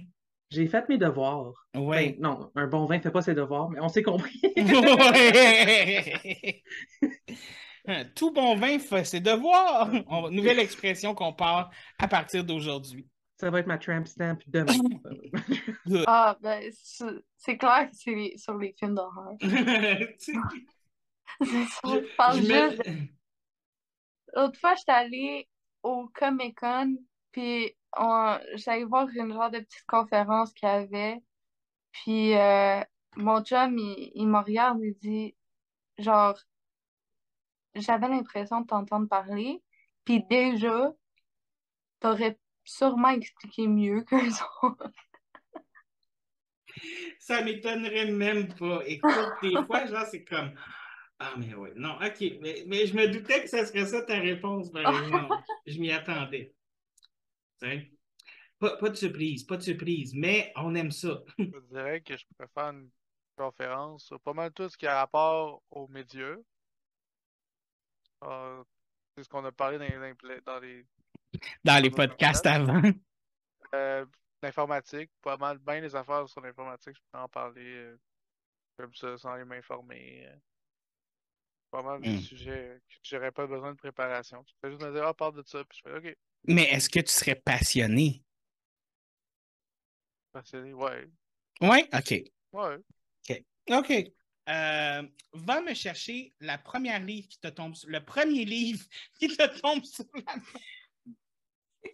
J'ai 0.54 0.66
fait 0.68 0.88
mes 0.88 0.98
devoirs. 0.98 1.52
Ouais. 1.74 2.12
Ben, 2.12 2.20
non, 2.20 2.50
un 2.54 2.66
bon 2.66 2.86
vin 2.86 3.00
fait 3.00 3.10
pas 3.10 3.22
ses 3.22 3.34
devoirs, 3.34 3.68
mais 3.70 3.80
on 3.80 3.88
s'est 3.88 4.02
compris. 4.02 4.40
Ouais. 7.86 8.10
Tout 8.14 8.32
bon 8.32 8.56
vin 8.56 8.78
fait 8.78 9.04
ses 9.04 9.20
devoirs. 9.20 9.90
On- 10.08 10.30
nouvelle 10.30 10.58
expression 10.58 11.14
qu'on 11.14 11.34
parle 11.34 11.68
à 11.98 12.08
partir 12.08 12.42
d'aujourd'hui. 12.42 13.06
Ça 13.38 13.50
va 13.50 13.60
être 13.60 13.66
ma 13.66 13.76
tramp 13.76 14.06
stamp 14.06 14.38
demain. 14.46 14.72
Ah, 16.06 16.34
ben, 16.40 16.62
c'est 17.36 17.58
clair 17.58 17.90
que 17.90 17.94
c'est 17.96 18.14
les- 18.14 18.38
sur 18.38 18.56
les 18.56 18.72
films 18.78 18.94
d'horreur. 18.94 19.34
C'est 19.40 20.32
ça, 21.42 21.78
je 21.84 22.16
parle 22.16 22.40
Je 22.40 22.46
me- 22.46 22.70
juste. 22.70 22.88
de- 22.88 22.92
L'autre 24.34 24.58
fois, 24.58 24.74
j'étais 24.76 24.92
allée 24.92 25.48
au 25.82 26.08
Comic 26.14 26.58
Con, 26.58 26.96
puis. 27.32 27.74
J'allais 28.54 28.84
voir 28.84 29.08
une 29.14 29.32
genre 29.32 29.50
de 29.50 29.60
petite 29.60 29.86
conférence 29.86 30.52
qu'il 30.52 30.68
y 30.68 30.72
avait. 30.72 31.22
Puis 31.92 32.34
euh, 32.36 32.80
mon 33.16 33.42
chum, 33.42 33.78
il, 33.78 34.12
il 34.14 34.26
me 34.28 34.38
regarde, 34.38 34.80
il 34.82 34.94
dit, 34.94 35.36
genre, 35.98 36.38
j'avais 37.74 38.08
l'impression 38.08 38.60
de 38.60 38.66
t'entendre 38.66 39.08
parler, 39.08 39.62
puis 40.04 40.24
déjà, 40.28 40.92
t'aurais 42.00 42.38
sûrement 42.64 43.10
expliqué 43.10 43.66
mieux 43.66 44.02
que 44.08 44.66
autres. 44.66 44.90
Ça 47.18 47.42
m'étonnerait 47.42 48.10
même 48.10 48.52
pas. 48.54 48.82
Écoute, 48.86 49.12
des 49.42 49.54
fois, 49.66 49.86
genre, 49.86 50.04
c'est 50.10 50.24
comme. 50.24 50.52
Ah, 51.20 51.34
mais 51.38 51.54
oui. 51.54 51.70
Non, 51.76 51.96
OK. 51.96 52.20
Mais, 52.40 52.64
mais 52.66 52.86
je 52.86 52.96
me 52.96 53.06
doutais 53.06 53.42
que 53.42 53.48
ça 53.48 53.64
serait 53.64 53.86
ça 53.86 54.02
ta 54.02 54.18
réponse, 54.18 54.70
par 54.72 54.82
exemple. 55.02 55.36
Je 55.66 55.78
m'y 55.78 55.92
attendais. 55.92 56.52
Pas, 58.58 58.76
pas 58.76 58.88
de 58.90 58.94
surprise, 58.96 59.44
pas 59.44 59.56
de 59.56 59.62
surprise, 59.62 60.14
mais 60.14 60.52
on 60.56 60.74
aime 60.74 60.90
ça. 60.90 61.22
Je 61.52 61.58
dirais 61.60 62.02
que 62.02 62.18
je 62.18 62.26
préfère 62.36 62.64
une 62.72 62.90
conférence 63.36 64.04
sur 64.04 64.20
pas 64.20 64.34
mal 64.34 64.52
tout 64.52 64.68
ce 64.68 64.76
qui 64.76 64.86
a 64.86 64.98
rapport 64.98 65.62
aux 65.70 65.88
médias. 65.88 66.36
Euh, 68.24 68.64
c'est 69.16 69.24
ce 69.24 69.28
qu'on 69.28 69.44
a 69.44 69.52
parlé 69.52 69.78
dans 69.78 69.84
les, 69.84 70.40
dans 70.42 70.58
les 70.60 70.86
Dans 71.64 71.82
les 71.82 71.90
podcasts 71.90 72.46
avant. 72.46 72.82
euh, 73.74 74.06
l'informatique, 74.42 75.10
pas 75.22 75.36
mal, 75.36 75.58
bien 75.58 75.80
les 75.80 75.96
affaires 75.96 76.28
sur 76.28 76.40
l'informatique, 76.40 76.96
je 76.96 77.02
peux 77.12 77.18
en 77.18 77.28
parler 77.28 77.62
euh, 77.76 78.00
comme 78.78 78.94
ça 78.94 79.18
sans 79.18 79.30
aller 79.32 79.44
m'informer. 79.44 80.26
euh. 80.28 80.36
Pas 81.70 81.82
mal 81.82 82.02
des 82.02 82.14
Hmm. 82.14 82.16
sujets 82.16 82.80
que 82.88 82.94
j'aurais 83.02 83.32
pas 83.32 83.46
besoin 83.46 83.72
de 83.72 83.76
préparation. 83.76 84.42
Tu 84.44 84.54
peux 84.60 84.70
juste 84.70 84.82
me 84.82 84.92
dire, 84.92 85.04
ah, 85.06 85.12
parle 85.14 85.34
de 85.36 85.42
ça, 85.46 85.62
puis 85.64 85.78
je 85.78 85.82
fais, 85.90 85.96
ok, 86.10 86.16
Mais 86.46 86.64
est-ce 86.64 86.88
que 86.88 87.00
tu 87.00 87.12
serais 87.12 87.34
passionné? 87.36 88.22
passionné, 90.32 90.72
ouais, 90.72 91.06
Oui? 91.60 91.84
OK. 91.92 92.24
ouais. 92.52 92.76
OK. 93.70 93.90
Euh, 94.46 95.02
va 95.32 95.60
me 95.62 95.72
chercher 95.72 96.34
la 96.40 96.58
première 96.58 97.00
livre 97.00 97.28
qui 97.28 97.38
te 97.38 97.48
tombe 97.48 97.74
sur- 97.74 97.88
le 97.88 98.04
premier 98.04 98.44
livre 98.44 98.84
qui 99.18 99.28
te 99.28 99.60
tombe 99.60 99.82
sur 99.84 100.04
la 100.14 100.36
main. 100.36 100.42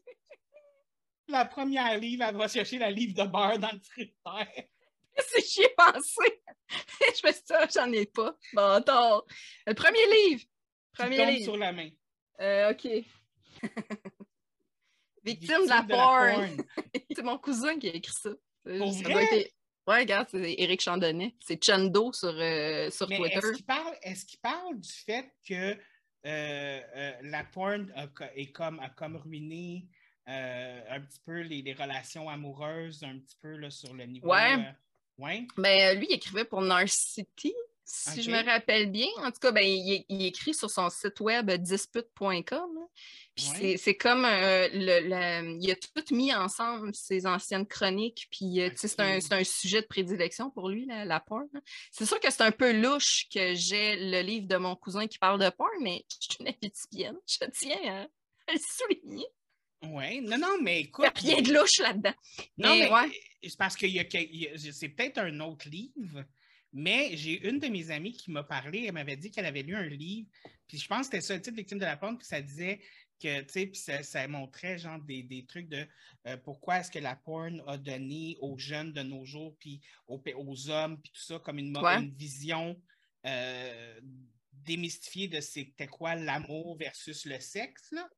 La 1.28 1.44
première 1.44 1.96
livre, 1.96 2.24
elle 2.24 2.34
va 2.36 2.48
chercher 2.48 2.78
la 2.78 2.90
livre 2.90 3.14
de 3.14 3.22
beurre 3.30 3.56
dans 3.60 3.70
le 3.70 3.78
frigidaire. 3.78 4.64
C'est 5.28 5.46
j'y 5.48 5.62
ai 5.62 5.68
pensé. 5.76 6.42
je 7.00 7.26
me 7.26 7.32
suis 7.32 7.42
dit, 7.42 7.72
j'en 7.72 7.92
ai 7.92 8.06
pas. 8.06 8.36
Bon, 8.52 8.62
attends. 8.72 9.22
Le 9.64 9.74
premier 9.74 10.04
livre. 10.28 10.40
qui 10.40 10.48
Premier 10.94 11.16
tombe 11.18 11.28
livre. 11.28 11.44
sur 11.44 11.56
la 11.56 11.70
main. 11.72 11.90
Euh, 12.40 12.72
OK. 12.72 12.88
Victime 15.24 15.64
de 15.64 15.68
la 15.68 15.82
porn. 15.82 16.56
c'est 17.14 17.22
mon 17.22 17.38
cousin 17.38 17.78
qui 17.78 17.88
a 17.88 17.94
écrit 17.94 18.12
ça. 18.12 18.30
Pour 18.64 18.92
Ça 18.92 19.02
vrai? 19.02 19.12
doit 19.12 19.22
être- 19.38 19.52
Ouais, 19.86 19.98
regarde, 20.00 20.28
c'est 20.30 20.54
Éric 20.58 20.82
Chandonnet. 20.82 21.34
C'est 21.40 21.62
Chando 21.64 22.12
sur, 22.12 22.28
euh, 22.28 22.90
sur 22.90 23.08
Mais 23.08 23.16
Twitter. 23.16 23.38
est-ce 24.02 24.24
qu'il 24.26 24.38
parle, 24.40 24.78
du 24.78 24.88
fait 24.92 25.32
que 25.48 25.54
euh, 25.74 25.76
euh, 26.26 27.12
la 27.22 27.44
porn 27.44 27.90
a, 27.96 28.06
est 28.36 28.52
comme, 28.52 28.78
a 28.80 28.90
comme 28.90 29.16
ruiné 29.16 29.86
euh, 30.28 30.80
un 30.90 31.00
petit 31.00 31.18
peu 31.24 31.40
les, 31.40 31.62
les 31.62 31.72
relations 31.72 32.28
amoureuses, 32.28 33.02
un 33.02 33.18
petit 33.18 33.36
peu 33.40 33.56
là, 33.56 33.70
sur 33.70 33.94
le 33.94 34.04
niveau. 34.04 34.28
Ouais. 34.28 34.54
euh, 34.54 35.24
ouais? 35.24 35.46
Ben, 35.56 35.98
lui, 35.98 36.06
il 36.10 36.14
écrivait 36.14 36.44
pour 36.44 36.60
Narcity, 36.60 37.54
si 37.84 38.22
je 38.22 38.30
me 38.30 38.44
rappelle 38.44 38.90
bien. 38.92 39.08
En 39.24 39.30
tout 39.32 39.40
cas, 39.40 39.50
ben, 39.50 39.64
il, 39.64 40.04
il 40.08 40.26
écrit 40.26 40.54
sur 40.54 40.70
son 40.70 40.88
site 40.90 41.18
web 41.20 41.50
euh, 41.50 41.56
dispute.com. 41.56 42.70
Ouais. 43.60 43.76
c'est- 43.76 43.94
comme 43.96 44.24
euh, 44.24 44.68
le, 44.72 45.08
le- 45.08 45.58
il 45.60 45.70
a 45.70 45.76
tout 45.76 46.14
mis 46.14 46.34
ensemble, 46.34 46.94
ses 46.94 47.26
anciennes 47.26 47.66
chroniques. 47.66 48.28
Puis 48.30 48.60
euh, 48.60 48.70
c'est 48.76 48.98
un, 49.00 49.18
un 49.30 49.44
sujet 49.44 49.82
de 49.82 49.86
prédilection 49.86 50.50
pour 50.50 50.68
lui, 50.68 50.86
la, 50.86 51.04
la 51.04 51.20
porn. 51.20 51.48
C'est 51.90 52.06
sûr 52.06 52.18
que 52.20 52.30
c'est 52.30 52.42
un 52.42 52.52
peu 52.52 52.72
louche 52.72 53.26
que 53.32 53.54
j'ai 53.54 53.96
le 53.96 54.20
livre 54.22 54.46
de 54.48 54.56
mon 54.56 54.76
cousin 54.76 55.06
qui 55.06 55.18
parle 55.18 55.40
de 55.40 55.50
porn, 55.50 55.70
mais 55.80 56.04
je 56.10 56.16
suis 56.20 56.36
une 56.40 56.48
habitubienne. 56.48 57.16
Je 57.26 57.44
tiens 57.52 57.78
à, 57.84 58.02
à 58.02 58.06
le 58.52 58.58
souligner. 58.58 59.26
Ouais. 59.82 60.20
Non, 60.20 60.36
non, 60.38 60.58
mais 60.60 60.80
Il 60.80 60.86
écoute. 60.86 61.06
n'y 61.24 61.32
a 61.32 61.34
rien 61.36 61.42
de 61.42 61.52
louche 61.54 61.78
là-dedans. 61.78 62.14
Non, 62.58 62.74
Mais 62.76 62.80
mais 62.80 62.92
ouais. 62.92 63.12
c'est 63.42 63.56
parce 63.56 63.76
que 63.76 63.86
c'est 63.88 64.88
peut-être 64.90 65.18
un 65.18 65.40
autre 65.40 65.68
livre, 65.70 66.24
mais 66.72 67.16
j'ai 67.16 67.48
une 67.48 67.58
de 67.58 67.66
mes 67.68 67.90
amies 67.90 68.12
qui 68.12 68.30
m'a 68.30 68.44
parlé, 68.44 68.84
elle 68.86 68.92
m'avait 68.92 69.16
dit 69.16 69.30
qu'elle 69.30 69.46
avait 69.46 69.62
lu 69.62 69.74
un 69.74 69.86
livre, 69.88 70.28
puis 70.68 70.78
je 70.78 70.86
pense 70.86 71.08
que 71.08 71.16
c'était 71.16 71.20
ça, 71.22 71.34
le 71.34 71.40
titre 71.42 71.56
Victime 71.56 71.78
de 71.78 71.84
la 71.84 71.96
porn, 71.96 72.16
puis 72.18 72.26
ça 72.26 72.40
disait 72.40 72.80
que, 73.20 73.40
tu 73.42 73.48
sais, 73.52 73.66
puis 73.66 73.78
ça, 73.78 74.02
ça 74.02 74.26
montrait 74.26 74.78
genre 74.78 74.98
des, 75.00 75.22
des 75.22 75.44
trucs 75.46 75.68
de 75.68 75.86
euh, 76.26 76.36
pourquoi 76.38 76.78
est-ce 76.80 76.90
que 76.90 76.98
la 76.98 77.16
porn 77.16 77.62
a 77.66 77.76
donné 77.78 78.36
aux 78.40 78.58
jeunes 78.58 78.92
de 78.92 79.02
nos 79.02 79.24
jours, 79.24 79.56
puis 79.58 79.80
aux, 80.08 80.20
aux 80.36 80.70
hommes, 80.70 81.00
puis 81.00 81.12
tout 81.12 81.20
ça, 81.22 81.38
comme 81.38 81.58
une, 81.58 81.76
Ouais. 81.78 81.96
une 82.02 82.14
vision 82.14 82.80
euh, 83.26 84.00
démystifiée 84.52 85.28
de 85.28 85.40
c'était 85.40 85.86
quoi 85.88 86.14
l'amour 86.14 86.76
versus 86.76 87.24
le 87.26 87.38
sexe, 87.40 87.90
là. 87.92 88.08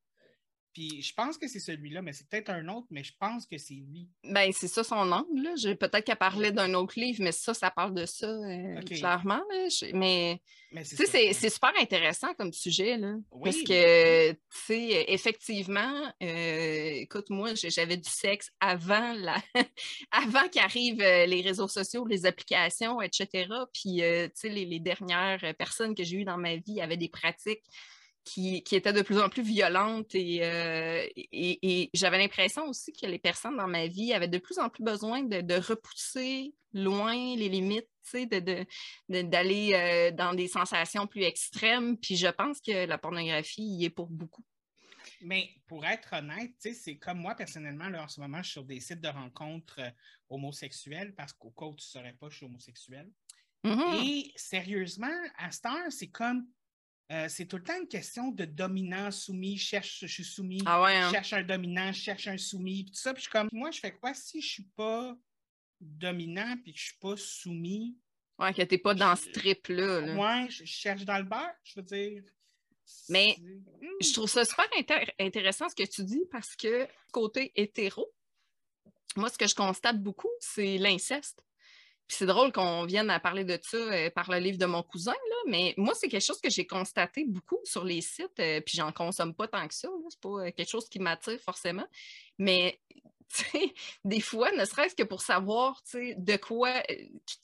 Puis 0.73 1.03
je 1.03 1.12
pense 1.14 1.37
que 1.37 1.49
c'est 1.49 1.61
celui-là, 1.61 2.01
mais 2.03 2.12
c'est 2.12 2.29
peut-être 2.29 2.49
un 2.51 2.66
autre, 2.68 2.87
mais 2.91 3.05
je 3.05 3.12
pense 3.20 3.47
que 3.47 3.59
c'est 3.59 3.75
lui. 3.75 4.09
Ben, 4.25 4.51
c'est 4.53 4.68
ça 4.68 4.83
son 4.83 5.12
angle. 5.12 5.43
là. 5.43 5.53
J'ai- 5.57 5.75
Peut-être 5.75 6.05
qu'elle 6.05 6.16
parlait 6.16 6.53
d'un 6.53 6.73
autre 6.75 6.99
livre, 6.99 7.23
mais 7.23 7.33
ça, 7.33 7.53
ça 7.53 7.70
parle 7.70 7.95
de 7.95 8.07
ça, 8.07 8.27
euh, 8.27 8.81
clairement. 8.83 9.43
là. 9.51 9.68
Je- 9.68 9.95
Mais 9.95 10.41
Mais 10.73 10.85
c'est 10.85 11.51
super 11.51 11.73
intéressant 11.79 12.33
comme 12.35 12.53
sujet. 12.53 12.97
Là, 12.97 13.16
Parce 13.45 13.57
Oui. 13.57 13.64
que, 13.64 14.33
tu 14.33 14.39
sais, 14.51 15.05
effectivement, 15.09 16.11
euh, 16.23 16.91
écoute, 16.95 17.29
moi, 17.29 17.51
j'avais 17.55 17.99
du 17.99 18.09
sexe 18.09 18.51
avant, 18.61 19.12
la... 19.12 19.37
avant 20.11 20.49
qu'arrivent 20.49 21.03
euh, 21.03 21.27
les 21.27 21.43
réseaux 21.43 21.68
sociaux, 21.68 22.07
les 22.07 22.25
applications, 22.25 23.01
etc. 23.03 23.47
Puis, 23.75 24.03
euh, 24.03 24.27
tu 24.29 24.33
sais, 24.37 24.49
les, 24.49 24.64
les 24.64 24.81
dernières 24.81 25.55
personnes 25.59 25.95
que 25.95 26.03
j'ai 26.05 26.16
eues 26.18 26.25
dans 26.25 26.39
ma 26.39 26.57
vie 26.57 26.81
avaient 26.81 26.97
des 26.97 27.11
pratiques 27.11 27.62
qui, 28.25 28.62
qui 28.62 28.77
étaient 28.77 28.93
de 28.93 29.03
plus 29.03 29.18
en 29.20 29.29
plus 29.29 29.43
violentes 29.43 30.14
et, 30.14 30.41
euh, 30.45 31.07
et, 31.16 31.59
et 31.83 31.91
j'avais 31.95 32.18
l'impression 32.18 32.66
aussi 32.66 32.93
que 32.93 33.07
les 33.07 33.18
personnes 33.18 33.57
dans 33.57 33.66
ma 33.68 33.87
vie 33.87 34.12
avaient 34.12 34.29
de 34.29 34.39
plus 34.39 34.59
en 34.59 34.68
plus 34.68 34.85
besoin 34.85 35.23
de, 35.23 35.41
de 35.41 35.55
repousser 35.55 36.55
loin 36.73 37.14
les 37.37 37.49
limites, 37.49 37.89
sais, 38.03 38.27
de, 38.27 38.39
de- 38.41 38.64
de- 39.09 39.23
d'aller 39.23 39.73
euh, 39.75 40.11
dans 40.11 40.35
des 40.35 40.49
sensations 40.49 41.07
plus 41.07 41.23
extrêmes. 41.23 41.97
Puis 41.99 42.16
je 42.16 42.29
pense 42.29 42.61
que 42.61 42.87
la 42.87 42.99
pornographie 42.99 43.62
y 43.62 43.85
est 43.87 43.91
pour 43.91 44.09
beaucoup. 44.09 44.45
Mais 45.20 45.51
pour 45.66 45.85
être 45.85 46.14
honnête, 46.14 46.53
c'est 46.59 46.97
comme 46.99 47.18
moi 47.18 47.35
personnellement, 47.35 47.89
là, 47.89 48.05
en 48.05 48.09
ce 48.09 48.20
moment, 48.20 48.39
je 48.39 48.45
suis 48.45 48.53
sur 48.53 48.64
des 48.64 48.81
sites 48.81 49.01
de 49.01 49.09
rencontres 49.09 49.81
euh, 49.81 49.91
homosexuels 50.29 51.14
parce 51.14 51.33
qu'au 51.33 51.51
cas 51.51 51.66
où 51.66 51.75
tu 51.77 51.85
ne 51.87 52.01
saurais 52.01 52.12
pas, 52.14 52.29
je 52.31 52.37
suis 52.37 52.47
homosexuel. 52.47 53.11
Mhm. 53.64 54.05
Et 54.05 54.33
sérieusement, 54.37 55.12
à 55.39 55.51
cette 55.51 55.66
heure, 55.66 55.91
c'est 55.91 56.09
comme. 56.11 56.47
Euh, 57.11 57.28
c'est 57.28 57.46
tout 57.46 57.57
le 57.57 57.62
temps 57.64 57.78
une 57.80 57.88
question 57.88 58.30
de 58.30 58.44
dominant, 58.44 59.11
soumis, 59.11 59.57
cherche, 59.59 60.00
je 60.03 60.07
suis 60.07 60.24
soumis, 60.24 60.62
Ah 60.66 60.82
ouais, 60.82 60.96
hein? 60.96 61.11
cherche 61.11 61.32
un 61.32 61.42
dominant, 61.42 61.92
cherche 61.92 62.26
un 62.28 62.38
soumis, 62.38 62.84
puis 62.84 62.92
tout 62.92 63.00
ça. 63.00 63.12
Puis 63.12 63.20
je 63.22 63.28
suis 63.28 63.32
comme, 63.32 63.48
moi, 63.53 63.70
je 63.70 63.80
fais 63.80 63.92
quoi 63.94 64.14
si 64.14 64.40
je 64.40 64.46
suis 64.48 64.68
pas 64.76 65.16
dominant 65.80 66.57
puis 66.62 66.72
que 66.72 66.78
je 66.78 66.84
suis 66.84 66.98
pas 66.98 67.16
soumis? 67.16 67.98
Ouais, 68.38 68.55
que 68.55 68.62
t'es 68.62 68.78
pas 68.78 68.94
dans 68.94 69.14
ce 69.16 69.28
trip-là. 69.30 70.00
là. 70.00 70.14
Moi, 70.14 70.48
je 70.48 70.64
cherche 70.64 71.05
dans 71.05 71.18
le 71.18 71.24
beurre, 71.24 71.55
je 71.64 71.74
veux 71.80 71.82
dire. 71.86 72.22
Mais 73.09 73.36
Hmm. 73.38 73.86
je 74.00 74.12
trouve 74.12 74.28
ça 74.28 74.44
super 74.44 74.66
intér- 74.78 75.12
intéressant 75.18 75.68
ce 75.68 75.74
que 75.74 75.88
tu 75.88 76.05
dis 76.05 76.22
parce 76.30 76.57
que 76.57 76.86
côté 77.12 77.53
hétéro, 77.57 78.12
moi, 79.16 79.28
ce 79.28 79.36
que 79.38 79.46
je 79.46 79.55
constate 79.55 80.03
beaucoup, 80.03 80.30
c'est 80.40 80.78
l'inceste. 80.78 81.44
Puis 82.13 82.19
c'est 82.19 82.27
drôle 82.27 82.53
qu'on 82.53 82.85
vienne 82.85 83.09
à 83.09 83.19
parler 83.21 83.43
de 83.43 83.59
ça 83.63 83.79
euh, 83.79 84.11
par 84.11 84.31
le 84.31 84.37
livre 84.37 84.59
de 84.59 84.67
mon 84.67 84.83
cousin, 84.83 85.13
là, 85.13 85.37
mais 85.47 85.73
moi, 85.79 85.95
c'est 85.95 86.11
quelque 86.11 86.23
chose 86.23 86.43
que 86.43 86.51
j'ai 86.51 86.67
constaté 86.67 87.25
beaucoup 87.25 87.59
sur 87.65 87.85
les 87.85 88.03
sites, 88.03 88.39
euh, 88.39 88.61
puis 88.61 88.77
j'en 88.77 88.93
consomme 88.93 89.35
pas 89.35 89.49
tant 89.49 89.67
que 89.67 89.73
ça. 89.73 89.89
C'est 90.11 90.21
pas 90.21 90.29
euh, 90.29 90.51
quelque 90.51 90.69
chose 90.69 90.91
qui 90.91 90.99
m'attire 90.99 91.41
forcément. 91.41 91.87
Mais 92.37 92.79
des 94.05 94.21
fois, 94.21 94.53
ne 94.53 94.63
serait-ce 94.67 94.95
que 94.95 95.05
pour 95.05 95.23
savoir 95.23 95.81
de 95.95 96.37
quoi, 96.37 96.83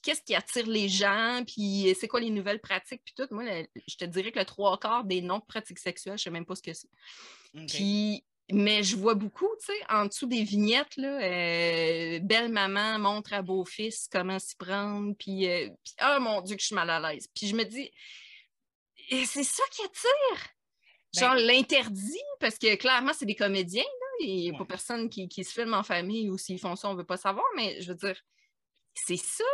qu'est-ce 0.03 0.21
qui 0.21 0.35
attire 0.35 0.67
les 0.67 0.91
gens, 0.91 1.43
puis 1.47 1.97
c'est 1.99 2.07
quoi 2.07 2.21
les 2.21 2.29
nouvelles 2.29 2.61
pratiques, 2.61 3.01
puis 3.07 3.15
tout. 3.17 3.27
Moi, 3.31 3.45
le- 3.45 3.67
je 3.87 3.97
te 3.97 4.05
dirais 4.05 4.33
que 4.33 4.39
le 4.39 4.45
trois 4.45 4.79
quarts 4.79 5.05
des 5.05 5.23
non-pratiques 5.23 5.79
sexuelles, 5.79 6.19
je 6.19 6.25
sais 6.25 6.31
même 6.31 6.45
pas 6.45 6.57
ce 6.57 6.63
que 6.63 6.75
c'est. 6.75 6.91
Puis, 7.69 8.23
mais 8.51 8.83
je 8.83 8.97
vois 8.97 9.15
beaucoup, 9.15 9.49
tu 9.61 9.67
sais, 9.67 9.79
en 9.91 10.07
dessous 10.07 10.27
des 10.27 10.43
vignettes, 10.43 10.97
là, 10.97 11.21
euh, 11.23 12.19
belle 12.21 12.51
maman 12.51 12.99
montre 12.99 13.33
à 13.35 13.43
beau-fils 13.43 14.09
comment 14.11 14.39
s'y 14.39 14.57
prendre, 14.57 15.15
puis, 15.19 15.47
euh, 15.49 15.69
puis, 15.85 15.95
oh 16.03 16.19
mon 16.21 16.41
Dieu, 16.43 16.57
que 16.57 16.63
je 16.63 16.67
suis 16.67 16.75
mal 16.75 16.89
à 16.91 16.99
l'aise. 17.01 17.29
Puis 17.35 17.47
je 17.47 17.55
me 17.55 17.65
dis, 17.65 17.91
et 19.11 19.25
c'est 19.27 19.45
ça 19.45 19.63
qui 19.71 19.83
attire. 19.83 20.47
Ben, 21.15 21.21
Genre 21.21 21.35
l'interdit, 21.37 22.21
parce 22.41 22.59
que 22.59 22.75
clairement, 22.77 23.13
c'est 23.13 23.27
des 23.27 23.37
comédiens, 23.37 23.83
là. 23.83 24.07
Il 24.21 24.35
n'y 24.37 24.49
a 24.49 24.53
Ouais. 24.53 24.59
pas 24.59 24.65
personne 24.65 25.09
qui, 25.09 25.29
qui 25.29 25.45
se 25.45 25.53
filme 25.53 25.75
en 25.75 25.83
famille 25.83 26.29
ou 26.29 26.37
s'ils 26.39 26.59
font 26.59 26.75
ça, 26.77 26.89
on 26.89 26.93
ne 26.95 26.99
veut 26.99 27.07
pas 27.07 27.17
savoir, 27.17 27.47
mais 27.57 27.81
je 27.81 27.89
veux 27.89 27.95
dire, 27.99 28.21
c'est 28.95 29.17
ça, 29.17 29.45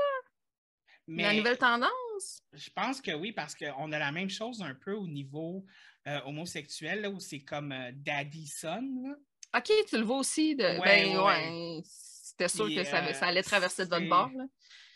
la 1.06 1.34
nouvelle 1.34 1.58
tendance. 1.58 2.38
Je 2.54 2.70
pense 2.70 3.02
que 3.02 3.12
oui, 3.12 3.32
parce 3.32 3.54
qu'on 3.54 3.92
a 3.92 3.98
la 3.98 4.10
même 4.10 4.30
chose 4.30 4.62
un 4.62 4.74
peu 4.74 4.94
au 4.94 5.06
niveau 5.06 5.64
euh, 6.06 6.20
homosexuel, 6.24 7.00
là, 7.02 7.10
où 7.10 7.20
c'est 7.20 7.40
comme 7.40 7.72
euh, 7.72 7.92
daddy 7.94 8.46
son. 8.46 9.02
là. 9.04 9.16
OK, 9.56 9.70
tu 9.88 9.96
le 9.98 10.04
vois 10.04 10.18
aussi. 10.18 10.56
De... 10.56 10.64
Ouais, 10.64 10.80
ben, 10.80 11.16
ouais. 11.16 11.22
ouais. 11.22 11.82
C'était 11.84 12.48
sûr 12.48 12.66
que 12.68 12.82
ça, 12.84 13.04
euh, 13.04 13.12
ça 13.12 13.26
allait 13.28 13.42
traverser 13.42 13.84
de 13.84 13.90
votre 13.90 14.08
bord. 14.08 14.30
Là. 14.34 14.46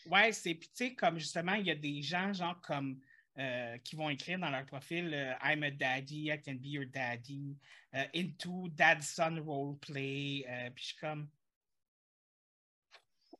Ouais, 0.06 0.32
c'est 0.32 0.54
puis 0.54 0.68
tu 0.68 0.86
sais, 0.86 0.94
comme 0.94 1.18
justement, 1.18 1.54
il 1.54 1.66
y 1.66 1.70
a 1.70 1.74
des 1.76 2.02
gens, 2.02 2.32
genre, 2.32 2.60
comme 2.62 2.98
euh, 3.38 3.78
qui 3.78 3.94
vont 3.94 4.10
écrire 4.10 4.38
dans 4.38 4.50
leur 4.50 4.66
profil 4.66 5.12
euh, 5.14 5.32
I'm 5.44 5.62
a 5.62 5.70
daddy, 5.70 6.30
I 6.30 6.40
can 6.44 6.54
be 6.54 6.66
your 6.66 6.86
daddy, 6.86 7.56
euh, 7.94 8.04
into 8.14 8.68
dad-son 8.70 9.40
roleplay. 9.44 10.44
euh, 10.48 10.70
puis 10.74 10.82
je 10.84 10.88
suis 10.88 10.96
comme. 10.96 11.28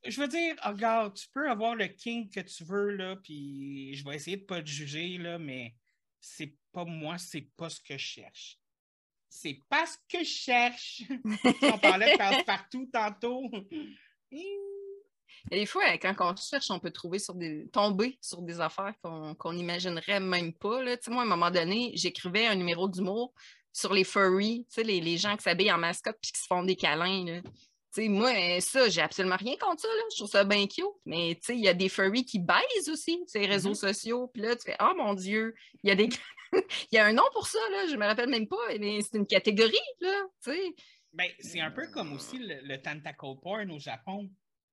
Je 0.05 0.21
veux 0.21 0.29
dire, 0.29 0.55
regarde, 0.63 1.13
tu 1.15 1.27
peux 1.27 1.49
avoir 1.49 1.75
le 1.75 1.87
king 1.87 2.29
que 2.29 2.39
tu 2.39 2.63
veux, 2.63 2.91
là, 2.91 3.17
puis 3.17 3.93
je 3.95 4.05
vais 4.05 4.15
essayer 4.15 4.37
de 4.37 4.45
pas 4.45 4.61
te 4.61 4.67
juger, 4.69 5.17
là, 5.17 5.37
mais 5.37 5.75
c'est 6.19 6.53
pas 6.71 6.85
moi, 6.85 7.17
c'est 7.17 7.49
pas 7.55 7.69
ce 7.69 7.81
que 7.81 7.97
je 7.97 8.05
cherche. 8.05 8.59
C'est 9.29 9.61
pas 9.69 9.85
ce 9.85 9.97
que 10.09 10.23
je 10.23 10.29
cherche. 10.29 11.03
On 11.73 11.77
parlait 11.77 12.13
de 12.13 12.17
passe-partout 12.17 12.89
tantôt. 12.91 13.49
Des 15.51 15.65
fois, 15.65 15.97
quand 15.97 16.15
on 16.19 16.35
cherche, 16.35 16.69
on 16.69 16.79
peut 16.79 16.91
trouver 16.91 17.19
sur 17.19 17.35
des, 17.35 17.67
tomber 17.69 18.17
sur 18.21 18.41
des 18.41 18.59
affaires 18.59 18.93
qu'on 19.01 19.53
n'imaginerait 19.53 20.19
même 20.19 20.53
pas. 20.53 20.83
Là. 20.83 20.97
Moi, 21.07 21.21
à 21.21 21.25
un 21.25 21.29
moment 21.29 21.51
donné, 21.51 21.91
j'écrivais 21.95 22.47
un 22.47 22.55
numéro 22.55 22.89
d'humour 22.89 23.33
sur 23.71 23.93
les 23.93 24.03
furries, 24.03 24.67
les, 24.77 24.99
les 24.99 25.17
gens 25.17 25.37
qui 25.37 25.43
s'habillent 25.43 25.71
en 25.71 25.77
mascotte 25.77 26.17
puis 26.21 26.31
qui 26.31 26.41
se 26.41 26.47
font 26.47 26.63
des 26.63 26.75
câlins. 26.75 27.41
Tu 27.93 28.03
sais, 28.03 28.07
moi, 28.07 28.29
euh, 28.31 28.59
ça, 28.59 28.87
j'ai 28.89 29.01
absolument 29.01 29.35
rien 29.37 29.55
contre 29.57 29.81
ça. 29.81 29.87
Là. 29.87 30.03
Je 30.11 30.17
trouve 30.17 30.29
ça 30.29 30.43
bien 30.43 30.67
cute. 30.67 30.85
Mais 31.05 31.31
il 31.49 31.59
y 31.59 31.67
a 31.67 31.73
des 31.73 31.89
furries 31.89 32.23
qui 32.25 32.37
baisent 32.39 32.89
aussi, 32.91 33.19
ces 33.25 33.45
réseaux 33.47 33.69
Mhm. 33.69 33.75
sociaux. 33.75 34.27
Puis 34.27 34.43
là, 34.43 34.55
tu 34.55 34.63
fais 34.63 34.77
Oh 34.79 34.93
mon 34.95 35.13
Dieu, 35.15 35.55
il 35.83 35.89
y 35.89 35.91
a 35.91 35.95
des. 35.95 36.09
Il 36.91 36.95
y 36.95 36.97
a 36.97 37.05
un 37.05 37.13
nom 37.13 37.23
pour 37.33 37.45
ça, 37.47 37.59
là. 37.71 37.85
je 37.87 37.95
me 37.95 38.05
rappelle 38.05 38.29
même 38.29 38.47
pas, 38.47 38.57
mais 38.79 39.01
c'est 39.01 39.17
une 39.17 39.27
catégorie, 39.27 39.77
là. 40.01 40.23
tu 40.43 40.51
sais. 40.51 40.75
Ben, 41.13 41.29
c'est 41.39 41.59
un 41.59 41.69
peu 41.71 41.87
comme 41.91 42.13
aussi 42.13 42.39
le, 42.39 42.59
le 42.63 42.81
tentacle 42.81 43.35
porn 43.41 43.69
au 43.71 43.77
Japon. 43.79 44.29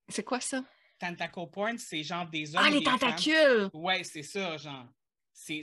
C'est 0.09 0.23
quoi 0.25 0.41
ça? 0.41 0.65
Tentacle 0.99 1.41
porn, 1.53 1.77
c'est 1.79 2.03
genre 2.03 2.27
des 2.31 2.55
hommes. 2.57 2.63
Ah, 2.67 2.71
les 2.71 2.83
tentacules! 2.83 3.69
Ouais, 3.75 4.05
c'est 4.05 4.23
ça, 4.23 4.57
genre. 4.57 4.87
C'est 5.35 5.63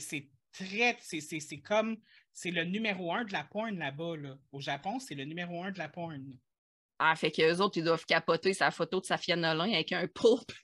très. 0.51 0.97
c'est 1.01 1.61
comme. 1.61 1.97
C'est 2.31 2.51
le 2.51 2.63
numéro 2.63 3.11
un 3.13 3.23
de 3.25 3.31
la 3.33 3.43
porn 3.43 3.77
là-bas, 3.77 4.15
là. 4.17 4.35
Au 4.51 4.59
Japon, 4.59 4.99
c'est 4.99 5.15
le 5.15 5.25
numéro 5.25 5.63
un 5.63 5.71
de 5.71 5.79
la 5.79 5.89
porn. 5.89 6.23
Ah, 7.05 7.15
fait 7.17 7.31
qu'eux 7.31 7.57
autres, 7.57 7.77
ils 7.77 7.83
doivent 7.83 8.05
capoter 8.05 8.53
sa 8.53 8.71
photo 8.71 9.01
de 9.01 9.05
Safia 9.05 9.35
Nolin 9.35 9.73
avec 9.73 9.91
un 9.91 10.07
poulpe. 10.07 10.51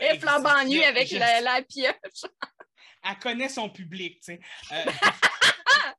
Ouais, 0.00 0.18
flambant 0.18 0.62
nu 0.64 0.82
avec 0.82 1.08
je- 1.08 1.16
la, 1.16 1.40
la 1.40 1.62
pioche. 1.62 2.30
Elle 3.08 3.18
connaît 3.18 3.48
son 3.48 3.70
public, 3.70 4.20
tu 4.20 4.34
sais. 4.34 4.40
Euh, 4.72 4.84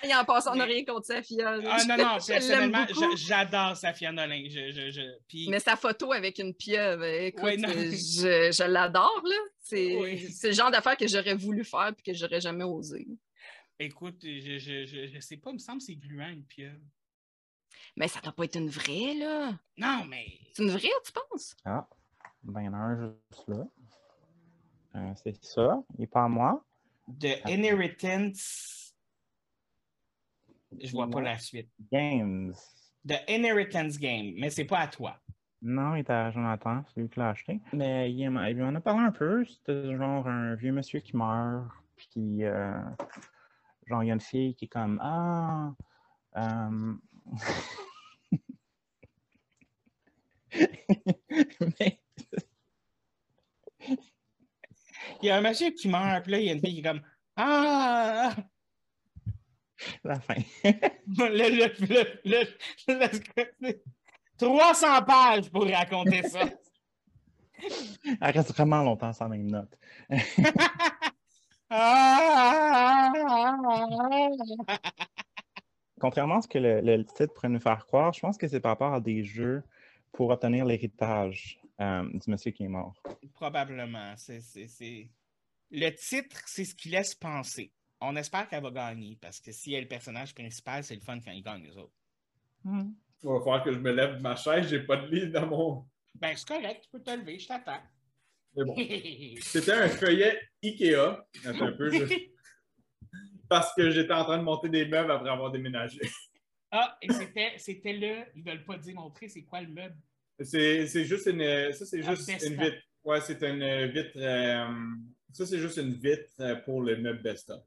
Et 0.04 0.14
en 0.14 0.24
passant, 0.24 0.52
on 0.52 0.56
n'a 0.56 0.64
rien 0.64 0.84
contre 0.84 1.06
Safia. 1.06 1.58
Ah 1.66 1.84
non, 1.84 1.96
non, 1.96 2.18
personnellement, 2.24 2.86
j'adore 3.16 3.76
Safia 3.76 4.12
Nolin. 4.12 4.44
Je, 4.48 4.70
je, 4.70 4.90
je... 4.90 5.02
Puis, 5.28 5.48
Mais 5.50 5.58
sa 5.58 5.74
photo 5.76 6.12
avec 6.12 6.38
une 6.38 6.54
pieuvre, 6.54 7.04
écoute, 7.04 7.42
Ouais, 7.42 7.56
non. 7.56 7.68
euh, 7.68 7.90
je, 7.90 8.52
je 8.52 8.62
l'adore, 8.64 9.20
là. 9.24 9.36
C'est 9.60 9.96
Oui. 9.96 10.30
c'est 10.30 10.48
le 10.48 10.54
genre 10.54 10.70
d'affaire 10.70 10.96
que 10.96 11.08
j'aurais 11.08 11.34
voulu 11.34 11.64
faire 11.64 11.92
et 11.98 12.02
que 12.02 12.16
j'aurais 12.16 12.40
jamais 12.40 12.64
osé. 12.64 13.06
écoute, 13.80 14.20
je, 14.22 14.58
je, 14.58 14.86
je, 14.86 15.06
je 15.12 15.20
sais 15.20 15.36
pas, 15.36 15.50
il 15.50 15.54
me 15.54 15.58
semble 15.58 15.78
que 15.80 15.84
c'est 15.84 15.96
gluant, 15.96 16.28
une 16.28 16.44
pieuvre. 16.46 16.78
Mais 17.96 18.08
ça 18.08 18.20
doit 18.20 18.32
pas 18.32 18.44
être 18.44 18.56
une 18.56 18.68
vraie, 18.68 19.14
là. 19.14 19.52
Non, 19.76 20.04
mais. 20.08 20.26
C'est 20.52 20.62
une 20.62 20.70
vraie, 20.70 20.88
tu 21.04 21.12
penses? 21.12 21.56
Ah, 21.64 21.86
ben, 22.42 22.60
il 22.62 22.64
y 22.66 22.68
en 22.68 22.74
a 22.74 22.76
un 22.76 23.14
juste 23.30 23.48
là. 23.48 23.64
Euh, 24.96 25.12
c'est 25.22 25.44
ça, 25.44 25.82
il 25.96 26.04
est 26.04 26.06
pas 26.06 26.24
à 26.24 26.28
moi. 26.28 26.64
The 27.20 27.40
Inheritance. 27.46 28.94
Je 30.80 30.90
vois 30.92 31.08
pas 31.08 31.20
la 31.20 31.38
suite. 31.38 31.70
Games. 31.92 32.54
The 33.06 33.18
Inheritance 33.28 33.98
Game, 33.98 34.34
mais 34.38 34.50
c'est 34.50 34.64
pas 34.64 34.80
à 34.80 34.88
toi. 34.88 35.18
Non, 35.62 35.94
il 35.96 36.00
était 36.00 36.12
à 36.12 36.30
Jonathan, 36.30 36.84
c'est 36.94 37.00
lui 37.00 37.08
qui 37.08 37.18
l'a 37.18 37.30
acheté. 37.30 37.60
Mais 37.72 38.12
il, 38.12 38.28
m'a- 38.30 38.50
il 38.50 38.56
m'en 38.58 38.74
a 38.74 38.80
parlé 38.80 39.00
un 39.04 39.10
peu. 39.12 39.44
C'était 39.44 39.96
genre 39.96 40.26
un 40.28 40.54
vieux 40.54 40.72
monsieur 40.72 41.00
qui 41.00 41.16
meurt. 41.16 41.66
Puis, 41.96 42.44
euh, 42.44 42.78
genre, 43.86 44.02
il 44.04 44.06
y 44.06 44.10
a 44.10 44.14
une 44.14 44.20
fille 44.20 44.54
qui 44.54 44.66
est 44.66 44.68
comme 44.68 45.00
Ah. 45.02 45.72
euh, 46.36 46.94
Mais, 51.78 52.00
Il 55.22 55.26
y 55.26 55.30
a 55.30 55.36
un 55.36 55.40
monsieur 55.40 55.70
qui 55.70 55.88
meurt, 55.88 56.22
puis 56.24 56.32
là, 56.32 56.38
il 56.40 56.46
y 56.46 56.50
a 56.50 56.52
une 56.54 56.60
fille 56.60 56.74
qui 56.74 56.80
est 56.80 56.82
comme 56.82 57.02
Ah! 57.36 58.34
la 60.04 60.18
fin. 60.20 60.34
Le, 60.64 61.28
le, 61.28 61.72
le, 61.86 62.20
le- 62.24 63.10
le- 63.60 63.82
300 64.36 65.02
pages 65.04 65.50
pour 65.50 65.64
raconter 65.68 66.22
ça. 66.28 66.40
Elle 68.20 68.30
reste 68.36 68.52
vraiment 68.52 68.82
longtemps 68.82 69.12
sans 69.12 69.28
même 69.28 69.46
note. 69.50 69.78
Ah! 71.70 73.12
Contrairement 76.00 76.38
à 76.38 76.42
ce 76.42 76.48
que 76.48 76.58
le, 76.58 76.80
le 76.80 77.04
titre 77.04 77.32
pourrait 77.34 77.48
nous 77.48 77.60
faire 77.60 77.84
croire, 77.86 78.12
je 78.12 78.20
pense 78.20 78.38
que 78.38 78.46
c'est 78.48 78.60
par 78.60 78.72
rapport 78.72 78.92
à 78.94 79.00
des 79.00 79.24
jeux 79.24 79.62
pour 80.12 80.30
obtenir 80.30 80.64
l'héritage 80.64 81.60
euh, 81.80 82.02
du 82.12 82.30
monsieur 82.30 82.50
qui 82.50 82.64
est 82.64 82.68
mort. 82.68 82.94
Probablement. 83.34 84.14
C'est, 84.16 84.40
Le 85.70 85.90
titre, 85.90 86.40
c'est 86.46 86.64
ce 86.64 86.74
qui 86.74 86.88
laisse 86.88 87.14
penser. 87.14 87.72
On 88.00 88.14
espère 88.16 88.48
qu'elle 88.48 88.62
va 88.62 88.70
gagner, 88.70 89.18
parce 89.20 89.40
que 89.40 89.50
si 89.52 89.72
elle 89.72 89.78
est 89.78 89.82
le 89.82 89.88
personnage 89.88 90.34
principal, 90.34 90.84
c'est 90.84 90.94
le 90.94 91.00
fun 91.00 91.18
quand 91.20 91.32
il 91.32 91.42
gagne 91.42 91.64
les 91.64 91.76
autres. 91.76 91.92
Il 92.64 92.70
va 93.24 93.38
falloir 93.40 93.64
que 93.64 93.72
je 93.72 93.78
me 93.78 93.90
lève 93.92 94.16
de 94.16 94.20
ma 94.22 94.36
chaise, 94.36 94.68
j'ai 94.68 94.80
pas 94.80 94.96
de 94.96 95.06
livre 95.08 95.32
dans 95.32 95.46
mon. 95.46 95.84
Ben, 96.14 96.34
c'est 96.36 96.46
correct, 96.46 96.82
tu 96.84 96.90
peux 96.90 97.02
te 97.02 97.10
lever, 97.10 97.38
je 97.38 97.48
t'attends. 97.48 97.80
Mais 98.56 98.64
bon. 98.64 98.74
C'était 99.42 99.72
un 99.72 99.88
feuillet 99.88 100.38
Ikea. 100.62 100.94
Attends 101.44 101.66
un 101.66 101.72
peu. 101.72 101.90
je- 101.90 102.04
Parce 103.48 103.72
que 103.74 103.90
j'étais 103.90 104.12
en 104.12 104.24
train 104.24 104.38
de 104.38 104.42
monter 104.42 104.68
des 104.68 104.86
meubles 104.86 105.10
après 105.10 105.30
avoir 105.30 105.50
déménagé. 105.50 106.00
ah, 106.70 106.96
et 107.00 107.12
c'était, 107.12 107.54
c'était 107.56 107.92
le. 107.94 108.24
Ils 108.34 108.44
veulent 108.44 108.64
pas 108.64 108.76
dire 108.76 108.94
montrer 108.94 109.28
c'est 109.28 109.44
quoi 109.44 109.60
le 109.60 109.68
meuble? 109.68 109.96
C'est 110.40 110.86
c'est 110.86 111.04
juste 111.04 111.26
une. 111.26 111.72
Ça, 111.72 111.86
c'est 111.86 112.02
juste 112.02 112.28
une 112.44 112.62
vitre. 112.62 112.78
Ouais, 113.04 113.20
c'est 113.20 113.42
une 113.42 113.86
vitre. 113.86 114.12
euh, 114.16 114.66
ça, 115.32 115.46
c'est 115.46 115.58
juste 115.58 115.78
une 115.78 115.94
vitre 115.94 116.30
euh, 116.40 116.56
pour 116.56 116.82
le 116.82 116.96
meuble 116.96 117.22
Besta. 117.22 117.62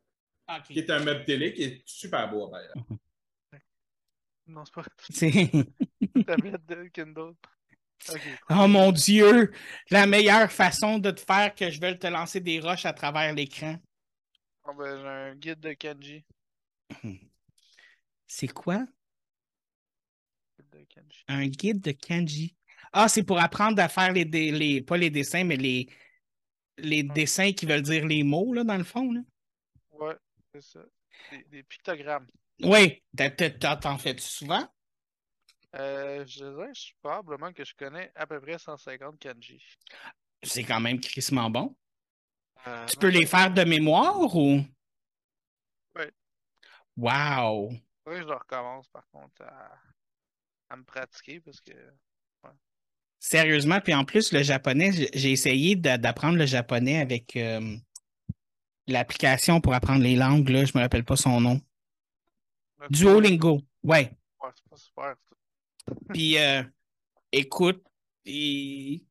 Ah, 0.48 0.60
Qui 0.62 0.80
est 0.80 0.90
un 0.90 1.00
meuble 1.04 1.24
télé 1.26 1.54
qui 1.54 1.64
est 1.64 1.82
super 1.86 2.30
beau, 2.30 2.50
d'ailleurs. 2.52 2.76
Non, 4.48 4.66
c'est 4.66 4.74
pas 4.74 4.84
C'est... 5.10 5.30
une 5.30 6.26
tablette 6.26 6.66
de 6.66 6.84
Kindle. 6.92 7.36
Ok. 8.10 8.22
Oh 8.50 8.68
mon 8.68 8.92
Dieu! 8.92 9.52
La 9.92 10.06
meilleure 10.08 10.52
façon 10.52 10.98
de 11.00 11.12
te 11.12 11.22
faire 11.22 11.54
que 11.56 11.70
je 11.70 11.80
veuille 11.80 11.98
te 12.00 12.08
lancer 12.08 12.42
des 12.42 12.60
roches 12.60 12.86
à 12.86 12.92
travers 12.92 13.34
l'écran. 13.34 13.78
Ah 14.72 14.74
ben, 14.74 15.02
j'ai 15.02 15.08
un 15.08 15.36
guide 15.36 15.60
de 15.60 15.74
Kenji. 15.74 16.24
C'est 18.28 18.48
quoi? 18.48 18.86
De. 20.72 20.86
Un 21.28 21.48
guide 21.48 21.82
de 21.82 21.92
kanji. 21.92 22.56
Ah, 22.94 23.10
c'est 23.10 23.24
pour 23.24 23.40
apprendre 23.40 23.82
à 23.82 23.90
faire 23.90 24.14
les, 24.14 24.24
les 24.26 24.82
pas 24.82 24.98
les 24.98 25.10
dessins, 25.10 25.44
mais 25.44 25.58
les, 25.58 25.90
les 26.78 27.04
dessins 27.04 27.52
qui 27.52 27.66
veulent 27.66 27.82
dire 27.82 28.06
les 28.06 28.24
mots, 28.24 28.54
là, 28.54 28.64
dans 28.64 28.78
le 28.78 28.84
fond. 28.84 29.12
Là. 29.12 29.22
Ouais, 29.92 30.16
c'est 30.54 30.62
ça. 30.62 30.80
Des, 31.32 31.44
des 31.50 31.64
pictogrammes. 31.64 32.28
Oui, 32.64 33.02
t'en 33.82 33.98
fais-tu 33.98 34.24
souvent? 34.24 34.68
Euh, 35.76 36.26
je 36.26 36.44
dirais 36.44 36.74
je- 36.74 36.94
probablement 37.02 37.54
que 37.54 37.64
je 37.64 37.74
connais 37.76 38.12
à 38.16 38.28
peu 38.28 38.42
près 38.42 38.58
150 38.58 39.20
kanji. 39.20 39.64
C'est 40.44 40.64
quand 40.64 40.80
même 40.80 41.00
crissement 41.00 41.50
bon. 41.50 41.76
Euh, 42.68 42.86
Tu 42.86 42.96
peux 42.98 43.10
les 43.10 43.26
faire 43.26 43.52
de 43.54 43.64
mémoire 43.64 44.36
ou? 44.36 44.60
Ouais. 45.96 46.12
Wow! 46.98 47.72
que 48.06 48.18
je 48.18 48.24
recommence 48.24 48.88
par 48.90 49.08
contre 49.12 49.42
à, 49.44 49.72
à 50.70 50.76
me 50.76 50.84
pratiquer 50.84 51.40
parce 51.40 51.62
que 51.62 51.72
Sérieusement, 53.24 53.80
puis 53.82 53.94
en 53.94 54.04
plus, 54.04 54.34
le 54.34 54.42
japonais, 54.42 54.92
j'ai 55.14 55.32
essayé 55.32 55.76
d'a- 55.76 56.00
d'apprendre 56.00 56.38
le 56.40 56.48
japonais 56.48 57.00
avec 57.00 57.36
euh, 57.36 57.78
l'application 58.88 59.62
pour 59.62 59.76
apprendre 59.76 60.02
les 60.02 60.16
langues, 60.16 60.50
là, 60.50 60.66
je 60.66 60.72
me 60.76 60.82
rappelle 60.82 61.06
pas 61.06 61.16
son 61.16 61.40
nom. 61.40 61.62
Duolingo, 62.90 63.62
ouais. 63.84 64.12
Ouais, 64.42 64.50
c'est 64.56 64.70
pas 64.70 64.76
super. 64.76 65.16
Puis 66.10 66.40
euh, 66.40 66.64
écoute, 67.32 67.84
il- 68.26 69.06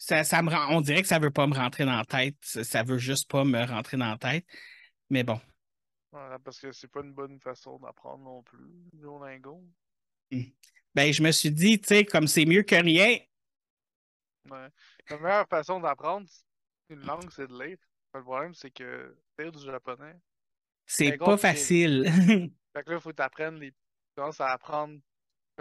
ça, 0.00 0.24
ça 0.24 0.42
me 0.42 0.50
rend, 0.50 0.76
on 0.76 0.80
dirait 0.80 1.02
que 1.02 1.08
ça 1.08 1.18
veut 1.18 1.30
pas 1.30 1.46
me 1.46 1.54
rentrer 1.54 1.84
dans 1.84 1.96
la 1.96 2.04
tête. 2.04 2.36
Ça, 2.42 2.64
ça 2.64 2.82
veut 2.82 2.98
juste 2.98 3.30
pas 3.30 3.44
me 3.44 3.62
rentrer 3.64 3.98
dans 3.98 4.10
la 4.10 4.18
tête. 4.18 4.46
Mais 5.10 5.22
bon, 5.24 5.40
Ouais, 6.12 6.38
parce 6.44 6.58
que 6.58 6.72
c'est 6.72 6.88
pas 6.88 7.02
une 7.02 7.12
bonne 7.12 7.38
façon 7.38 7.78
d'apprendre 7.78 8.24
non 8.24 8.42
plus, 8.42 8.66
Duolingo. 8.92 9.62
ben 10.94 11.12
je 11.12 11.22
me 11.22 11.30
suis 11.30 11.52
dit, 11.52 11.80
tu 11.80 11.88
sais, 11.88 12.04
comme 12.04 12.26
c'est 12.26 12.44
mieux 12.46 12.62
que 12.62 12.74
rien. 12.74 13.18
Ouais. 14.50 14.68
La 15.08 15.18
meilleure 15.18 15.48
façon 15.48 15.78
d'apprendre 15.80 16.26
une 16.88 17.00
langue, 17.00 17.30
c'est 17.30 17.46
de 17.46 17.62
lire. 17.62 17.78
Le 18.14 18.22
problème, 18.22 18.54
c'est 18.54 18.70
que 18.70 19.16
lire 19.38 19.52
du 19.52 19.64
japonais. 19.64 20.16
C'est 20.86 21.16
pas 21.16 21.36
facile. 21.36 22.10
Fait 22.72 22.82
que 22.84 22.90
là, 22.90 22.96
il 22.96 23.00
faut 23.00 23.12
t'apprendre 23.12 23.58
les. 23.58 23.70
Tu 23.70 23.76
commences 24.16 24.40
à 24.40 24.48
apprendre 24.52 24.98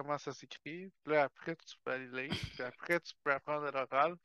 comment 0.02 0.18
ça 0.18 0.32
s'écrit. 0.32 0.92
Puis 1.04 1.14
là, 1.14 1.24
après, 1.24 1.56
tu 1.56 1.76
peux 1.84 1.92
aller 1.92 2.08
lire. 2.08 2.32
Puis 2.32 2.64
après, 2.64 3.00
tu 3.00 3.14
peux 3.24 3.32
apprendre 3.32 3.66
à 3.66 3.72
l'oral. 3.72 4.16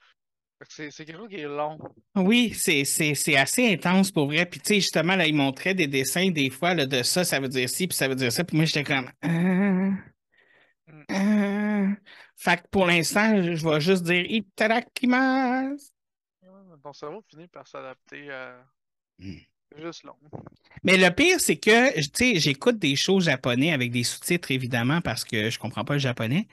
C'est 0.68 0.90
quelque 0.90 1.16
chose 1.16 1.28
qui 1.28 1.40
est 1.40 1.48
long. 1.48 1.78
Oui, 2.14 2.54
c'est, 2.54 3.36
assez 3.36 3.72
intense 3.72 4.10
pour 4.10 4.26
vrai. 4.26 4.46
Puis, 4.46 4.60
tu 4.60 4.68
sais, 4.68 4.74
justement, 4.76 5.16
là, 5.16 5.26
il 5.26 5.34
montrait 5.34 5.74
des 5.74 5.88
dessins 5.88 6.30
des 6.30 6.48
fois 6.48 6.74
là, 6.74 6.86
de 6.86 7.02
ça, 7.02 7.24
ça 7.24 7.40
veut 7.40 7.48
dire 7.48 7.68
ci, 7.68 7.88
puis 7.88 7.96
ça 7.96 8.08
veut 8.08 8.14
dire 8.14 8.32
ça. 8.32 8.44
Puis 8.44 8.56
moi, 8.56 8.64
j'étais 8.64 8.84
comme. 8.84 9.10
Euh, 9.24 9.90
euh. 11.10 11.88
Fait 12.36 12.62
que 12.62 12.68
pour 12.70 12.86
l'instant, 12.86 13.42
je 13.42 13.68
vais 13.68 13.80
juste 13.80 14.04
dire 14.04 14.24
Itadakimasu. 14.24 15.90
Ouais, 16.42 16.78
Ton 16.82 16.92
cerveau 16.92 17.22
finit 17.28 17.48
par 17.48 17.66
s'adapter 17.66 18.30
à. 18.30 18.64
Mm. 19.18 19.38
Juste 19.76 20.04
long. 20.04 20.16
Mais 20.82 20.96
le 20.96 21.10
pire, 21.10 21.40
c'est 21.40 21.56
que, 21.56 21.98
tu 22.00 22.10
sais, 22.14 22.38
j'écoute 22.38 22.78
des 22.78 22.96
shows 22.96 23.20
japonais 23.20 23.72
avec 23.72 23.90
des 23.90 24.04
sous-titres, 24.04 24.50
évidemment, 24.50 25.00
parce 25.00 25.24
que 25.24 25.50
je 25.50 25.58
comprends 25.58 25.84
pas 25.84 25.94
le 25.94 25.98
japonais. 25.98 26.46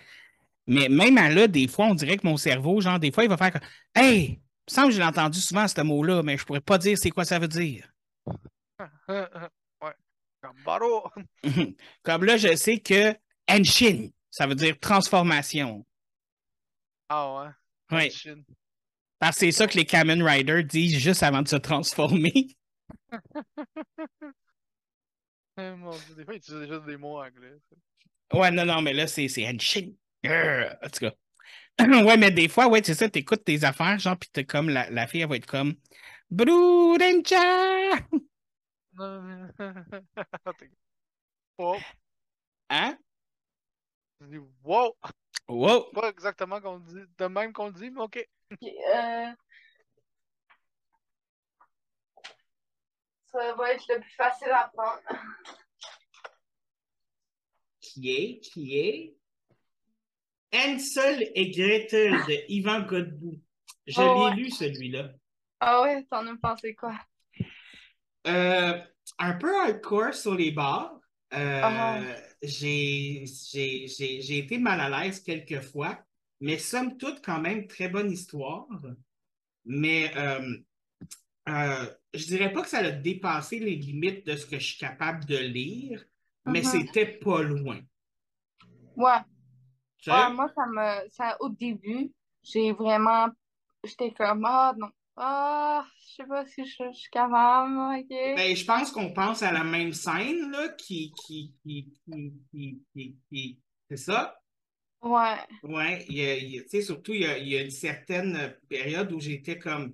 Mais 0.67 0.89
même 0.89 1.17
à 1.17 1.29
là, 1.29 1.47
des 1.47 1.67
fois, 1.67 1.87
on 1.87 1.95
dirait 1.95 2.17
que 2.17 2.25
mon 2.25 2.37
cerveau, 2.37 2.81
genre, 2.81 2.99
des 2.99 3.11
fois, 3.11 3.23
il 3.23 3.29
va 3.29 3.37
faire 3.37 3.51
comme 3.51 3.61
Hey, 3.95 4.23
il 4.23 4.33
me 4.33 4.73
semble 4.73 4.89
que 4.89 4.95
j'ai 4.95 5.03
entendu 5.03 5.39
souvent 5.39 5.67
ce 5.67 5.81
mot-là, 5.81 6.23
mais 6.23 6.37
je 6.37 6.45
pourrais 6.45 6.61
pas 6.61 6.77
dire 6.77 6.97
c'est 6.97 7.09
quoi 7.09 7.25
ça 7.25 7.39
veut 7.39 7.47
dire. 7.47 7.91
ouais. 9.09 9.25
Comme 10.41 10.57
Baro! 10.65 11.11
Comme 12.03 12.25
là, 12.25 12.37
je 12.37 12.55
sais 12.55 12.79
que 12.79 13.15
Henshin, 13.47 14.09
ça 14.31 14.47
veut 14.47 14.55
dire 14.55 14.79
transformation. 14.79 15.85
Ah 17.09 17.35
ouais. 17.35 17.49
Oui, 17.91 18.35
parce 19.19 19.35
que 19.35 19.45
c'est 19.45 19.51
ça 19.51 19.67
que 19.67 19.77
les 19.77 19.85
Kamen 19.85 20.23
Riders 20.23 20.63
disent 20.63 20.97
juste 20.97 21.21
avant 21.21 21.43
de 21.43 21.47
se 21.47 21.57
transformer. 21.57 22.47
Eh, 25.57 25.71
mon 25.75 25.91
Dieu, 25.91 26.15
des 26.15 26.25
fois, 26.25 26.33
ils 26.33 26.37
utilisent 26.37 26.69
juste 26.69 26.85
des 26.85 26.97
mots 26.97 27.19
anglais. 27.21 27.57
Ouais, 28.33 28.51
non, 28.51 28.65
non, 28.65 28.81
mais 28.81 28.93
là, 28.93 29.07
c'est. 29.07 29.27
Grrr, 30.23 30.75
En 30.83 30.89
tout 30.89 30.99
cas. 30.99 31.11
Ouais, 32.05 32.17
mais 32.17 32.31
des 32.31 32.49
fois, 32.49 32.67
ouais, 32.69 32.81
c'est 32.83 32.93
ça, 32.95 33.09
t'écoutes 33.09 33.43
tes 33.45 33.63
affaires, 33.63 33.99
genre, 33.99 34.17
pis 34.17 34.29
t'es 34.31 34.45
comme, 34.45 34.69
la, 34.69 34.89
la 34.91 35.07
fille, 35.07 35.21
elle 35.21 35.29
va 35.29 35.35
être 35.37 35.45
comme 35.47 35.75
Brudenja! 36.31 37.37
Non, 38.93 39.21
mais- 39.21 39.51
T'es- 40.57 40.71
Wow! 41.57 41.85
Hein? 42.69 42.97
Tu 44.19 44.27
dis 44.27 44.39
wow! 44.63 44.95
Wow! 45.49 45.91
Pas 45.93 46.09
exactement 46.09 46.61
qu'on 46.61 46.79
dit, 46.79 47.01
de 47.17 47.25
même 47.25 47.53
qu'on 47.53 47.67
le 47.67 47.73
dit, 47.73 47.89
mais 47.89 48.01
ok. 48.01 48.27
Euh, 48.63 49.27
Ça 53.31 53.53
va 53.55 53.71
être 53.73 53.85
le 53.89 53.99
plus 54.01 54.15
facile 54.15 54.51
à 54.51 54.69
prendre. 54.75 55.01
qui 57.79 58.11
est, 58.11 58.39
qui 58.39 58.77
est? 58.79 59.15
Hansel 60.53 61.31
et 61.33 61.49
Gretel 61.51 62.11
de 62.27 62.51
Yvan 62.51 62.81
Godbout. 62.81 63.39
Je 63.87 63.99
Oh, 64.01 64.03
l'ai 64.03 64.21
ouais. 64.31 64.35
lu, 64.35 64.51
celui-là. 64.51 65.11
Ah 65.59 65.81
ouais, 65.83 66.03
t'en 66.09 66.27
as 66.27 66.35
pensé 66.37 66.75
quoi? 66.75 66.93
Euh, 68.27 68.77
un 69.17 69.33
peu 69.33 69.55
hardcore 69.61 70.13
sur 70.13 70.35
les 70.35 70.51
bords. 70.51 70.99
Euh, 71.33 71.61
Ah. 71.63 72.01
j'ai, 72.41 73.23
j'ai, 73.51 73.87
j'ai, 73.87 74.21
j'ai 74.21 74.37
été 74.39 74.57
mal 74.57 74.79
à 74.81 74.89
l'aise 75.03 75.21
quelques 75.21 75.61
fois, 75.61 75.97
mais 76.41 76.57
somme 76.57 76.97
toute, 76.97 77.23
quand 77.23 77.39
même, 77.39 77.67
très 77.67 77.87
bonne 77.87 78.11
histoire. 78.11 78.67
Mais 79.63 80.11
euh, 80.17 80.57
euh, 81.51 81.85
je 82.13 82.25
dirais 82.25 82.51
pas 82.53 82.61
que 82.61 82.69
ça 82.69 82.79
a 82.79 82.91
dépassé 82.91 83.59
les 83.59 83.75
limites 83.75 84.25
de 84.25 84.35
ce 84.35 84.45
que 84.45 84.59
je 84.59 84.65
suis 84.65 84.77
capable 84.79 85.25
de 85.25 85.37
lire, 85.37 86.03
mais 86.45 86.61
Mhm. 86.61 86.65
c'était 86.65 87.05
pas 87.05 87.41
loin. 87.41 87.79
Ouais. 88.95 89.19
Moi, 90.07 90.49
ça 90.55 90.65
me. 90.67 91.09
Ça, 91.09 91.37
au 91.39 91.49
début, 91.49 92.11
j'ai 92.43 92.71
vraiment. 92.71 93.27
J'étais 93.83 94.11
comme, 94.11 94.45
ah 94.45 94.73
non. 94.77 94.89
Ah, 95.15 95.85
je 95.99 96.15
sais 96.15 96.27
pas 96.27 96.45
si 96.45 96.65
je, 96.65 96.83
je 96.91 96.97
suis 96.97 97.09
capable, 97.11 97.77
ok. 97.99 98.09
Ben, 98.09 98.55
je 98.55 98.65
pense 98.65 98.91
qu'on 98.91 99.13
pense 99.13 99.43
à 99.43 99.51
la 99.51 99.63
même 99.63 99.93
scène, 99.93 100.51
là, 100.51 100.69
qui, 100.69 101.13
qui, 101.25 101.53
qui, 101.63 101.93
qui, 102.51 103.15
qui, 103.29 103.59
c'est 103.89 103.97
ça? 103.97 104.39
Ouais. 105.01 105.37
Ouais, 105.63 106.05
tu 106.05 106.69
sais, 106.69 106.81
surtout, 106.81 107.13
il 107.13 107.21
y 107.21 107.25
a, 107.25 107.37
il 107.37 107.47
y 107.49 107.57
a 107.57 107.61
une 107.61 107.71
certaine 107.71 108.55
période 108.69 109.11
où 109.11 109.19
j'étais 109.19 109.59
comme, 109.59 109.93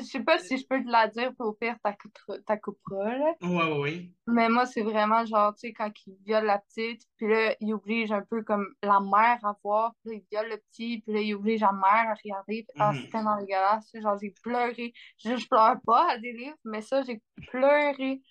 Je 0.00 0.04
sais 0.06 0.20
pas 0.20 0.38
si 0.38 0.56
je 0.58 0.66
peux 0.66 0.82
te 0.82 0.88
la 0.90 1.08
dire, 1.08 1.28
puis 1.30 1.36
au 1.40 1.52
pire, 1.52 1.76
t'as 1.82 1.92
coupera, 1.94 2.56
coupera, 2.58 3.16
là. 3.16 3.32
ouais, 3.42 3.78
ouais. 3.80 4.10
Mais 4.26 4.48
moi, 4.48 4.66
c'est 4.66 4.82
vraiment 4.82 5.24
genre, 5.26 5.52
tu 5.54 5.68
sais, 5.68 5.72
quand 5.72 5.90
il 6.06 6.14
viole 6.24 6.44
la 6.46 6.58
petite, 6.58 7.02
puis 7.16 7.28
là, 7.28 7.54
il 7.60 7.74
oblige 7.74 8.12
un 8.12 8.22
peu 8.22 8.42
comme 8.42 8.66
la 8.82 9.00
mère 9.00 9.38
à 9.44 9.56
voir, 9.64 9.94
puis 10.04 10.14
là, 10.14 10.20
il 10.22 10.26
viole 10.30 10.48
le 10.50 10.56
petit, 10.58 11.00
puis 11.04 11.12
là, 11.14 11.20
il 11.20 11.34
oblige 11.34 11.60
la 11.60 11.72
mère 11.72 12.10
à 12.10 12.14
regarder. 12.14 12.64
puis, 12.68 12.76
Ah, 12.78 12.92
Mhm. 12.92 13.00
c'est 13.02 13.08
tellement 13.10 13.40
dégueulasse. 13.40 13.90
Genre, 14.00 14.18
j'ai 14.22 14.34
pleuré. 14.42 14.92
Je, 15.24 15.36
je 15.36 15.48
pleure 15.48 15.76
pas 15.84 16.12
à 16.12 16.18
des 16.18 16.32
livres, 16.32 16.56
mais 16.64 16.82
ça, 16.82 17.02
j'ai 17.02 17.20
pleuré. 17.48 18.22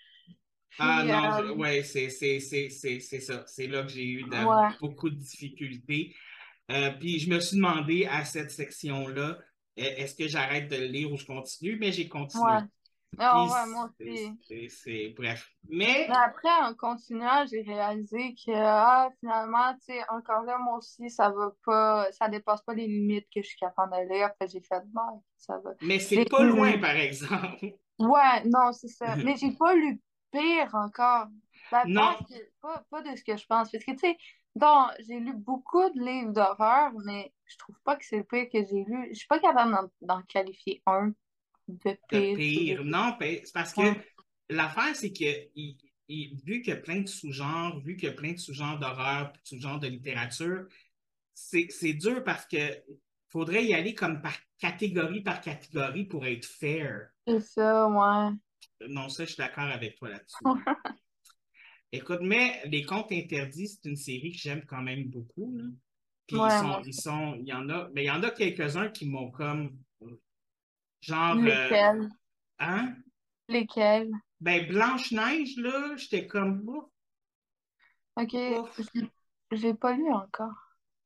Ah 0.80 1.04
non, 1.04 1.46
euh, 1.50 1.54
ouais, 1.56 1.84
c'est 1.84 2.10
ça. 2.10 3.44
C'est 3.46 3.68
là 3.68 3.84
que 3.84 3.90
j'ai 3.90 4.06
eu 4.08 4.24
de- 4.24 4.46
Ouais. 4.46 4.76
beaucoup 4.80 5.10
de 5.10 5.16
difficultés. 5.16 6.16
Euh, 6.72 6.92
puis 6.92 7.20
je 7.20 7.30
me 7.30 7.40
suis 7.42 7.58
demandé 7.58 8.06
à 8.06 8.24
cette 8.24 8.52
section-là, 8.52 9.38
est-ce 9.76 10.16
que 10.16 10.28
j'arrête 10.28 10.70
de 10.70 10.76
le 10.76 10.86
lire 10.88 11.12
ou 11.12 11.18
je 11.18 11.26
continue? 11.26 11.78
Mais 11.80 11.92
j'ai 11.92 12.08
continué. 12.08 12.44
ouais. 12.44 12.60
Puis 13.18 13.28
ouais, 13.28 13.66
moi 13.68 13.90
aussi. 14.00 14.38
c'est- 14.48 14.70
c'est- 14.70 15.10
bref. 15.10 15.50
Mais 15.70 16.06
Mais 16.08 16.16
après, 16.16 16.50
en 16.64 16.74
continuant, 16.76 17.46
j'ai 17.46 17.62
réalisé 17.62 18.34
que, 18.36 18.52
ah, 18.56 19.10
finalement, 19.20 19.74
tu 19.74 19.94
sais, 19.94 20.00
encore 20.10 20.44
là, 20.44 20.58
moi 20.58 20.78
aussi, 20.78 21.10
ça 21.10 21.30
va 21.30 21.52
pas, 21.66 22.10
ça 22.14 22.30
dépasse 22.30 22.62
pas 22.62 22.74
les 22.74 22.88
limites 22.88 23.28
que 23.34 23.42
je 23.42 23.48
suis 23.50 23.58
capable 23.60 23.92
de 23.94 24.14
lire. 24.14 24.30
Fait 24.40 24.48
j'ai 24.48 24.62
fait, 24.62 24.82
bon, 24.88 25.22
ça 25.38 25.58
va. 25.58 25.72
mais 25.82 26.00
c'est 26.00 26.16
J'ai 26.16 26.26
pas 26.26 26.44
loin, 26.44 26.78
par 26.80 26.96
exemple. 26.96 27.74
Ouais, 28.00 28.44
non, 28.46 28.72
c'est 28.72 28.88
ça. 28.88 29.16
Mais 29.18 29.36
j'ai 29.38 29.52
pas 29.52 29.76
lu 29.76 30.02
pire 30.32 30.70
encore. 30.74 31.28
Ben, 31.72 31.84
Non. 31.88 32.16
pas, 32.62 32.84
pas 32.90 33.02
de 33.02 33.16
ce 33.16 33.24
que 33.24 33.36
je 33.38 33.46
pense. 33.46 33.70
Parce 33.72 33.84
que, 33.84 33.92
tu 33.92 33.98
sais, 34.00 34.18
donc, 34.56 34.92
j'ai 35.08 35.20
lu 35.20 35.34
beaucoup 35.34 35.90
de 35.92 36.00
livres 36.00 36.32
d'horreur, 36.34 36.92
mais 37.06 37.34
je 37.48 37.58
trouve 37.58 37.80
pas 37.84 37.96
que 37.96 38.06
c'est 38.06 38.18
le 38.18 38.24
pire 38.24 38.48
que 38.52 38.66
j'ai 38.66 38.84
lu. 38.86 39.10
Je 39.12 39.16
suis 39.20 39.28
pas 39.28 39.40
capable 39.40 39.90
d'en 40.02 40.22
qualifier 40.24 40.82
un 40.86 41.14
de 41.68 41.98
de 42.12 42.20
pire. 42.20 42.36
pire. 42.36 42.84
Non, 42.84 43.16
c'est 43.22 43.44
parce 43.54 43.74
que 43.74 43.82
Ouais. 43.82 44.06
l'affaire, 44.50 44.96
c'est 44.96 45.12
que 45.14 45.50
il- 45.56 45.78
il- 46.08 46.36
vu 46.46 46.62
qu'il 46.62 46.74
y 46.74 46.78
a 46.78 46.80
plein 46.82 47.02
de 47.02 47.08
sous-genres, 47.08 47.80
vu 47.82 47.96
qu'il 47.96 48.10
y 48.10 48.12
a 48.12 48.16
plein 48.16 48.34
de 48.34 48.38
sous-genres 48.40 48.80
d'horreur, 48.80 49.32
de 49.34 49.40
sous-genres 49.44 49.80
de 49.80 49.88
littérature, 49.88 50.66
c'est 51.34 51.68
c'est 51.72 51.94
dur 51.94 52.24
parce 52.24 52.46
que 52.46 52.58
faudrait 53.30 53.66
y 53.66 53.74
aller 53.74 53.96
comme 53.96 54.22
par 54.22 54.36
catégorie 54.60 55.22
par 55.22 55.42
catégorie 55.42 56.06
pour 56.06 56.26
être 56.26 56.46
fair. 56.46 57.10
C'est 57.28 57.40
ça, 57.40 57.88
ouais. 57.88 58.36
Non, 58.90 59.10
ça, 59.10 59.24
je 59.26 59.30
suis 59.32 59.38
d'accord 59.38 59.64
avec 59.70 59.96
toi 59.98 60.10
là-dessus. 60.10 60.46
Écoute, 61.94 62.20
mais 62.22 62.62
Les 62.66 62.84
Contes 62.84 63.12
Interdits, 63.14 63.68
c'est 63.70 63.90
une 63.90 63.96
série 63.96 64.32
que 64.34 64.38
j'aime 64.40 64.66
quand 64.66 64.82
même 64.82 65.06
beaucoup. 65.10 65.56
là. 65.58 65.66
Puis 66.28 66.38
Ouais, 66.38 66.48
ils 66.48 66.52
sont, 66.52 66.82
ils 66.86 66.94
sont, 66.94 67.36
il 67.40 67.48
y 67.48 67.54
en 67.54 67.70
a, 67.70 67.90
mais 67.94 68.04
il 68.04 68.08
y 68.08 68.12
en 68.12 68.24
a 68.24 68.32
quelques-uns 68.32 68.90
qui 68.90 69.08
m'ont 69.10 69.32
comme, 69.32 69.78
genre, 71.02 71.44
euh, 71.48 71.74
Lesquels? 71.74 72.10
hein? 72.60 72.96
Lesquels? 73.48 74.12
Ben, 74.42 74.68
Blanche-Neige, 74.68 75.56
là, 75.56 75.96
j'étais 75.96 76.28
comme, 76.28 76.68
ouf, 76.68 76.84
Ok, 78.16 78.34
l'ai 79.52 79.74
pas 79.74 79.94
lu 79.94 80.12
encore. 80.14 80.56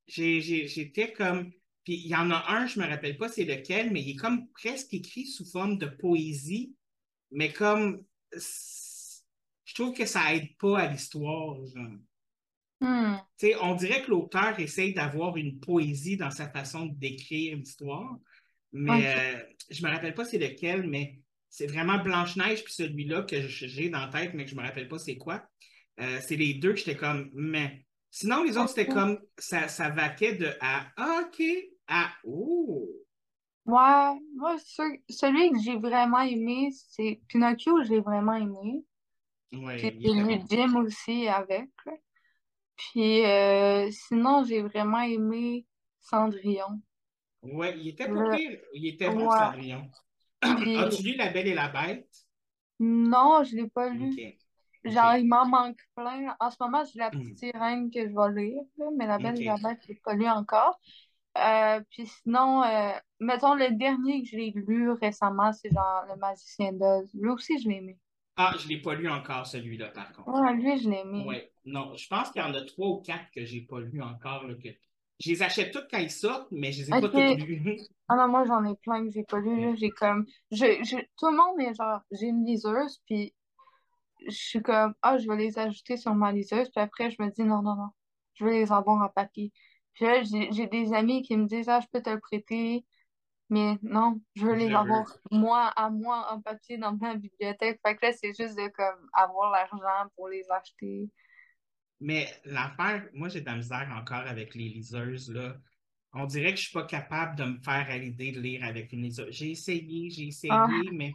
J'ai- 0.07 0.41
j'ai- 0.41 0.67
J'étais 0.67 1.11
comme. 1.13 1.51
Puis 1.83 1.95
il 1.95 2.07
y 2.07 2.15
en 2.15 2.31
a 2.31 2.51
un, 2.53 2.65
je 2.67 2.79
me 2.79 2.87
rappelle 2.87 3.17
pas 3.17 3.29
c'est 3.29 3.45
lequel, 3.45 3.91
mais 3.91 4.01
il 4.01 4.11
est 4.11 4.15
comme 4.15 4.47
presque 4.49 4.93
écrit 4.93 5.25
sous 5.27 5.45
forme 5.45 5.77
de 5.77 5.85
poésie, 5.87 6.75
mais 7.31 7.53
comme. 7.53 8.03
Je 9.65 9.73
trouve 9.73 9.93
que 9.93 10.05
ça 10.05 10.33
aide 10.33 10.55
pas 10.57 10.79
à 10.79 10.87
l'histoire. 10.87 11.57
Hmm. 12.79 13.15
On 13.61 13.75
dirait 13.75 14.03
que 14.03 14.11
l'auteur 14.11 14.59
essaye 14.59 14.93
d'avoir 14.93 15.37
une 15.37 15.59
poésie 15.59 16.17
dans 16.17 16.31
sa 16.31 16.49
façon 16.49 16.85
de 16.85 16.93
décrire 16.95 17.57
l'histoire, 17.57 18.15
mais 18.71 18.91
Ok. 18.91 19.17
euh, 19.17 19.43
je 19.71 19.83
me 19.83 19.89
rappelle 19.89 20.13
pas 20.13 20.25
c'est 20.25 20.37
lequel, 20.37 20.87
mais 20.87 21.19
c'est 21.49 21.67
vraiment 21.67 21.97
Blanche-Neige, 21.97 22.63
puis 22.63 22.73
celui-là 22.73 23.23
que 23.23 23.41
j'ai 23.47 23.89
dans 23.89 24.05
la 24.05 24.07
tête, 24.07 24.33
mais 24.33 24.45
que 24.45 24.51
je 24.51 24.55
me 24.55 24.61
rappelle 24.61 24.87
pas 24.87 24.99
c'est 24.99 25.17
quoi. 25.17 25.43
Euh, 25.99 26.19
c'est 26.27 26.35
les 26.35 26.55
deux 26.55 26.71
que 26.73 26.77
j'étais 26.79 26.97
comme, 26.97 27.29
mais. 27.33 27.81
Sinon, 28.11 28.43
les 28.43 28.57
autres, 28.57 28.69
c'était 28.69 28.87
comme, 28.87 29.19
ça, 29.37 29.67
ça 29.67 29.89
vaquait 29.89 30.35
de 30.35 30.49
à, 30.61 30.87
OK, 31.21 31.43
à, 31.87 32.13
oh. 32.23 32.87
Ouais, 33.65 34.19
moi, 34.35 34.57
ce- 34.59 34.99
celui 35.09 35.51
que 35.51 35.59
j'ai 35.63 35.77
vraiment 35.77 36.21
aimé, 36.21 36.69
c'est 36.71 37.19
Pinocchio, 37.27 37.83
j'ai 37.83 37.99
vraiment 37.99 38.35
aimé. 38.35 38.83
Ouais, 39.53 39.91
Puis. 39.91 40.41
Jim 40.49 40.75
aussi 40.83 41.27
avec. 41.27 41.69
là. 41.85 41.93
Puis 42.77 43.25
euh, 43.25 43.89
sinon, 43.91 44.43
j'ai 44.43 44.61
vraiment 44.61 44.99
aimé 45.01 45.65
Cendrillon. 46.01 46.81
Ouais, 47.41 47.77
il 47.77 47.89
était 47.89 48.07
pas 48.07 48.11
Le- 48.13 48.35
pire. 48.35 48.59
Il 48.73 48.87
était 48.87 49.09
bon, 49.09 49.27
Ouais. 49.29 49.37
Cendrillon. 49.37 49.89
Puis 50.41 50.77
As-tu 50.77 51.03
lu 51.03 51.15
La 51.15 51.29
Belle 51.29 51.47
et 51.47 51.53
la 51.53 51.69
Bête? 51.69 52.09
non, 52.79 53.43
je 53.43 53.55
l'ai 53.55 53.69
pas 53.69 53.89
lu. 53.89 54.11
Genre, 54.83 55.15
il 55.15 55.27
m'en 55.27 55.45
manque 55.47 55.79
plein. 55.95 56.35
En 56.39 56.51
ce 56.51 56.57
moment, 56.59 56.83
j'ai 56.83 56.99
La 56.99 57.09
Hmm. 57.09 57.19
Petite 57.21 57.39
Sirène 57.39 57.89
que 57.89 58.01
je 58.07 58.13
vais 58.13 58.41
lire, 58.41 58.61
là, 58.77 58.85
mais 58.95 59.07
La 59.07 59.17
Belle 59.17 59.41
et 59.41 59.45
la. 59.45 59.55
Bête, 59.55 59.79
je 59.83 59.87
l'ai 59.93 60.01
pas 60.03 60.13
lu 60.13 60.27
encore. 60.27 60.79
Euh, 61.37 61.81
puis 61.89 62.05
sinon, 62.07 62.63
euh, 62.63 62.91
mettons, 63.19 63.55
le 63.55 63.71
dernier 63.71 64.21
que 64.23 64.29
j'ai 64.29 64.51
lu 64.51 64.91
récemment, 64.91 65.51
c'est 65.53 65.69
genre 65.71 66.05
Le 66.09 66.15
Magicien 66.17 66.73
d'Oz. 66.73 67.09
Lui 67.13 67.29
aussi, 67.29 67.57
je 67.59 67.69
l'ai 67.69 67.75
aimé. 67.77 67.97
Ah, 68.37 68.53
je 68.59 68.67
l'ai 68.67 68.81
pas 68.81 68.95
lu 68.95 69.09
encore, 69.09 69.47
celui-là, 69.47 69.87
par 69.89 70.11
contre. 70.11 70.29
Ouais, 70.29 70.53
lui, 70.53 70.77
je 70.77 70.89
l'ai 70.89 70.99
aimé. 70.99 71.25
Ouais, 71.25 71.51
non, 71.65 71.95
je 71.95 72.07
pense 72.07 72.29
qu'il 72.31 72.41
y 72.41 72.45
en 72.45 72.53
a 72.53 72.61
trois 72.61 72.87
ou 72.89 73.01
quatre 73.01 73.31
que 73.31 73.45
j'ai 73.45 73.61
pas 73.61 73.79
lu 73.79 74.01
encore. 74.01 74.45
Là, 74.45 74.55
que... 74.55 74.69
Je 75.19 75.29
les 75.29 75.41
achète 75.41 75.71
toutes 75.71 75.87
quand 75.89 75.97
ils 75.99 76.11
sortent, 76.11 76.51
mais 76.51 76.73
je 76.73 76.81
les 76.83 76.91
ai 76.91 76.99
pas 76.99 77.07
toutes 77.07 77.29
lues. 77.29 77.61
Ah 78.09 78.15
non, 78.17 78.27
moi, 78.27 78.45
j'en 78.45 78.63
ai 78.65 78.75
plein 78.75 79.03
que 79.05 79.11
j'ai 79.11 79.23
pas 79.23 79.39
lu. 79.39 79.75
J'ai 79.77 79.89
comme. 79.89 80.25
Je, 80.51 80.65
je- 80.83 80.97
Tout 81.17 81.29
le 81.31 81.37
monde 81.37 81.59
est 81.61 81.73
genre. 81.73 82.01
J'ai 82.11 82.27
une 82.27 82.45
liseuse, 82.45 83.01
puis 83.05 83.33
je 84.27 84.31
suis 84.35 84.61
comme. 84.61 84.93
Ah, 85.01 85.17
je 85.17 85.27
vais 85.29 85.37
les 85.37 85.59
ajouter 85.59 85.97
sur 85.97 86.15
ma 86.15 86.31
liseuse, 86.31 86.69
puis 86.71 86.81
après, 86.81 87.11
je 87.11 87.21
me 87.21 87.29
dis 87.31 87.43
non, 87.43 87.61
non, 87.61 87.75
non. 87.75 87.89
Je 88.35 88.45
veux 88.45 88.51
les 88.51 88.71
avoir 88.71 89.01
en 89.03 89.09
papier. 89.09 89.51
Puis 89.93 90.05
là, 90.05 90.23
j'ai 90.23 90.67
des 90.67 90.93
amis 90.93 91.21
qui 91.23 91.37
me 91.37 91.45
disent 91.47 91.69
Ah, 91.69 91.79
je 91.81 91.87
peux 91.91 92.01
te 92.01 92.09
le 92.09 92.19
prêter. 92.19 92.85
Mais 93.49 93.77
non, 93.83 94.19
je 94.35 94.45
veux 94.45 94.55
les 94.55 94.69
le 94.69 94.75
avoir 94.75 95.05
moi 95.31 95.67
à 95.75 95.89
moi 95.89 96.31
en 96.33 96.41
papier 96.41 96.77
dans 96.77 96.93
ma 96.93 97.15
bibliothèque. 97.15 97.79
Fait 97.85 97.95
que 97.95 98.05
là, 98.07 98.13
c'est 98.13 98.33
juste 98.33 98.57
de 98.57 98.67
comme 98.69 99.09
avoir 99.13 99.51
l'argent 99.51 100.09
pour 100.15 100.29
les 100.29 100.49
acheter. 100.51 101.09
Mais 101.99 102.27
l'affaire, 102.45 103.07
moi, 103.13 103.29
j'ai 103.29 103.41
de 103.41 103.45
la 103.45 103.55
misère 103.55 103.89
encore 103.95 104.27
avec 104.27 104.53
les 104.55 104.69
liseuses, 104.69 105.29
là. 105.31 105.57
On 106.13 106.25
dirait 106.25 106.51
que 106.53 106.57
je 106.59 106.65
suis 106.65 106.73
pas 106.73 106.85
capable 106.85 107.35
de 107.37 107.43
me 107.45 107.57
faire 107.61 107.87
à 107.89 107.97
l'idée 107.97 108.31
de 108.31 108.39
lire 108.39 108.63
avec 108.63 108.93
une 108.93 109.03
liseuse. 109.03 109.27
J'ai 109.31 109.51
essayé, 109.51 110.09
j'ai 110.09 110.27
Ah, 110.49 110.67
essayé, 110.67 110.91
mais 110.91 111.13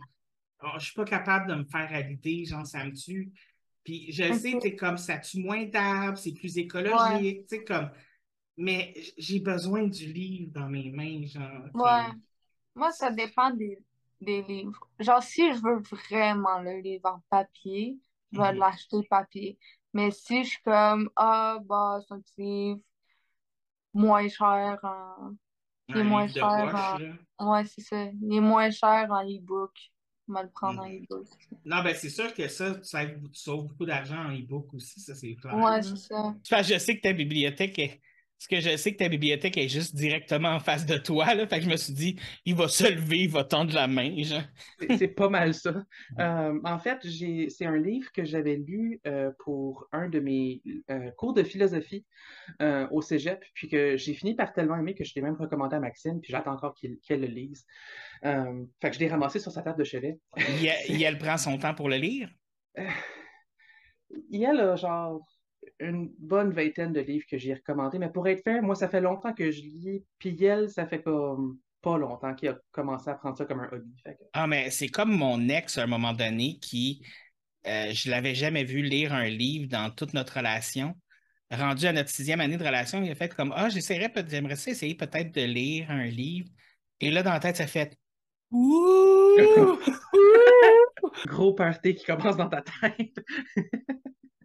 oh, 0.62 0.68
je 0.78 0.86
suis 0.86 0.94
pas 0.94 1.04
capable 1.04 1.48
de 1.50 1.54
me 1.56 1.64
faire 1.64 1.92
à 1.92 2.00
l'idée, 2.02 2.44
genre, 2.46 2.66
ça 2.66 2.84
me 2.84 2.92
tue. 2.92 3.32
Puis 3.84 4.12
je 4.12 4.32
sais, 4.32 4.58
tu 4.60 4.76
comme 4.76 4.98
ça 4.98 5.18
tue 5.18 5.40
moins 5.40 5.66
d'arbres, 5.66 6.18
c'est 6.18 6.34
plus 6.34 6.58
Ouais, 6.90 7.20
écologique, 7.20 7.46
tu 7.48 7.56
sais, 7.58 7.64
comme. 7.64 7.90
Mais 8.60 8.94
j'ai 9.18 9.40
besoin 9.40 9.84
du 9.88 10.12
livre 10.12 10.52
dans 10.52 10.68
mes 10.68 10.90
mains, 10.90 11.26
genre, 11.26 11.68
ouais. 11.74 12.08
Moi, 12.76 12.92
ça 12.92 13.10
dépend 13.12 13.50
des, 13.52 13.78
des 14.20 14.42
livres. 14.42 14.88
Genre, 15.00 15.22
si 15.22 15.52
je 15.54 15.60
veux 15.62 15.78
vraiment 15.80 16.60
le 16.60 16.80
livre 16.80 17.08
en 17.10 17.22
papier, 17.30 17.98
je 18.32 18.40
vais 18.42 18.52
Mhm. 18.52 18.58
l'acheter 18.58 19.02
papier. 19.10 19.58
Mais 19.94 20.10
si 20.12 20.44
je 20.44 20.50
suis 20.50 20.62
comme, 20.62 21.10
ah, 21.16 21.58
bah, 21.64 22.00
c'est 22.08 22.14
un 22.14 22.20
petit 22.20 22.42
livre 22.42 22.80
moins 23.94 24.28
cher 24.28 24.78
en... 24.82 25.34
Il 25.88 25.98
est 25.98 26.04
moins 26.04 26.28
cher 26.28 26.44
poche, 26.46 26.74
en... 26.74 26.98
là. 26.98 27.52
Ouais, 27.52 27.64
c'est 27.64 27.80
ça. 27.82 28.04
Il 28.22 28.34
est 28.34 28.40
moins 28.40 28.70
cher 28.70 29.08
en 29.10 29.24
e-book. 29.24 29.72
me 30.28 30.42
le 30.42 30.50
prendre 30.50 30.82
en 30.82 30.86
e-book. 30.88 31.26
Non, 31.64 31.82
ben 31.82 31.94
c'est 31.94 32.10
sûr 32.10 32.32
que 32.34 32.48
ça, 32.48 32.82
ça 32.82 33.06
tu 33.06 33.16
sauves 33.34 33.68
beaucoup 33.68 33.86
d'argent 33.86 34.18
en 34.26 34.32
e-book 34.32 34.72
aussi, 34.74 35.00
ça 35.00 35.14
c'est 35.14 35.34
clair. 35.34 35.56
Ouais, 35.56 35.82
c'est 35.82 35.96
ça. 35.96 36.34
Je 36.62 36.78
sais 36.78 36.96
que 36.96 37.02
ta 37.02 37.12
bibliothèque 37.12 37.78
est. 37.78 38.00
Parce 38.40 38.48
que 38.62 38.70
je 38.70 38.74
sais 38.78 38.92
que 38.92 38.96
ta 38.96 39.10
bibliothèque 39.10 39.58
est 39.58 39.68
juste 39.68 39.94
directement 39.94 40.48
en 40.48 40.60
face 40.60 40.86
de 40.86 40.96
toi, 40.96 41.34
là. 41.34 41.46
Fait 41.46 41.58
que 41.58 41.64
je 41.66 41.68
me 41.68 41.76
suis 41.76 41.92
dit, 41.92 42.16
il 42.46 42.54
va 42.54 42.68
se 42.68 42.90
lever, 42.90 43.24
il 43.24 43.28
va 43.30 43.44
tendre 43.44 43.74
la 43.74 43.86
main. 43.86 44.16
C'est- 44.96 45.08
pas 45.08 45.28
mal 45.28 45.52
ça. 45.52 45.84
Euh, 46.18 46.58
en 46.64 46.78
fait, 46.78 47.00
c'est 47.50 47.66
un 47.66 47.76
livre 47.76 48.10
que 48.12 48.24
j'avais 48.24 48.56
lu 48.56 48.98
euh, 49.06 49.30
pour 49.40 49.86
un 49.92 50.08
de 50.08 50.20
mes 50.20 50.62
euh, 50.90 51.10
cours 51.18 51.34
de 51.34 51.42
philosophie 51.42 52.06
au 52.90 53.02
Cégep, 53.02 53.44
puis 53.52 53.68
que 53.68 53.98
j'ai 53.98 54.14
fini 54.14 54.34
par 54.34 54.54
tellement 54.54 54.76
aimer 54.78 54.94
que 54.94 55.04
je 55.04 55.12
l'ai 55.14 55.20
même 55.20 55.36
recommandé 55.36 55.76
à 55.76 55.80
Maxime, 55.80 56.18
puis 56.22 56.32
j'attends 56.32 56.54
encore 56.54 56.74
qu'elle 56.74 57.20
le 57.20 57.26
lise. 57.26 57.66
Fait 58.22 58.88
que 58.88 58.92
je 58.94 59.00
l'ai 59.00 59.08
ramassé 59.08 59.38
sur 59.38 59.52
sa 59.52 59.60
table 59.60 59.78
de 59.78 59.84
chevet. 59.84 60.18
Il- 60.88 61.02
elle 61.02 61.18
prend 61.18 61.36
son 61.36 61.58
temps 61.58 61.74
pour 61.74 61.90
le 61.90 61.96
lire? 61.96 62.30
Il 64.30 64.40
y 64.40 64.46
a 64.46 64.54
là, 64.54 64.76
genre 64.76 65.20
une 65.80 66.12
bonne 66.18 66.52
vingtaine 66.52 66.92
de 66.92 67.00
livres 67.00 67.26
que 67.28 67.38
j'ai 67.38 67.54
recommandés, 67.54 67.98
mais 67.98 68.10
pour 68.10 68.26
être 68.28 68.42
fair, 68.42 68.62
moi, 68.62 68.74
ça 68.74 68.88
fait 68.88 69.00
longtemps 69.00 69.32
que 69.32 69.50
je 69.50 69.60
lis, 69.62 70.04
puis 70.18 70.42
elle, 70.44 70.68
ça 70.70 70.86
fait 70.86 71.02
comme 71.02 71.58
pas 71.82 71.96
longtemps 71.96 72.34
qu'il 72.34 72.50
a 72.50 72.58
commencé 72.72 73.08
à 73.08 73.14
prendre 73.14 73.36
ça 73.38 73.46
comme 73.46 73.60
un 73.60 73.68
hobby. 73.72 73.90
Fait 74.02 74.14
que- 74.14 74.24
Ah, 74.34 74.46
mais 74.46 74.70
c'est 74.70 74.88
comme 74.88 75.16
mon 75.16 75.48
ex 75.48 75.78
à 75.78 75.84
un 75.84 75.86
moment 75.86 76.12
donné 76.12 76.58
qui, 76.60 77.02
euh, 77.66 77.90
je 77.92 78.10
l'avais 78.10 78.34
jamais 78.34 78.64
vu 78.64 78.82
lire 78.82 79.12
un 79.14 79.28
livre 79.28 79.68
dans 79.68 79.90
toute 79.90 80.12
notre 80.12 80.36
relation. 80.36 80.94
Rendu 81.50 81.86
à 81.86 81.92
notre 81.92 82.10
sixième 82.10 82.40
année 82.40 82.56
de 82.58 82.64
relation, 82.64 83.02
il 83.02 83.10
a 83.10 83.14
fait 83.14 83.34
comme 83.34 83.52
Ah, 83.56 83.68
j'essaierais 83.70 84.08
peut 84.10 84.24
j'aimerais 84.28 84.56
ça 84.56 84.70
essayer 84.70 84.94
peut-être 84.94 85.34
de 85.34 85.40
lire 85.42 85.90
un 85.90 86.04
livre. 86.04 86.48
Et 87.00 87.10
là, 87.10 87.22
dans 87.22 87.32
la 87.32 87.40
tête, 87.40 87.56
ça 87.56 87.66
fait 87.66 87.96
Ouh! 88.52 89.78
Gros 91.26 91.54
party 91.54 91.94
qui 91.94 92.04
commence 92.04 92.36
dans 92.36 92.48
ta 92.48 92.62
tête. 92.62 93.16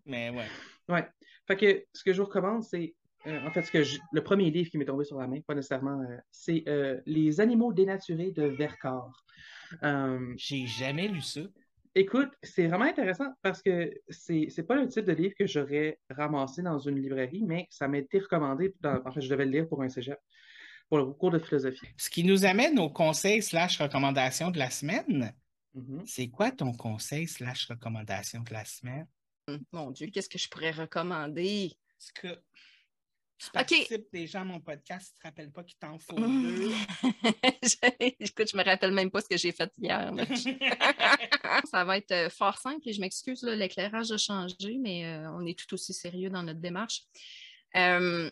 Mais 0.06 0.30
ouais. 0.30 0.46
Ouais. 0.88 1.06
Fait 1.48 1.56
que 1.58 1.86
ce 1.94 2.04
que 2.04 2.14
je 2.14 2.22
vous 2.22 2.28
recommande, 2.28 2.64
c'est 2.64 2.96
euh, 3.28 3.46
en 3.48 3.52
fait 3.52 3.64
ce 3.64 3.72
que 3.72 3.84
je- 3.84 4.00
le 4.12 4.24
premier 4.24 4.52
livre 4.52 4.70
qui 4.70 4.78
m'est 4.78 4.86
tombé 4.86 5.04
sur 5.04 5.18
la 5.20 5.28
main, 5.28 5.40
pas 5.42 5.56
nécessairement, 5.56 6.00
euh, 6.02 6.18
c'est 6.32 6.64
euh, 6.68 7.00
Les 7.06 7.40
animaux 7.42 7.74
dénaturés 7.74 8.32
de 8.32 8.44
Vercors. 8.44 9.24
J'ai 10.38 10.66
jamais 10.68 11.08
lu 11.08 11.22
ça. 11.22 11.42
écoute, 11.96 12.30
c'est 12.44 12.68
vraiment 12.68 12.86
intéressant 12.86 13.30
parce 13.42 13.62
que 13.62 13.92
c'est 14.10 14.48
c'est 14.50 14.64
pas 14.64 14.76
le 14.76 14.88
type 14.88 15.06
de 15.06 15.14
livre 15.14 15.34
que 15.38 15.48
j'aurais 15.48 15.98
ramassé 16.10 16.62
dans 16.62 16.78
une 16.78 17.00
librairie, 17.02 17.44
mais 17.44 17.68
ça 17.70 17.88
m'a 17.88 17.98
été 18.00 18.20
recommandé. 18.20 18.74
dans- 18.82 19.02
en 19.06 19.12
fait, 19.12 19.22
je 19.22 19.30
devais 19.30 19.46
le 19.46 19.52
lire 19.52 19.68
pour 19.68 19.82
un 19.82 19.90
cégep, 19.90 20.20
pour 20.90 20.98
le 21.00 21.06
cours 21.06 21.32
de 21.32 21.40
philosophie. 21.40 21.88
Ce 21.98 22.10
qui 22.10 22.24
nous 22.24 22.46
amène 22.46 22.78
au 22.80 22.90
conseil 22.90 23.42
slash 23.42 23.80
recommandation 23.82 24.52
de 24.52 24.60
la 24.60 24.70
semaine. 24.70 25.34
Mhm. 25.74 26.04
C'est 26.06 26.28
quoi 26.28 26.52
ton 26.52 26.74
conseil 26.74 27.28
slash 27.28 27.66
recommandation 27.68 28.42
de 28.42 28.54
la 28.54 28.66
semaine? 28.66 29.08
Mon 29.72 29.92
Dieu, 29.92 30.08
qu'est-ce 30.08 30.30
que 30.30 30.38
je 30.40 30.50
pourrais 30.50 30.72
recommander? 30.72 31.66
Est-ce 32.00 32.12
que 32.14 32.28
tu 33.38 33.50
participes 33.52 34.08
déjà 34.12 34.42
à 34.42 34.44
mon 34.44 34.60
podcast, 34.60 35.12
tu 35.14 35.20
te 35.20 35.28
rappelles 35.28 35.52
pas 35.52 35.64
qu'il 35.64 35.78
t'en 35.78 36.00
faut 36.00 36.16
deux? 36.16 36.72
Je- 37.64 37.76
Écoute, 38.20 38.50
je 38.52 38.58
me 38.58 38.64
rappelle 38.64 38.92
même 38.92 39.12
pas 39.12 39.22
ce 39.22 39.28
que 39.30 39.38
j'ai 39.38 39.52
fait 39.52 39.72
hier. 39.78 40.12
Ça 41.70 41.84
va 41.84 41.98
être 41.98 42.12
euh, 42.12 42.30
fort 42.30 42.58
simple 42.58 42.88
et 42.90 42.94
je 42.94 43.02
m'excuse, 43.02 43.44
l'éclairage 43.44 44.12
a 44.12 44.18
changé, 44.18 44.78
mais 44.80 45.06
euh, 45.06 45.30
on 45.32 45.46
est 45.46 45.58
tout 45.58 45.72
aussi 45.74 45.94
sérieux 45.94 46.30
dans 46.30 46.42
notre 46.44 46.60
démarche. 46.60 47.04
Euh, 47.76 48.30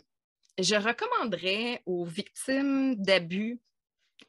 je 0.59 0.76
recommanderais 0.76 1.82
aux 1.86 2.05
victimes 2.05 2.95
d'abus 2.95 3.59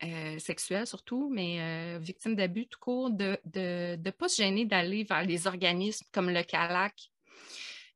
euh, 0.04 0.84
surtout, 0.84 1.30
mais 1.32 1.60
euh, 1.60 1.98
victimes 1.98 2.36
d'abus 2.36 2.66
tout 2.66 2.78
court, 2.78 3.10
de 3.10 3.38
ne 3.44 3.96
de, 3.96 3.96
de 4.02 4.10
pas 4.10 4.28
se 4.28 4.36
gêner 4.36 4.64
d'aller 4.64 5.04
vers 5.04 5.24
les 5.24 5.46
organismes 5.46 6.06
comme 6.12 6.30
le 6.30 6.42
CALAC. 6.42 7.10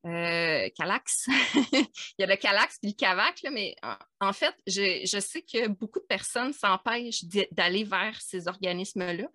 Euh, 0.07 0.69
Calax. 0.77 1.27
Il 1.73 1.87
y 2.21 2.23
a 2.23 2.27
le 2.27 2.37
Calax 2.37 2.79
et 2.83 2.89
le 2.89 2.93
Cavac, 2.93 3.45
mais 3.53 3.75
en, 4.21 4.33
fait, 4.33 4.55
je, 4.67 5.19
sais 5.21 5.43
que 5.43 5.67
beaucoup 5.67 5.99
de 5.99 6.07
personnes 6.07 6.53
s'empêchent 6.53 7.25
d'aller 7.51 7.85
vers 7.85 8.21
ces 8.21 8.47
organismes-là, 8.47 9.29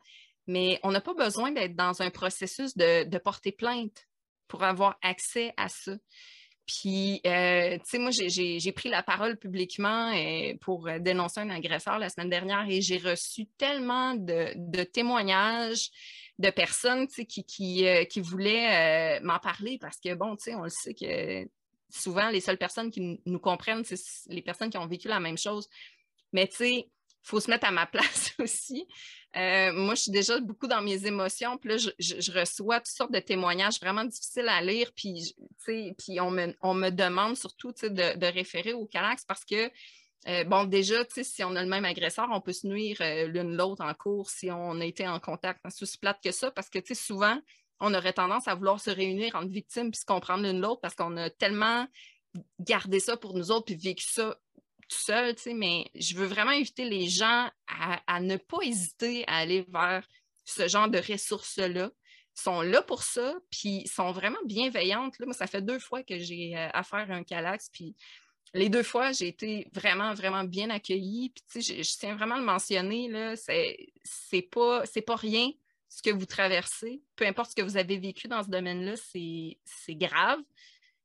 mais 0.47 0.79
on 0.83 0.91
n'a 0.91 1.01
pas 1.01 1.13
besoin 1.13 1.51
d'être 1.51 1.75
dans 1.75 2.01
un 2.01 2.09
processus 2.09 2.77
de, 2.77 3.03
de 3.03 3.17
porter 3.17 3.51
plainte 3.51 4.07
pour 4.47 4.63
avoir 4.63 4.97
accès 5.01 5.53
à 5.57 5.67
ça. 5.67 5.93
Puis, 6.65 7.19
euh, 7.25 7.77
tu 7.77 7.83
sais, 7.83 7.99
moi, 7.99 8.11
j'ai- 8.11 8.71
pris 8.71 8.89
la 8.89 9.03
parole 9.03 9.37
publiquement 9.37 10.13
euh, 10.13 10.53
pour 10.61 10.87
euh, 10.87 10.97
dénoncer 10.99 11.41
un 11.41 11.49
agresseur 11.49 11.99
la 11.99 12.09
semaine 12.09 12.29
dernière 12.29 12.65
et 12.69 12.81
j'ai 12.81 12.97
reçu 12.97 13.45
tellement 13.57 14.15
de, 14.15 14.83
témoignages 14.83 15.89
de 16.39 16.49
personnes 16.49 17.07
qui, 17.07 17.25
qui, 17.25 17.85
qui 18.09 18.21
voulaient 18.21 19.19
m'en 19.21 19.39
parler 19.39 19.77
parce 19.79 19.99
que, 19.99 20.13
bon, 20.13 20.35
tu 20.35 20.45
sais, 20.45 20.55
on 20.55 20.63
le 20.63 20.69
sait 20.69 20.93
que 20.93 21.47
souvent, 21.89 22.29
les 22.29 22.41
seules 22.41 22.57
personnes 22.57 22.89
qui 22.89 23.21
nous 23.25 23.39
comprennent, 23.39 23.83
c'est 23.83 23.99
les 24.27 24.41
personnes 24.41 24.69
qui 24.69 24.77
ont 24.77 24.87
vécu 24.87 25.07
la 25.07 25.19
même 25.19 25.37
chose. 25.37 25.69
Mais, 26.31 26.47
tu 26.47 26.55
sais, 26.55 26.89
faut 27.23 27.39
se 27.39 27.49
mettre 27.49 27.65
à 27.65 27.71
ma 27.71 27.85
place 27.87 28.33
aussi. 28.39 28.87
Euh, 29.35 29.73
moi, 29.73 29.95
je 29.95 30.03
suis 30.03 30.11
déjà 30.11 30.39
beaucoup 30.39 30.67
dans 30.67 30.81
mes 30.81 31.07
émotions, 31.07 31.57
puis 31.57 31.71
là, 31.71 31.77
je, 31.77 32.31
reçois 32.31 32.79
toutes 32.79 32.95
sortes 32.95 33.11
de 33.11 33.19
témoignages 33.19 33.79
vraiment 33.79 34.05
difficiles 34.05 34.47
à 34.47 34.61
lire, 34.61 34.91
puis, 34.95 35.35
on 36.19 36.29
me, 36.29 36.55
on 36.61 36.75
me 36.75 36.91
demande 36.91 37.35
surtout 37.35 37.71
de, 37.71 38.31
référer 38.31 38.73
au 38.73 38.85
Calax 38.85 39.25
parce 39.25 39.43
que, 39.43 39.71
euh, 40.27 40.43
bon, 40.43 40.65
déjà, 40.65 41.03
si 41.09 41.43
on 41.43 41.55
a 41.55 41.63
le 41.63 41.69
même 41.69 41.83
agresseur, 41.83 42.27
on 42.31 42.41
peut 42.41 42.53
se 42.53 42.67
nuire 42.67 42.97
euh, 43.01 43.27
l'une 43.27 43.57
l'autre 43.57 43.83
en 43.83 43.93
cours 43.93 44.29
si 44.29 44.51
on 44.51 44.79
a 44.79 44.85
été 44.85 45.07
en 45.07 45.19
contact. 45.19 45.59
C'est 45.69 45.83
aussi 45.83 45.97
plate 45.97 46.19
que 46.23 46.31
ça 46.31 46.51
parce 46.51 46.69
que, 46.69 46.79
souvent, 46.93 47.39
on 47.79 47.93
aurait 47.93 48.13
tendance 48.13 48.47
à 48.47 48.55
vouloir 48.55 48.79
se 48.79 48.91
réunir 48.91 49.35
entre 49.35 49.49
victimes 49.49 49.91
puis 49.91 49.99
se 49.99 50.05
comprendre 50.05 50.43
l'une 50.43 50.61
l'autre 50.61 50.79
parce 50.79 50.95
qu'on 50.95 51.17
a 51.17 51.29
tellement 51.29 51.87
gardé 52.59 52.99
ça 52.99 53.17
pour 53.17 53.35
nous 53.35 53.51
autres 53.51 53.65
puis 53.65 53.75
vécu 53.75 54.05
ça 54.07 54.37
tout 54.89 54.97
seul, 54.97 55.35
tu 55.35 55.43
sais, 55.43 55.53
mais 55.53 55.89
je 55.95 56.15
veux 56.15 56.25
vraiment 56.25 56.51
inviter 56.51 56.85
les 56.85 57.07
gens 57.07 57.49
à, 57.67 58.19
ne 58.19 58.37
pas 58.37 58.59
hésiter 58.63 59.25
à 59.27 59.37
aller 59.37 59.65
vers 59.69 60.07
ce 60.45 60.67
genre 60.67 60.89
de 60.89 60.99
ressources-là. 60.99 61.91
Sont 62.35 62.61
là 62.61 62.81
pour 62.81 63.03
ça, 63.03 63.35
puis 63.51 63.87
sont 63.87 64.11
vraiment 64.11 64.39
bienveillantes. 64.45 65.19
Là, 65.19 65.27
moi, 65.27 65.35
ça 65.35 65.45
fait 65.45 65.61
deux 65.61 65.77
fois 65.77 66.01
que 66.01 66.17
j'ai 66.17 66.57
euh, 66.57 66.67
affaire 66.73 67.11
à 67.11 67.13
un 67.13 67.23
Calax, 67.23 67.69
puis 67.69 67.95
les 68.55 68.69
deux 68.69 68.83
fois, 68.83 69.11
j'ai 69.11 69.27
été 69.27 69.67
vraiment, 69.73 70.13
vraiment 70.13 70.43
bien 70.43 70.69
accueillie. 70.69 71.33
Puis, 71.49 71.61
je, 71.61 71.97
tiens 71.97 72.15
vraiment 72.15 72.35
à 72.35 72.39
le 72.39 72.45
mentionner, 72.45 73.35
c'est 74.03 74.41
pas, 74.41 74.83
pas 75.05 75.15
rien 75.15 75.51
ce 75.89 76.01
que 76.01 76.11
vous 76.11 76.25
traversez. 76.25 77.01
Peu 77.15 77.25
importe 77.25 77.51
ce 77.51 77.55
que 77.55 77.61
vous 77.61 77.77
avez 77.77 77.97
vécu 77.97 78.27
dans 78.27 78.43
ce 78.43 78.49
domaine-là, 78.49 78.93
c'est 78.95 79.95
grave. 79.95 80.39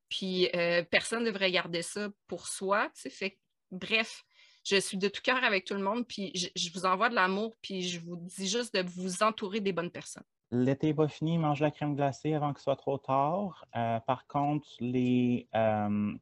Puis, 0.09 0.49
euh, 0.55 0.83
personne 0.83 1.23
ne 1.23 1.31
devrait 1.31 1.51
garder 1.51 1.81
ça 1.81 2.09
pour 2.27 2.47
soi. 2.47 2.91
tu 2.99 3.09
sais. 3.09 3.37
Bref, 3.71 4.23
je 4.63 4.77
suis 4.77 4.97
de 4.97 5.07
tout 5.07 5.21
cœur 5.23 5.43
avec 5.43 5.65
tout 5.65 5.73
le 5.73 5.81
monde, 5.81 6.05
puis 6.07 6.31
je, 6.35 6.47
je 6.55 6.71
vous 6.73 6.85
envoie 6.85 7.09
de 7.09 7.15
l'amour, 7.15 7.55
puis 7.61 7.81
je 7.83 7.99
vous 7.99 8.17
dis 8.17 8.47
juste 8.47 8.73
de 8.75 8.81
vous 8.81 9.23
entourer 9.23 9.59
des 9.59 9.73
bonnes 9.73 9.91
personnes. 9.91 10.23
L'été 10.51 10.93
va 10.93 11.07
finir, 11.07 11.39
mange 11.39 11.61
la 11.61 11.71
crème 11.71 11.95
glacée 11.95 12.33
avant 12.33 12.53
que 12.53 12.59
ce 12.59 12.63
soit 12.63 12.75
trop 12.75 12.97
tard. 12.97 13.65
Euh, 13.75 13.99
par 13.99 14.25
contre, 14.25 14.67
les 14.79 15.47
euh, 15.55 16.13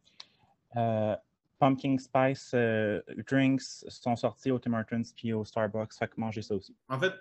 euh, 0.75 1.15
pumpkin 1.59 1.97
spice 1.97 2.51
euh, 2.53 3.01
drinks 3.29 3.61
sont 3.87 4.15
sortis 4.15 4.51
au 4.51 4.59
Tim 4.59 4.73
Hortons 4.73 5.01
puis 5.15 5.33
au 5.33 5.43
Starbucks. 5.43 5.93
Fait 5.93 6.07
que 6.07 6.13
mangez 6.17 6.41
ça 6.41 6.55
aussi. 6.55 6.75
En 6.89 6.99
fait, 6.99 7.13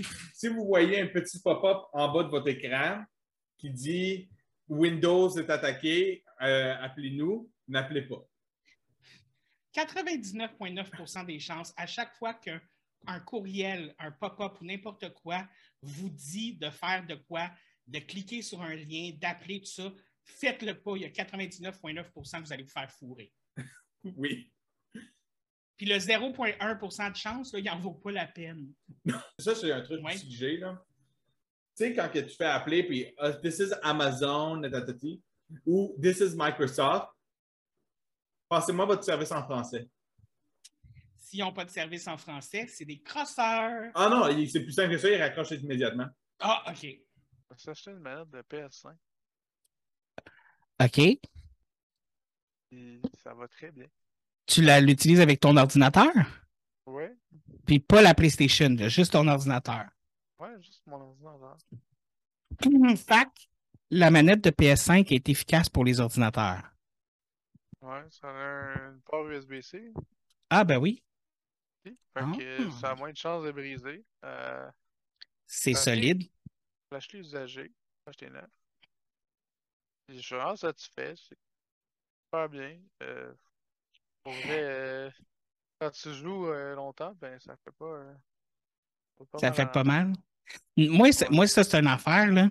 si 0.34 0.48
vous 0.48 0.64
voyez 0.64 1.00
un 1.00 1.06
petit 1.06 1.40
pop-up 1.40 1.84
en 1.92 2.12
bas 2.12 2.24
de 2.24 2.28
votre 2.28 2.48
écran 2.48 3.04
qui 3.58 3.70
dit 3.70 4.28
Windows 4.68 5.28
est 5.30 5.50
attaqué, 5.50 6.24
euh, 6.42 6.74
appelez-nous, 6.80 7.48
n'appelez 7.68 8.02
pas. 8.02 8.26
99,9% 9.76 11.26
des 11.26 11.38
chances, 11.38 11.72
à 11.76 11.86
chaque 11.86 12.14
fois 12.14 12.34
qu'un 12.34 12.60
un 13.06 13.20
courriel, 13.20 13.94
un 13.98 14.10
pop-up 14.10 14.60
ou 14.60 14.64
n'importe 14.64 15.12
quoi 15.14 15.46
vous 15.82 16.08
dit 16.08 16.54
de 16.56 16.70
faire 16.70 17.06
de 17.06 17.14
quoi, 17.14 17.50
de 17.86 17.98
cliquer 18.00 18.42
sur 18.42 18.62
un 18.62 18.74
lien, 18.74 19.12
d'appeler 19.20 19.60
tout 19.60 19.66
ça, 19.66 19.92
faites-le 20.24 20.80
pas. 20.80 20.96
Il 20.96 21.02
y 21.02 21.04
a 21.04 21.10
99,9 21.10 22.10
que 22.12 22.44
vous 22.44 22.52
allez 22.52 22.64
vous 22.64 22.68
faire 22.70 22.90
fourrer. 22.90 23.32
Oui. 24.16 24.52
Puis 25.76 25.84
le 25.86 25.96
0,1% 25.96 27.10
de 27.10 27.16
chance, 27.16 27.52
là, 27.52 27.58
il 27.58 27.64
n'en 27.64 27.78
vaut 27.80 27.94
pas 27.94 28.12
la 28.12 28.26
peine. 28.26 28.72
Ça, 29.38 29.54
c'est 29.54 29.72
un 29.72 29.80
truc 29.82 30.02
Ouais. 30.04 30.16
j'ai, 30.28 30.58
là. 30.58 30.80
Tu 31.76 31.84
sais, 31.84 31.92
quand 31.92 32.08
que 32.08 32.20
tu 32.20 32.34
fais 32.36 32.44
appeler, 32.44 32.84
puis 32.84 33.12
Ah, 33.18 33.32
This 33.32 33.58
is 33.58 33.72
Amazon, 33.82 34.62
ou 35.66 35.96
This 36.00 36.20
is 36.20 36.36
Microsoft, 36.36 37.08
passez-moi 38.48 38.86
votre 38.86 39.04
service 39.04 39.32
en 39.32 39.42
français. 39.42 39.88
S'ils 41.18 41.40
n'ont 41.40 41.52
pas 41.52 41.64
de 41.64 41.70
service 41.70 42.06
en 42.06 42.16
français, 42.16 42.66
c'est 42.68 42.84
des 42.84 43.02
crosseurs. 43.02 43.90
Ah 43.94 44.08
non, 44.08 44.26
c'est 44.48 44.62
plus 44.62 44.72
simple 44.72 44.92
que 44.92 44.98
ça, 44.98 45.10
il 45.10 45.20
raccroche 45.20 45.50
immédiatement. 45.52 46.06
Ah, 46.38 46.62
OK. 46.68 46.86
On 47.48 47.54
va 47.54 47.58
s'acheter 47.58 47.90
une 47.90 47.98
manette 48.00 48.30
de 48.30 48.42
PS5 48.42 48.94
OK. 50.84 50.98
et 50.98 51.20
ça 53.14 53.34
va 53.34 53.48
très 53.48 53.72
bien. 53.72 53.86
Tu 54.46 54.62
la- 54.62 54.80
l'utilises 54.80 55.20
avec 55.20 55.40
ton 55.40 55.56
ordinateur? 55.56 56.12
Ouais. 56.86 57.12
Puis 57.66 57.80
pas 57.80 58.02
la 58.02 58.14
PlayStation, 58.14 58.68
là, 58.78 58.88
juste 58.88 59.12
ton 59.14 59.26
ordinateur. 59.26 59.86
Ouais, 60.38 60.50
juste 60.60 60.82
mon 60.86 61.00
ordinateur. 61.00 61.56
Fac, 62.96 63.28
la 63.90 64.10
manette 64.10 64.44
de 64.44 64.50
PS5 64.50 65.12
est 65.12 65.28
efficace 65.28 65.68
pour 65.68 65.84
les 65.84 65.98
ordinateurs. 66.00 66.62
Ouais, 67.86 68.04
ça 68.10 68.28
a 68.28 68.32
un- 68.32 68.92
une 68.94 69.00
port 69.02 69.26
USB-C. 69.28 69.92
Ah, 70.50 70.64
ben 70.64 70.78
oui. 70.78 71.02
Fait 71.84 71.92
que 72.36 72.66
Ah. 72.68 72.70
ça 72.80 72.90
a 72.90 72.94
moins 72.96 73.12
de 73.12 73.16
chances 73.16 73.44
de 73.44 73.52
briser. 73.52 74.04
Euh, 74.24 74.70
c'est 75.46 75.74
solide. 75.74 76.22
je 76.22 76.28
l'ai 76.90 76.96
acheté 76.96 77.18
usagé. 77.18 77.72
Acheté 78.06 78.28
neuf. 78.30 78.50
Je 80.08 80.18
suis 80.18 80.34
vraiment 80.34 80.56
satisfait. 80.56 81.14
C'est 81.16 81.38
super 82.24 82.48
bien. 82.48 82.80
Euh, 83.02 83.32
pour 84.24 84.32
vrai, 84.32 84.62
euh, 84.64 85.10
quand 85.80 85.90
tu 85.90 86.12
joues 86.14 86.46
longtemps, 86.74 87.14
ben 87.20 87.38
ça 87.40 87.56
fait 87.56 87.72
pas. 87.72 88.04
ça 89.18 89.38
Ça 89.38 89.46
mal 89.48 89.54
fait 89.56 89.72
pas 89.72 89.84
mal. 89.84 90.12
Moi, 90.76 91.08
moi 91.30 91.46
ça, 91.46 91.62
c'est 91.64 91.78
une 91.78 91.86
affaire, 91.86 92.32
là. 92.32 92.48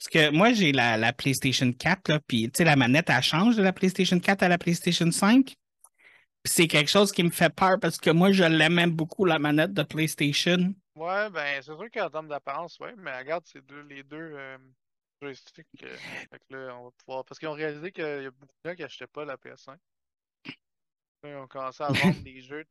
Parce 0.00 0.08
que 0.08 0.30
moi, 0.30 0.54
j'ai 0.54 0.72
la, 0.72 0.96
la 0.96 1.12
PlayStation 1.12 1.70
4, 1.72 2.08
là, 2.08 2.20
puis 2.26 2.44
tu 2.50 2.58
sais, 2.58 2.64
la 2.64 2.74
manette, 2.76 3.10
elle 3.10 3.22
change 3.22 3.56
de 3.56 3.62
la 3.62 3.72
PlayStation 3.74 4.18
4 4.18 4.42
à 4.42 4.48
la 4.48 4.56
PlayStation 4.56 5.10
5. 5.10 5.44
Puis 6.42 6.52
c'est 6.54 6.68
quelque 6.68 6.90
chose 6.90 7.12
qui 7.12 7.22
me 7.22 7.30
fait 7.30 7.54
peur 7.54 7.78
parce 7.78 7.98
que 7.98 8.08
moi, 8.10 8.32
je 8.32 8.44
l'aime 8.44 8.72
même 8.74 8.92
beaucoup, 8.92 9.26
la 9.26 9.38
manette 9.38 9.74
de 9.74 9.82
PlayStation. 9.82 10.74
Ouais, 10.96 11.30
ben 11.30 11.62
c'est 11.62 11.74
sûr 11.74 11.90
qu'en 11.92 12.10
termes 12.10 12.28
d'apparence, 12.28 12.78
ouais, 12.80 12.94
mais 12.96 13.16
regarde, 13.18 13.44
c'est 13.46 13.64
deux, 13.64 13.82
les 13.82 14.02
deux 14.02 14.16
euh, 14.16 14.58
joysticks. 15.22 15.66
euh, 15.84 15.96
fait 16.30 16.38
que 16.48 16.54
là, 16.56 16.76
on 16.76 16.84
va 16.84 16.90
pouvoir. 16.92 17.24
Parce 17.24 17.38
qu'ils 17.38 17.48
ont 17.48 17.52
réalisé 17.52 17.92
qu'il 17.92 18.04
y 18.04 18.26
a 18.26 18.30
beaucoup 18.30 18.54
de 18.64 18.70
gens 18.70 18.76
qui 18.76 18.82
achetaient 18.84 19.06
pas 19.06 19.24
la 19.26 19.36
PS5. 19.36 19.78
Là, 21.22 21.30
ils 21.30 21.36
ont 21.36 21.46
commencé 21.46 21.82
à 21.82 21.92
vendre 21.92 22.20
des 22.24 22.40
jeux. 22.40 22.64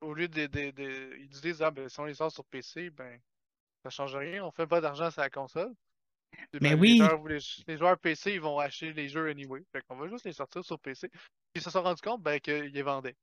Au 0.00 0.14
lieu 0.14 0.28
de, 0.28 0.46
de, 0.46 0.70
de- 0.72 1.16
Ils 1.20 1.28
disent, 1.28 1.62
ah 1.62 1.70
ben 1.70 1.88
si 1.88 2.00
on 2.00 2.04
les 2.06 2.14
sort 2.14 2.32
sur 2.32 2.44
PC, 2.44 2.90
ben 2.90 3.20
ça 3.84 3.90
change 3.90 4.16
rien, 4.16 4.44
on 4.44 4.50
fait 4.52 4.66
pas 4.66 4.80
d'argent 4.80 5.10
sur 5.10 5.22
la 5.22 5.30
console. 5.30 5.74
Mais 6.54 6.70
ben, 6.70 6.80
oui. 6.80 6.90
Les 6.92 6.96
joueurs, 6.98 7.28
les, 7.28 7.38
les 7.66 7.76
joueurs 7.76 7.98
PC, 7.98 8.32
ils 8.34 8.40
vont 8.40 8.58
acheter 8.58 8.92
les 8.92 9.08
jeux 9.08 9.28
anyway. 9.28 9.62
Fait 9.72 9.82
qu'on 9.88 9.96
va 9.96 10.08
juste 10.08 10.24
les 10.24 10.32
sortir 10.32 10.64
sur 10.64 10.78
PC. 10.78 11.08
Puis 11.08 11.20
ils 11.56 11.62
se 11.62 11.70
sont 11.70 11.82
rendus 11.82 12.02
compte 12.02 12.22
ben, 12.22 12.40
qu'ils 12.40 12.72
les 12.72 12.82
vendaient. 12.82 13.16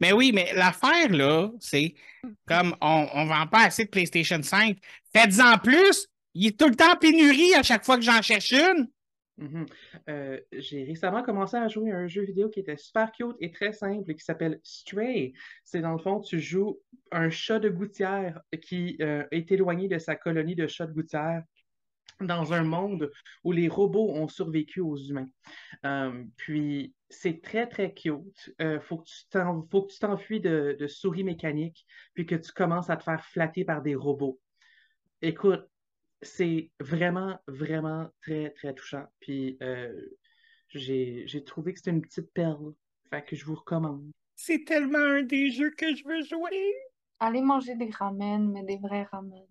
Mais 0.00 0.12
oui, 0.12 0.32
mais 0.32 0.52
l'affaire, 0.54 1.10
là, 1.10 1.50
c'est 1.60 1.94
comme 2.46 2.74
on, 2.80 3.08
on 3.12 3.26
vend 3.26 3.46
pas 3.46 3.64
assez 3.64 3.84
de 3.84 3.90
PlayStation 3.90 4.42
5. 4.42 4.78
Faites-en 5.12 5.58
plus! 5.58 6.08
Il 6.34 6.48
est 6.48 6.58
tout 6.58 6.68
le 6.68 6.76
temps 6.76 6.92
en 6.92 6.96
pénurie 6.96 7.54
à 7.54 7.62
chaque 7.62 7.84
fois 7.84 7.96
que 7.96 8.02
j'en 8.02 8.20
cherche 8.20 8.52
une. 8.52 8.88
Mhm. 9.38 9.66
Euh, 10.08 10.40
j'ai 10.52 10.84
récemment 10.84 11.22
commencé 11.22 11.56
à 11.56 11.68
jouer 11.68 11.92
à 11.92 11.96
un 11.96 12.06
jeu 12.06 12.22
vidéo 12.22 12.48
qui 12.48 12.60
était 12.60 12.78
super 12.78 13.12
cute 13.12 13.36
et 13.40 13.52
très 13.52 13.72
simple 13.72 14.14
qui 14.14 14.24
s'appelle 14.24 14.60
Stray. 14.62 15.34
C'est 15.62 15.80
dans 15.80 15.92
le 15.92 15.98
fond, 15.98 16.20
tu 16.20 16.40
joues 16.40 16.80
un 17.12 17.28
chat 17.28 17.58
de 17.58 17.68
gouttière 17.68 18.40
qui 18.62 18.96
euh, 19.00 19.26
est 19.30 19.52
éloigné 19.52 19.88
de 19.88 19.98
sa 19.98 20.16
colonie 20.16 20.54
de 20.54 20.66
chats 20.66 20.86
de 20.86 20.92
gouttière 20.92 21.42
dans 22.20 22.54
un 22.54 22.64
monde 22.64 23.10
où 23.44 23.52
les 23.52 23.68
robots 23.68 24.10
ont 24.14 24.26
survécu 24.28 24.80
aux 24.80 24.96
humains. 24.96 25.28
Euh, 25.84 26.24
puis 26.36 26.94
c'est 27.10 27.42
très 27.42 27.66
très 27.66 27.92
cute. 27.92 28.54
Euh, 28.62 28.80
faut 28.80 28.96
que 28.98 29.04
tu 29.04 29.28
t'en- 29.28 29.66
faut 29.70 29.82
que 29.82 29.92
tu 29.92 29.98
t'enfuis 29.98 30.40
de, 30.40 30.76
de 30.78 30.86
souris 30.86 31.24
mécaniques 31.24 31.84
puis 32.14 32.24
que 32.24 32.34
tu 32.36 32.52
commences 32.52 32.88
à 32.88 32.96
te 32.96 33.02
faire 33.04 33.22
flatter 33.22 33.66
par 33.66 33.82
des 33.82 33.94
robots. 33.94 34.40
Écoute, 35.20 35.68
c'est 36.22 36.70
vraiment, 36.80 37.38
vraiment 37.46 38.10
très, 38.22 38.50
très 38.50 38.74
touchant. 38.74 39.06
Puis 39.20 39.56
euh, 39.62 39.92
j'ai, 40.68 41.24
j'ai 41.26 41.44
trouvé 41.44 41.72
que 41.72 41.78
c'était 41.78 41.90
une 41.90 42.02
petite 42.02 42.32
perle. 42.32 42.72
Fait 43.10 43.22
que 43.24 43.36
je 43.36 43.44
vous 43.44 43.54
recommande. 43.54 44.10
C'est 44.34 44.64
tellement 44.64 44.98
un 44.98 45.22
des 45.22 45.50
jeux 45.50 45.70
que 45.70 45.94
je 45.94 46.04
veux 46.04 46.22
jouer. 46.24 46.74
Allez 47.20 47.40
manger 47.40 47.76
des 47.76 47.90
ramen, 47.90 48.50
mais 48.52 48.64
des 48.64 48.76
vrais 48.78 49.04
ramen. 49.04 49.46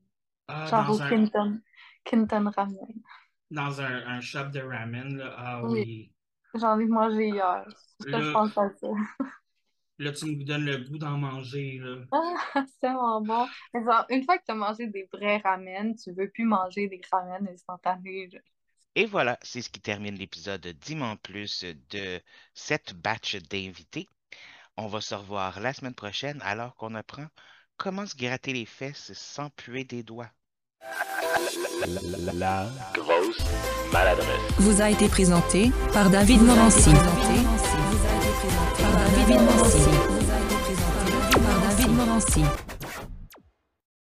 Ah, 0.48 0.66
Genre 0.68 0.90
au 0.92 0.98
dans, 0.98 1.02
un, 1.04 1.10
Kinton, 1.10 1.62
Kinton 2.04 2.52
Ramen. 2.56 3.02
dans 3.50 3.82
un, 3.82 4.08
un 4.08 4.22
shop 4.22 4.50
de 4.50 4.60
ramen, 4.60 5.18
là. 5.18 5.34
Ah 5.38 5.62
Oui. 5.66 5.72
oui. 5.72 6.12
J'en 6.60 6.80
ai 6.80 6.86
mangé 6.86 7.30
hier. 7.30 7.66
C'est 8.00 8.12
ça 8.12 8.18
que 8.20 8.24
je 8.24 8.28
Là- 8.28 8.34
pense 8.34 8.58
à 8.58 8.70
ça. 8.70 8.88
Là, 9.98 10.12
tu 10.12 10.26
me 10.26 10.44
donnes 10.44 10.66
le 10.66 10.78
goût 10.78 10.98
d'en 10.98 11.18
manger, 11.18 11.80
là. 11.80 11.98
Ah, 12.12 12.34
c'est 12.68 12.80
tellement 12.82 13.22
bon. 13.22 13.48
Une 14.10 14.24
fois 14.24 14.38
que 14.38 14.44
tu 14.46 14.52
as 14.52 14.56
mangé 14.56 14.88
des 14.88 15.08
vrais 15.12 15.38
ramen, 15.38 15.96
tu 15.96 16.12
veux 16.12 16.30
plus 16.30 16.44
manger 16.46 16.88
des 16.88 17.02
ramen 17.12 17.48
instantanés. 17.48 18.30
là. 18.32 18.40
Et 18.96 19.06
voilà, 19.06 19.38
c'est 19.42 19.62
ce 19.62 19.70
qui 19.70 19.80
termine 19.82 20.16
l'épisode 20.16 20.66
Dimanche 20.68 21.20
Plus 21.20 21.66
de 21.90 22.22
cette 22.54 22.94
batch 22.94 23.36
d'invités. 23.36 24.08
On 24.78 24.88
va 24.88 25.02
se 25.02 25.16
revoir 25.16 25.60
la 25.60 25.74
semaine 25.74 25.96
prochaine 25.96 26.42
alors 26.42 26.76
qu'on 26.76 26.96
apprend 26.96 27.28
comment 27.78 28.06
se 28.06 28.16
gratter 28.16 28.54
les 28.54 28.66
fesses 28.66 29.14
sans 29.14 29.50
puer 29.50 29.84
des 29.86 30.04
doigts. 30.04 30.32
La 32.38 32.66
Grosse 32.94 33.38
maladresse. 33.92 34.28
vous 34.58 34.82
a 34.82 34.90
été 34.90 35.08
présenté 35.08 35.72
par 35.94 36.10
David 36.10 36.42
Morancy. 36.42 36.92
Par 36.92 37.16
David 39.18 39.42
Morancy. 39.42 39.78
Par 41.32 41.60
David 41.70 41.92
Morancy. 41.96 42.44